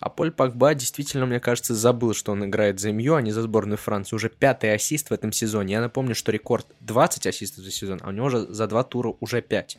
А 0.00 0.10
Поль 0.10 0.30
Пакба 0.30 0.74
действительно, 0.74 1.24
мне 1.24 1.40
кажется, 1.40 1.74
забыл, 1.74 2.12
что 2.12 2.32
он 2.32 2.44
играет 2.44 2.80
за 2.80 2.92
МЮ, 2.92 3.14
а 3.14 3.22
не 3.22 3.32
за 3.32 3.42
сборную 3.42 3.78
Франции. 3.78 4.14
Уже 4.14 4.28
пятый 4.28 4.74
ассист 4.74 5.08
в 5.08 5.12
этом 5.12 5.32
сезоне. 5.32 5.74
Я 5.74 5.80
напомню, 5.80 6.14
что 6.14 6.32
рекорд 6.32 6.66
20 6.80 7.26
ассистов 7.28 7.64
за 7.64 7.70
сезон, 7.70 8.00
а 8.02 8.08
у 8.08 8.10
него 8.10 8.26
уже 8.26 8.40
за 8.40 8.66
два 8.66 8.82
тура 8.82 9.14
уже 9.20 9.40
5. 9.40 9.78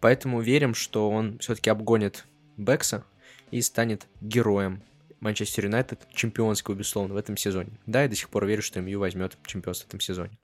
Поэтому 0.00 0.40
верим, 0.40 0.74
что 0.74 1.10
он 1.10 1.38
все-таки 1.38 1.68
обгонит 1.68 2.24
Бекса 2.56 3.04
и 3.50 3.60
станет 3.60 4.06
героем 4.20 4.82
Манчестер 5.20 5.66
Юнайтед, 5.66 6.06
чемпионского, 6.12 6.74
безусловно, 6.74 7.14
в 7.14 7.16
этом 7.16 7.36
сезоне. 7.36 7.70
Да, 7.86 8.02
я 8.02 8.08
до 8.08 8.14
сих 8.14 8.28
пор 8.28 8.46
верю, 8.46 8.62
что 8.62 8.80
МЮ 8.80 9.00
возьмет 9.00 9.36
чемпионство 9.46 9.86
в 9.86 9.88
этом 9.88 10.00
сезоне. 10.00 10.38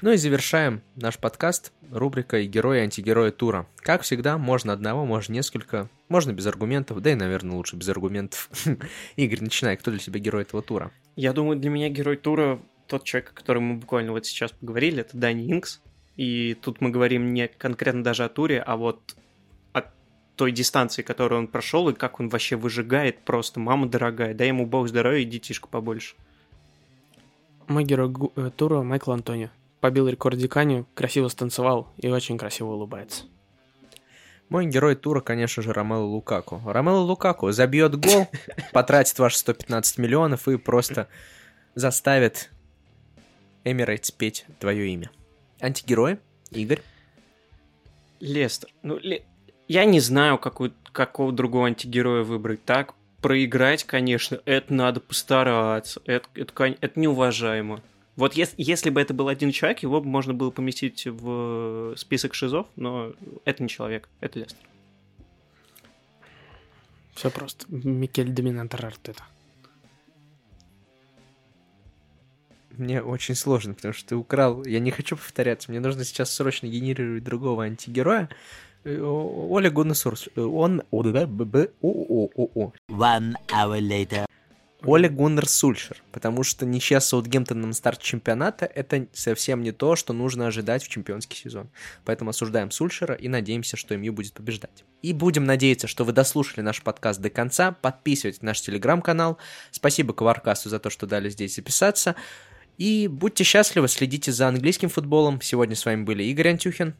Ну 0.00 0.12
и 0.12 0.16
завершаем 0.16 0.82
наш 0.94 1.18
подкаст 1.18 1.72
рубрикой 1.90 2.46
«Герои 2.46 2.78
и 2.78 2.82
антигерои 2.82 3.30
тура». 3.30 3.66
Как 3.78 4.02
всегда, 4.02 4.38
можно 4.38 4.72
одного, 4.72 5.04
можно 5.04 5.32
несколько, 5.32 5.88
можно 6.08 6.32
без 6.32 6.46
аргументов, 6.46 7.02
да 7.02 7.10
и, 7.10 7.14
наверное, 7.16 7.56
лучше 7.56 7.74
без 7.74 7.88
аргументов. 7.88 8.48
Игорь, 9.16 9.40
начинай, 9.40 9.76
кто 9.76 9.90
для 9.90 9.98
тебя 9.98 10.20
герой 10.20 10.42
этого 10.42 10.62
тура? 10.62 10.92
Я 11.16 11.32
думаю, 11.32 11.58
для 11.58 11.70
меня 11.70 11.88
герой 11.88 12.16
тура 12.16 12.60
тот 12.86 13.04
человек, 13.04 13.30
о 13.30 13.34
котором 13.34 13.64
мы 13.64 13.74
буквально 13.76 14.12
вот 14.12 14.24
сейчас 14.24 14.52
поговорили, 14.52 15.00
это 15.00 15.16
Дани 15.16 15.52
Инкс. 15.52 15.80
И 16.16 16.54
тут 16.54 16.80
мы 16.80 16.90
говорим 16.90 17.34
не 17.34 17.48
конкретно 17.48 18.02
даже 18.02 18.24
о 18.24 18.28
туре, 18.28 18.60
а 18.60 18.76
вот 18.76 19.16
той 20.38 20.52
дистанции, 20.52 21.02
которую 21.02 21.40
он 21.40 21.48
прошел, 21.48 21.88
и 21.88 21.92
как 21.92 22.20
он 22.20 22.28
вообще 22.28 22.56
выжигает 22.56 23.18
просто. 23.24 23.60
Мама 23.60 23.88
дорогая, 23.88 24.32
дай 24.32 24.48
ему 24.48 24.64
бог 24.66 24.88
здоровья 24.88 25.20
и 25.20 25.24
детишка 25.26 25.68
побольше. 25.68 26.14
Мой 27.66 27.84
герой 27.84 28.14
э, 28.36 28.50
тура 28.56 28.82
Майкл 28.82 29.10
Антонио. 29.12 29.50
Побил 29.80 30.08
рекорд 30.08 30.38
Диканию, 30.38 30.86
красиво 30.94 31.28
станцевал 31.28 31.92
и 31.98 32.08
очень 32.08 32.38
красиво 32.38 32.68
улыбается. 32.68 33.24
Мой 34.48 34.66
герой 34.66 34.94
тура, 34.94 35.20
конечно 35.20 35.62
же, 35.62 35.72
Ромело 35.72 36.04
Лукаку. 36.04 36.62
Ромело 36.64 37.00
Лукаку 37.00 37.50
забьет 37.50 37.96
гол, 37.96 38.28
потратит 38.72 39.18
ваши 39.18 39.38
115 39.38 39.98
миллионов 39.98 40.48
и 40.48 40.56
просто 40.56 41.08
заставит 41.74 42.50
Эмирейтс 43.64 44.10
петь 44.12 44.46
твое 44.60 44.88
имя. 44.88 45.10
Антигерои? 45.60 46.18
Игорь? 46.50 46.80
Лестер. 48.20 48.70
Ну, 48.82 48.98
Ле- 48.98 49.24
я 49.68 49.84
не 49.84 50.00
знаю, 50.00 50.38
какой, 50.38 50.72
какого 50.92 51.32
другого 51.32 51.66
антигероя 51.66 52.24
выбрать. 52.24 52.64
Так, 52.64 52.94
проиграть, 53.20 53.84
конечно, 53.84 54.40
это 54.44 54.72
надо 54.72 55.00
постараться. 55.00 56.00
Это, 56.06 56.28
это, 56.34 56.76
это 56.80 57.00
неуважаемо. 57.00 57.82
Вот 58.16 58.34
ес- 58.34 58.54
если 58.56 58.90
бы 58.90 59.00
это 59.00 59.14
был 59.14 59.28
один 59.28 59.52
человек, 59.52 59.80
его 59.80 60.00
бы 60.00 60.08
можно 60.08 60.34
было 60.34 60.50
поместить 60.50 61.06
в 61.06 61.94
список 61.96 62.34
шизов, 62.34 62.66
но 62.74 63.12
это 63.44 63.62
не 63.62 63.68
человек, 63.68 64.08
это 64.20 64.40
Лестер. 64.40 64.58
Все 67.14 67.30
просто. 67.30 67.66
Микель 67.68 68.30
Доминатор 68.30 68.86
Артета. 68.86 69.24
Мне 72.70 73.02
очень 73.02 73.34
сложно, 73.34 73.74
потому 73.74 73.92
что 73.92 74.10
ты 74.10 74.16
украл... 74.16 74.64
Я 74.64 74.78
не 74.78 74.92
хочу 74.92 75.16
повторяться. 75.16 75.68
Мне 75.68 75.80
нужно 75.80 76.04
сейчас 76.04 76.32
срочно 76.32 76.68
генерировать 76.68 77.24
другого 77.24 77.64
антигероя. 77.64 78.28
Э, 78.84 79.00
Оля 79.00 79.70
Гуннесурс. 79.70 80.28
Он... 80.36 80.82
о, 80.90 81.02
да, 81.02 81.26
б, 81.26 81.44
б, 81.44 81.70
о, 81.80 81.88
о, 81.88 82.30
о, 82.34 82.50
о. 82.54 82.72
One 82.88 83.34
hour 83.48 83.80
later. 83.80 84.26
Оля 84.84 85.08
Гуннер 85.08 85.48
Сульшер, 85.48 85.96
потому 86.12 86.44
что 86.44 86.64
ничья 86.64 87.00
с 87.00 87.08
Саутгемптоном 87.08 87.70
на 87.70 87.74
старт 87.74 88.00
чемпионата– 88.00 88.64
это 88.74 89.08
совсем 89.12 89.62
не 89.62 89.72
то, 89.72 89.96
что 89.96 90.12
нужно 90.12 90.46
ожидать 90.46 90.84
в 90.84 90.88
чемпионский 90.88 91.36
сезон. 91.36 91.68
Поэтому 92.04 92.30
осуждаем 92.30 92.70
Сульшера 92.70 93.16
и 93.16 93.26
надеемся, 93.26 93.76
что 93.76 93.96
МЮ 93.96 94.12
будет 94.12 94.34
побеждать. 94.34 94.84
И 95.02 95.12
будем 95.12 95.44
надеяться, 95.44 95.88
что 95.88 96.04
вы 96.04 96.12
дослушали 96.12 96.60
наш 96.60 96.80
подкаст 96.82 97.20
до 97.20 97.28
конца. 97.28 97.72
Подписывайтесь 97.72 98.40
на 98.40 98.46
наш 98.46 98.60
телеграм-канал. 98.60 99.38
Спасибо 99.72 100.12
Коваркасту 100.14 100.68
за 100.68 100.78
то, 100.78 100.90
что 100.90 101.08
дали 101.08 101.28
здесь 101.28 101.56
записаться. 101.56 102.14
И 102.76 103.08
будьте 103.08 103.42
счастливы, 103.42 103.88
следите 103.88 104.30
за 104.30 104.46
английским 104.46 104.90
футболом. 104.90 105.40
Сегодня 105.40 105.74
с 105.74 105.84
вами 105.84 106.04
были 106.04 106.22
Игорь 106.22 106.50
Антюхин, 106.50 106.94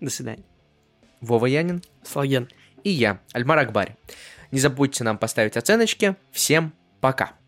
До 0.00 0.10
свидания. 0.10 0.42
Вова 1.20 1.46
Янин 1.46 1.82
Слаген. 2.02 2.48
и 2.84 2.90
я, 2.90 3.20
Альмар 3.32 3.58
Акбари. 3.58 3.96
Не 4.50 4.60
забудьте 4.60 5.04
нам 5.04 5.18
поставить 5.18 5.56
оценочки. 5.56 6.16
Всем 6.32 6.72
пока! 7.00 7.39